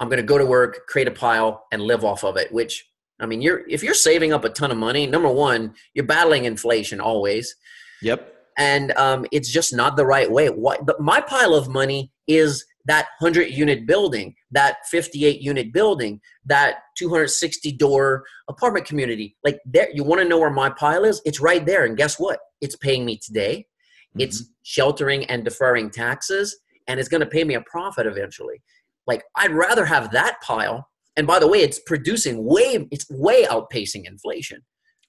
i'm 0.01 0.09
going 0.09 0.19
to 0.19 0.23
go 0.23 0.39
to 0.39 0.47
work 0.47 0.87
create 0.89 1.09
a 1.09 1.13
pile 1.13 1.65
and 1.73 1.83
live 1.83 2.05
off 2.05 2.25
of 2.25 2.37
it 2.37 2.53
which 2.53 2.85
I 3.23 3.27
mean, 3.27 3.41
you're 3.41 3.63
if 3.69 3.83
you're 3.83 3.95
saving 3.95 4.33
up 4.33 4.45
a 4.45 4.51
ton 4.51 4.73
of 4.73 4.77
money, 4.77 5.07
number 5.07 5.31
one, 5.31 5.75
you're 5.95 6.05
battling 6.05 6.45
inflation 6.45 7.01
always. 7.01 7.55
Yep. 8.03 8.35
And 8.59 8.93
um, 8.93 9.25
it's 9.33 9.51
just 9.51 9.75
not 9.75 9.97
the 9.97 10.05
right 10.05 10.31
way. 10.31 10.49
What 10.49 10.85
the, 10.87 10.97
my 10.99 11.21
pile 11.21 11.55
of 11.55 11.69
money 11.69 12.13
is 12.27 12.67
that 12.87 13.07
100 13.21 13.49
unit 13.51 13.87
building, 13.87 14.35
that 14.51 14.79
58 14.91 15.41
unit 15.41 15.73
building, 15.73 16.21
that 16.45 16.79
260 16.99 17.73
door 17.73 18.25
apartment 18.49 18.87
community. 18.87 19.37
Like 19.45 19.61
there, 19.65 19.89
you 19.95 20.03
want 20.03 20.21
to 20.21 20.29
know 20.29 20.39
where 20.39 20.51
my 20.51 20.69
pile 20.69 21.05
is? 21.05 21.23
It's 21.25 21.41
right 21.41 21.65
there. 21.65 21.85
And 21.85 21.97
guess 21.97 22.19
what? 22.19 22.41
It's 22.61 22.77
paying 22.77 23.07
me 23.07 23.19
today. 23.19 23.67
Mm-hmm. 24.13 24.21
It's 24.21 24.45
sheltering 24.63 25.25
and 25.27 25.45
deferring 25.45 25.91
taxes, 25.91 26.59
and 26.89 26.99
it's 27.01 27.09
going 27.09 27.21
to 27.21 27.27
pay 27.27 27.45
me 27.45 27.55
a 27.55 27.63
profit 27.63 28.07
eventually. 28.07 28.63
Like 29.07 29.25
I'd 29.37 29.53
rather 29.53 29.85
have 29.85 30.13
that 30.13 30.41
pile 30.43 30.89
and 31.17 31.27
by 31.27 31.39
the 31.39 31.49
way 31.49 31.59
it's 31.59 31.79
producing 31.79 32.45
way 32.45 32.87
it's 32.91 33.09
way 33.11 33.45
outpacing 33.45 34.05
inflation 34.07 34.63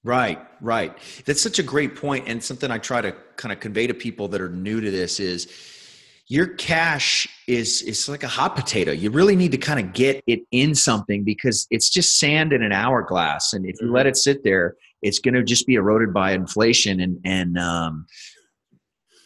right 0.03 0.39
right 0.61 0.97
that's 1.25 1.41
such 1.41 1.59
a 1.59 1.63
great 1.63 1.95
point 1.95 2.27
and 2.27 2.43
something 2.43 2.71
i 2.71 2.77
try 2.77 3.01
to 3.01 3.13
kind 3.35 3.51
of 3.51 3.59
convey 3.59 3.87
to 3.87 3.93
people 3.93 4.27
that 4.27 4.41
are 4.41 4.49
new 4.49 4.81
to 4.81 4.91
this 4.91 5.19
is 5.19 5.47
your 6.27 6.47
cash 6.47 7.27
is 7.47 7.81
is 7.81 8.07
like 8.07 8.23
a 8.23 8.27
hot 8.27 8.55
potato 8.55 8.91
you 8.91 9.09
really 9.09 9.35
need 9.35 9.51
to 9.51 9.57
kind 9.57 9.79
of 9.79 9.93
get 9.93 10.21
it 10.27 10.41
in 10.51 10.73
something 10.73 11.23
because 11.23 11.67
it's 11.69 11.89
just 11.89 12.19
sand 12.19 12.53
in 12.53 12.61
an 12.61 12.71
hourglass 12.71 13.53
and 13.53 13.65
if 13.65 13.75
you 13.81 13.91
let 13.91 14.01
mm-hmm. 14.01 14.09
it 14.09 14.17
sit 14.17 14.43
there 14.43 14.75
it's 15.01 15.19
going 15.19 15.33
to 15.33 15.43
just 15.43 15.67
be 15.67 15.75
eroded 15.75 16.13
by 16.13 16.31
inflation 16.31 16.99
and 16.99 17.19
and 17.25 17.57
um 17.57 18.05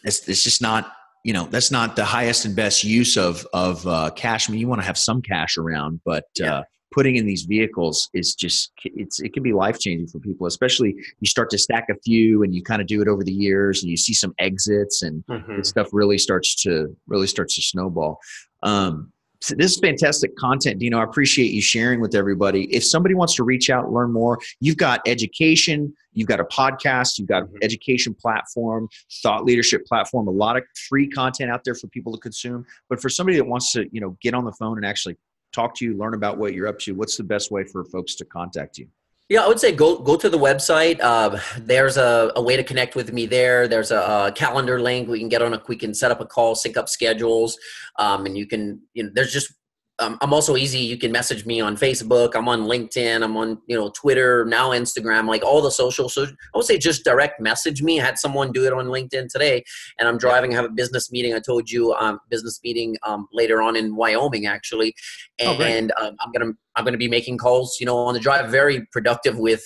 it's, 0.04 0.28
it's 0.28 0.42
just 0.42 0.62
not 0.62 0.92
you 1.24 1.32
know 1.32 1.44
that's 1.44 1.70
not 1.70 1.96
the 1.96 2.04
highest 2.04 2.44
and 2.44 2.54
best 2.54 2.84
use 2.84 3.16
of 3.16 3.46
of 3.52 3.86
uh, 3.86 4.10
cash. 4.16 4.48
I 4.48 4.52
mean, 4.52 4.60
you 4.60 4.68
want 4.68 4.80
to 4.80 4.86
have 4.86 4.98
some 4.98 5.20
cash 5.20 5.56
around, 5.56 6.00
but 6.04 6.24
yeah. 6.38 6.54
uh, 6.54 6.62
putting 6.92 7.16
in 7.16 7.26
these 7.26 7.42
vehicles 7.42 8.08
is 8.14 8.34
just 8.34 8.72
it's 8.84 9.20
it 9.20 9.32
can 9.32 9.42
be 9.42 9.52
life 9.52 9.78
changing 9.78 10.08
for 10.08 10.20
people. 10.20 10.46
Especially 10.46 10.94
you 11.20 11.26
start 11.28 11.50
to 11.50 11.58
stack 11.58 11.86
a 11.90 11.94
few 12.04 12.42
and 12.42 12.54
you 12.54 12.62
kind 12.62 12.80
of 12.80 12.86
do 12.86 13.02
it 13.02 13.08
over 13.08 13.24
the 13.24 13.32
years, 13.32 13.82
and 13.82 13.90
you 13.90 13.96
see 13.96 14.14
some 14.14 14.34
exits, 14.38 15.02
and 15.02 15.24
mm-hmm. 15.26 15.62
stuff 15.62 15.88
really 15.92 16.18
starts 16.18 16.54
to 16.62 16.96
really 17.06 17.26
starts 17.26 17.56
to 17.56 17.62
snowball. 17.62 18.18
Um, 18.62 19.12
this 19.40 19.72
is 19.72 19.78
fantastic 19.78 20.34
content, 20.36 20.78
Dino. 20.78 20.98
I 20.98 21.04
appreciate 21.04 21.52
you 21.52 21.62
sharing 21.62 22.00
with 22.00 22.14
everybody. 22.14 22.64
If 22.74 22.84
somebody 22.84 23.14
wants 23.14 23.34
to 23.36 23.44
reach 23.44 23.70
out, 23.70 23.92
learn 23.92 24.12
more, 24.12 24.38
you've 24.60 24.76
got 24.76 25.00
education, 25.06 25.94
you've 26.12 26.28
got 26.28 26.40
a 26.40 26.44
podcast, 26.44 27.18
you've 27.18 27.28
got 27.28 27.44
mm-hmm. 27.44 27.56
education 27.62 28.14
platform, 28.14 28.88
thought 29.22 29.44
leadership 29.44 29.86
platform, 29.86 30.26
a 30.26 30.32
lot 30.32 30.56
of 30.56 30.64
free 30.88 31.08
content 31.08 31.50
out 31.50 31.62
there 31.64 31.74
for 31.74 31.86
people 31.88 32.12
to 32.12 32.18
consume. 32.18 32.66
But 32.88 33.00
for 33.00 33.08
somebody 33.08 33.38
that 33.38 33.46
wants 33.46 33.72
to, 33.72 33.86
you 33.92 34.00
know, 34.00 34.16
get 34.20 34.34
on 34.34 34.44
the 34.44 34.52
phone 34.52 34.76
and 34.76 34.84
actually 34.84 35.16
talk 35.52 35.74
to 35.76 35.84
you, 35.84 35.96
learn 35.96 36.14
about 36.14 36.38
what 36.38 36.54
you're 36.54 36.68
up 36.68 36.78
to, 36.80 36.92
what's 36.92 37.16
the 37.16 37.24
best 37.24 37.50
way 37.50 37.64
for 37.64 37.84
folks 37.84 38.16
to 38.16 38.24
contact 38.24 38.78
you? 38.78 38.88
Yeah, 39.28 39.42
I 39.42 39.48
would 39.48 39.60
say 39.60 39.72
go 39.72 39.98
go 39.98 40.16
to 40.16 40.30
the 40.30 40.38
website. 40.38 41.00
Uh, 41.02 41.38
there's 41.58 41.98
a, 41.98 42.32
a, 42.34 42.40
way 42.40 42.56
to 42.56 42.64
connect 42.64 42.96
with 42.96 43.12
me 43.12 43.26
there. 43.26 43.68
There's 43.68 43.90
a, 43.90 43.98
a, 43.98 44.32
calendar 44.34 44.80
link. 44.80 45.06
We 45.06 45.18
can 45.18 45.28
get 45.28 45.42
on 45.42 45.52
a. 45.52 45.62
We 45.68 45.76
can 45.76 45.92
set 45.92 46.10
up 46.10 46.22
a 46.22 46.24
call, 46.24 46.54
sync 46.54 46.78
up 46.78 46.88
schedules, 46.88 47.58
um, 47.98 48.24
and 48.24 48.38
you 48.38 48.46
can. 48.46 48.80
You 48.94 49.04
know, 49.04 49.10
there's 49.12 49.32
just 49.32 49.52
um, 50.00 50.16
I'm 50.20 50.32
also 50.32 50.56
easy. 50.56 50.78
You 50.78 50.96
can 50.96 51.10
message 51.10 51.44
me 51.44 51.60
on 51.60 51.76
Facebook. 51.76 52.32
I'm 52.34 52.48
on 52.48 52.62
LinkedIn. 52.62 53.22
I'm 53.22 53.36
on 53.36 53.58
you 53.66 53.76
know 53.76 53.90
Twitter 53.90 54.44
now, 54.44 54.70
Instagram, 54.70 55.26
like 55.26 55.42
all 55.42 55.60
the 55.60 55.70
social. 55.70 56.08
So 56.08 56.24
I 56.24 56.28
would 56.54 56.64
say 56.64 56.78
just 56.78 57.04
direct 57.04 57.40
message 57.40 57.82
me. 57.82 58.00
I 58.00 58.04
had 58.04 58.18
someone 58.18 58.52
do 58.52 58.64
it 58.64 58.72
on 58.72 58.86
LinkedIn 58.86 59.28
today, 59.28 59.64
and 59.98 60.08
I'm 60.08 60.16
driving. 60.16 60.52
I 60.52 60.56
have 60.56 60.66
a 60.66 60.70
business 60.70 61.10
meeting. 61.10 61.34
I 61.34 61.40
told 61.40 61.70
you 61.70 61.94
um, 61.94 62.20
business 62.30 62.60
meeting 62.62 62.96
um, 63.02 63.26
later 63.32 63.60
on 63.60 63.74
in 63.74 63.96
Wyoming 63.96 64.46
actually, 64.46 64.94
and, 65.40 65.60
oh, 65.60 65.64
and 65.64 65.92
um, 66.00 66.16
I'm 66.20 66.30
gonna 66.32 66.52
I'm 66.76 66.84
gonna 66.84 66.96
be 66.96 67.08
making 67.08 67.38
calls. 67.38 67.78
You 67.80 67.86
know, 67.86 67.96
on 67.98 68.14
the 68.14 68.20
drive. 68.20 68.50
Very 68.50 68.86
productive 68.92 69.36
with 69.36 69.64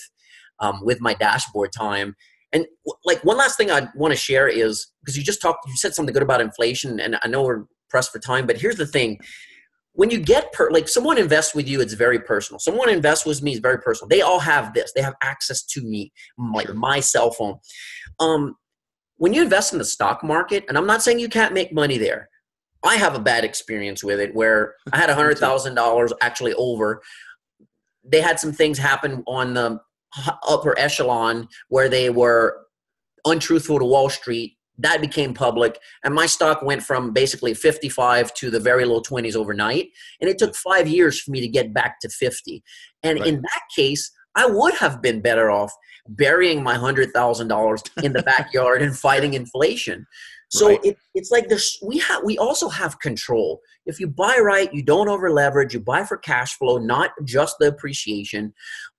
um, 0.59 0.79
with 0.83 0.99
my 0.99 1.13
dashboard 1.13 1.71
time. 1.71 2.15
And 2.51 2.67
like 3.03 3.23
one 3.23 3.37
last 3.37 3.57
thing 3.57 3.71
I 3.71 3.87
want 3.95 4.13
to 4.13 4.17
share 4.17 4.47
is 4.47 4.91
because 5.01 5.17
you 5.17 5.23
just 5.23 5.41
talked, 5.41 5.67
you 5.67 5.75
said 5.75 5.95
something 5.95 6.13
good 6.13 6.21
about 6.21 6.41
inflation, 6.41 6.99
and 6.99 7.17
I 7.23 7.27
know 7.27 7.43
we're 7.43 7.65
pressed 7.89 8.11
for 8.11 8.19
time, 8.19 8.47
but 8.47 8.57
here's 8.57 8.77
the 8.77 8.85
thing 8.87 9.19
when 9.93 10.09
you 10.09 10.19
get 10.19 10.51
per 10.53 10.69
like 10.71 10.87
someone 10.87 11.17
invests 11.17 11.55
with 11.55 11.67
you 11.67 11.79
it's 11.79 11.93
very 11.93 12.19
personal. 12.19 12.59
Someone 12.59 12.89
invests 12.89 13.25
with 13.25 13.41
me 13.41 13.53
is 13.53 13.59
very 13.59 13.79
personal. 13.79 14.09
They 14.09 14.21
all 14.21 14.39
have 14.39 14.73
this. 14.73 14.91
They 14.95 15.01
have 15.01 15.15
access 15.21 15.63
to 15.63 15.81
me 15.81 16.11
like 16.53 16.67
sure. 16.67 16.75
my 16.75 16.99
cell 16.99 17.31
phone. 17.31 17.57
Um 18.19 18.55
when 19.17 19.33
you 19.33 19.41
invest 19.41 19.71
in 19.71 19.79
the 19.79 19.85
stock 19.85 20.23
market 20.23 20.65
and 20.67 20.77
i'm 20.77 20.87
not 20.87 21.01
saying 21.03 21.19
you 21.19 21.29
can't 21.29 21.53
make 21.53 21.73
money 21.73 21.97
there. 21.97 22.29
I 22.85 22.95
have 22.95 23.15
a 23.15 23.19
bad 23.19 23.45
experience 23.45 24.03
with 24.03 24.19
it 24.19 24.35
where 24.35 24.75
i 24.91 24.97
had 24.97 25.09
a 25.11 25.15
hundred 25.15 25.37
thousand 25.37 25.75
dollars 25.75 26.11
actually 26.21 26.53
over. 26.55 27.01
They 28.03 28.19
had 28.19 28.39
some 28.39 28.51
things 28.51 28.77
happen 28.77 29.23
on 29.27 29.53
the 29.53 29.79
upper 30.47 30.77
echelon 30.77 31.47
where 31.69 31.89
they 31.89 32.09
were 32.09 32.65
untruthful 33.25 33.79
to 33.79 33.85
wall 33.85 34.09
street 34.09 34.57
that 34.77 35.01
became 35.01 35.33
public 35.33 35.79
and 36.03 36.13
my 36.13 36.25
stock 36.25 36.61
went 36.61 36.81
from 36.81 37.13
basically 37.13 37.53
55 37.53 38.33
to 38.35 38.49
the 38.49 38.59
very 38.59 38.85
low 38.85 39.01
20s 39.01 39.35
overnight 39.35 39.89
and 40.19 40.29
it 40.29 40.37
took 40.37 40.55
five 40.55 40.87
years 40.87 41.19
for 41.21 41.31
me 41.31 41.41
to 41.41 41.47
get 41.47 41.73
back 41.73 41.99
to 41.99 42.09
50 42.09 42.63
and 43.03 43.19
right. 43.19 43.27
in 43.27 43.35
that 43.41 43.61
case 43.75 44.11
i 44.35 44.45
would 44.45 44.73
have 44.75 45.01
been 45.01 45.21
better 45.21 45.51
off 45.51 45.73
burying 46.07 46.61
my 46.61 46.75
$100000 46.75 48.03
in 48.03 48.13
the 48.13 48.23
backyard 48.23 48.81
and 48.81 48.97
fighting 48.97 49.35
inflation 49.35 50.05
so 50.49 50.69
right. 50.69 50.79
it, 50.83 50.97
it's 51.15 51.31
like 51.31 51.49
this 51.49 51.77
we 51.83 51.97
have 51.99 52.23
we 52.23 52.37
also 52.37 52.67
have 52.67 52.99
control 52.99 53.59
if 53.85 53.99
you 53.99 54.07
buy 54.07 54.37
right 54.41 54.73
you 54.73 54.83
don't 54.83 55.07
over 55.07 55.31
leverage 55.31 55.73
you 55.73 55.79
buy 55.79 56.03
for 56.03 56.17
cash 56.17 56.57
flow 56.57 56.77
not 56.77 57.11
just 57.23 57.57
the 57.59 57.67
appreciation 57.67 58.53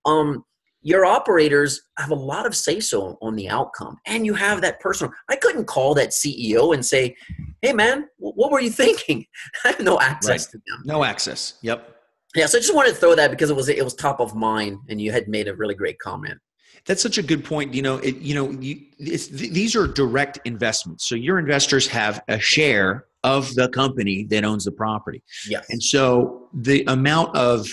um 0.05 0.43
your 0.87 1.03
operators 1.03 1.81
have 1.97 2.11
a 2.11 2.15
lot 2.15 2.45
of 2.45 2.55
say 2.55 2.79
so 2.79 3.17
on 3.21 3.35
the 3.35 3.49
outcome 3.49 3.97
and 4.05 4.25
you 4.25 4.33
have 4.35 4.61
that 4.61 4.79
personal 4.79 5.11
i 5.29 5.35
couldn't 5.35 5.65
call 5.65 5.93
that 5.93 6.09
ceo 6.11 6.73
and 6.73 6.85
say 6.85 7.13
hey 7.61 7.73
man 7.73 8.07
what 8.17 8.51
were 8.51 8.59
you 8.59 8.69
thinking? 8.69 9.25
I 9.65 9.69
have 9.69 9.79
no 9.79 9.99
access 9.99 10.45
Right. 10.47 10.51
to 10.51 10.57
them. 10.67 10.81
No 10.85 11.03
access. 11.03 11.53
Yep. 11.61 11.95
Yeah, 12.35 12.47
so 12.47 12.57
I 12.57 12.61
just 12.61 12.75
wanted 12.75 12.89
to 12.89 12.95
throw 12.95 13.15
that 13.15 13.31
because 13.31 13.49
it 13.49 13.55
was 13.55 13.69
it 13.69 13.83
was 13.83 13.93
top 13.93 14.19
of 14.19 14.35
mind, 14.35 14.77
and 14.89 14.99
you 14.99 15.11
had 15.11 15.27
made 15.29 15.47
a 15.47 15.55
really 15.55 15.73
great 15.75 15.97
comment. 15.99 16.37
That's 16.85 17.01
such 17.01 17.17
a 17.17 17.23
good 17.23 17.43
point. 17.45 17.73
You 17.73 17.81
know, 17.81 17.97
it, 17.99 18.17
you 18.17 18.35
know, 18.35 18.51
you, 18.51 18.81
it's, 18.99 19.27
th- 19.27 19.51
these 19.51 19.75
are 19.75 19.87
direct 19.87 20.39
investments. 20.45 21.07
So 21.07 21.15
your 21.15 21.39
investors 21.39 21.87
have 21.87 22.21
a 22.27 22.37
share 22.39 23.05
of 23.23 23.53
the 23.55 23.69
company 23.69 24.25
that 24.25 24.43
owns 24.43 24.65
the 24.65 24.71
property, 24.71 25.23
Yes. 25.47 25.65
and 25.69 25.81
so 25.81 26.49
the 26.53 26.83
amount 26.87 27.35
of 27.35 27.67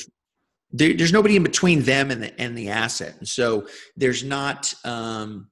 there, 0.72 0.94
there's 0.94 1.12
nobody 1.12 1.36
in 1.36 1.42
between 1.42 1.82
them 1.82 2.10
and 2.10 2.22
the 2.22 2.40
and 2.40 2.56
the 2.56 2.70
asset, 2.70 3.14
and 3.18 3.28
so 3.28 3.66
there's 3.96 4.24
not. 4.24 4.72
Um, 4.84 5.48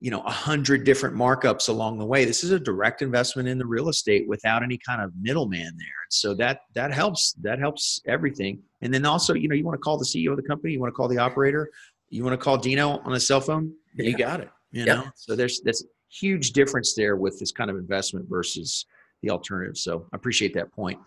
you 0.00 0.10
know, 0.10 0.20
a 0.20 0.30
hundred 0.30 0.84
different 0.84 1.16
markups 1.16 1.70
along 1.70 1.98
the 1.98 2.04
way. 2.04 2.26
This 2.26 2.44
is 2.44 2.50
a 2.50 2.60
direct 2.60 3.00
investment 3.00 3.48
in 3.48 3.56
the 3.56 3.64
real 3.64 3.88
estate 3.88 4.28
without 4.28 4.62
any 4.62 4.76
kind 4.76 5.00
of 5.00 5.10
middleman 5.18 5.62
there. 5.62 6.02
And 6.04 6.10
so 6.10 6.34
that 6.34 6.60
that 6.74 6.92
helps. 6.92 7.32
That 7.40 7.58
helps 7.58 8.02
everything. 8.06 8.60
And 8.82 8.92
then 8.92 9.06
also, 9.06 9.32
you 9.32 9.48
know, 9.48 9.54
you 9.54 9.64
want 9.64 9.76
to 9.76 9.80
call 9.80 9.96
the 9.96 10.04
CEO 10.04 10.32
of 10.32 10.36
the 10.36 10.42
company, 10.42 10.74
you 10.74 10.80
want 10.80 10.92
to 10.92 10.94
call 10.94 11.08
the 11.08 11.16
operator, 11.16 11.70
you 12.10 12.22
want 12.22 12.38
to 12.38 12.44
call 12.44 12.58
Dino 12.58 12.98
on 12.98 13.14
a 13.14 13.20
cell 13.20 13.40
phone, 13.40 13.72
you 13.96 14.14
got 14.18 14.40
it. 14.40 14.50
You 14.72 14.84
Yeah. 14.84 14.94
know, 14.94 15.04
so 15.14 15.34
there's 15.34 15.62
that's 15.62 15.82
huge 16.10 16.52
difference 16.52 16.92
there 16.94 17.16
with 17.16 17.38
this 17.38 17.50
kind 17.50 17.70
of 17.70 17.76
investment 17.76 18.28
versus 18.28 18.84
the 19.22 19.30
alternative. 19.30 19.78
So 19.78 20.06
I 20.12 20.16
appreciate 20.16 20.52
that 20.52 20.70
point. 20.72 20.98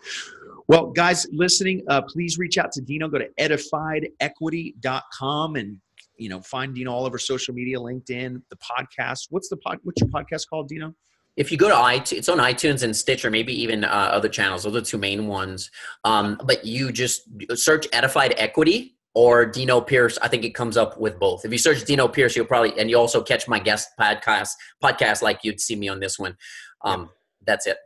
Well, 0.67 0.87
guys 0.87 1.25
listening, 1.31 1.83
uh, 1.87 2.01
please 2.01 2.37
reach 2.37 2.57
out 2.57 2.73
to 2.73 2.81
Dino. 2.81 3.07
Go 3.07 3.19
to 3.19 3.29
edifiedequity.com 3.39 5.55
and 5.55 5.77
you 6.17 6.27
know 6.29 6.41
find 6.41 6.75
Dino 6.75 6.91
all 6.91 7.05
over 7.05 7.17
social 7.17 7.53
media, 7.53 7.77
LinkedIn, 7.77 8.41
the 8.49 8.57
podcast. 8.57 9.27
What's 9.29 9.47
the 9.49 9.57
pod? 9.57 9.79
What's 9.83 10.01
your 10.01 10.09
podcast 10.09 10.49
called, 10.49 10.67
Dino? 10.67 10.93
if 11.37 11.51
you 11.51 11.57
go 11.57 11.69
to 11.69 11.75
iTunes, 11.75 12.13
it's 12.13 12.29
on 12.29 12.39
iTunes 12.39 12.83
and 12.83 12.95
Stitcher, 12.95 13.29
maybe 13.29 13.53
even 13.61 13.83
uh, 13.83 13.87
other 13.87 14.27
channels. 14.27 14.63
Those 14.63 14.75
are 14.75 14.79
the 14.79 14.85
two 14.85 14.97
main 14.97 15.27
ones. 15.27 15.69
Um, 16.03 16.39
but 16.43 16.65
you 16.65 16.91
just 16.91 17.21
search 17.53 17.87
Edified 17.93 18.33
Equity 18.37 18.97
or 19.13 19.45
Dino 19.45 19.79
Pierce. 19.79 20.17
I 20.21 20.27
think 20.27 20.43
it 20.43 20.55
comes 20.55 20.77
up 20.77 20.99
with 20.99 21.19
both. 21.19 21.45
If 21.45 21.51
you 21.51 21.59
search 21.59 21.85
Dino 21.85 22.07
Pierce, 22.07 22.35
you'll 22.35 22.47
probably 22.47 22.77
and 22.79 22.89
you 22.89 22.97
also 22.97 23.21
catch 23.21 23.47
my 23.47 23.59
guest 23.59 23.89
podcast 23.99 24.49
podcast 24.83 25.21
like 25.21 25.39
you'd 25.43 25.61
see 25.61 25.75
me 25.75 25.87
on 25.87 25.99
this 25.99 26.17
one. 26.17 26.35
Um, 26.83 27.11
That's 27.45 27.67
it. 27.67 27.77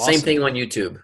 Same 0.00 0.20
thing 0.20 0.42
on 0.42 0.52
YouTube. 0.52 1.02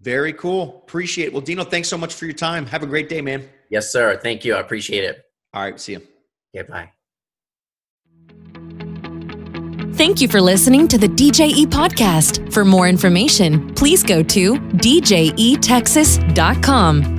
Very 0.00 0.32
cool. 0.32 0.82
Appreciate 0.84 1.26
it. 1.26 1.32
Well, 1.32 1.42
Dino, 1.42 1.64
thanks 1.64 1.88
so 1.88 1.98
much 1.98 2.14
for 2.14 2.26
your 2.26 2.34
time. 2.34 2.66
Have 2.66 2.82
a 2.82 2.86
great 2.86 3.08
day, 3.08 3.20
man. 3.20 3.48
Yes, 3.70 3.90
sir. 3.90 4.18
Thank 4.22 4.44
you. 4.44 4.54
I 4.54 4.60
appreciate 4.60 5.04
it. 5.04 5.24
All 5.54 5.62
right, 5.62 5.80
see 5.80 5.92
you. 5.92 6.02
Okay, 6.54 6.68
bye. 6.68 6.90
Thank 9.96 10.20
you 10.20 10.28
for 10.28 10.42
listening 10.42 10.88
to 10.88 10.98
the 10.98 11.08
DJE 11.08 11.66
podcast. 11.66 12.52
For 12.52 12.66
more 12.66 12.86
information, 12.86 13.74
please 13.74 14.02
go 14.02 14.22
to 14.22 14.54
djetexas.com. 14.54 17.15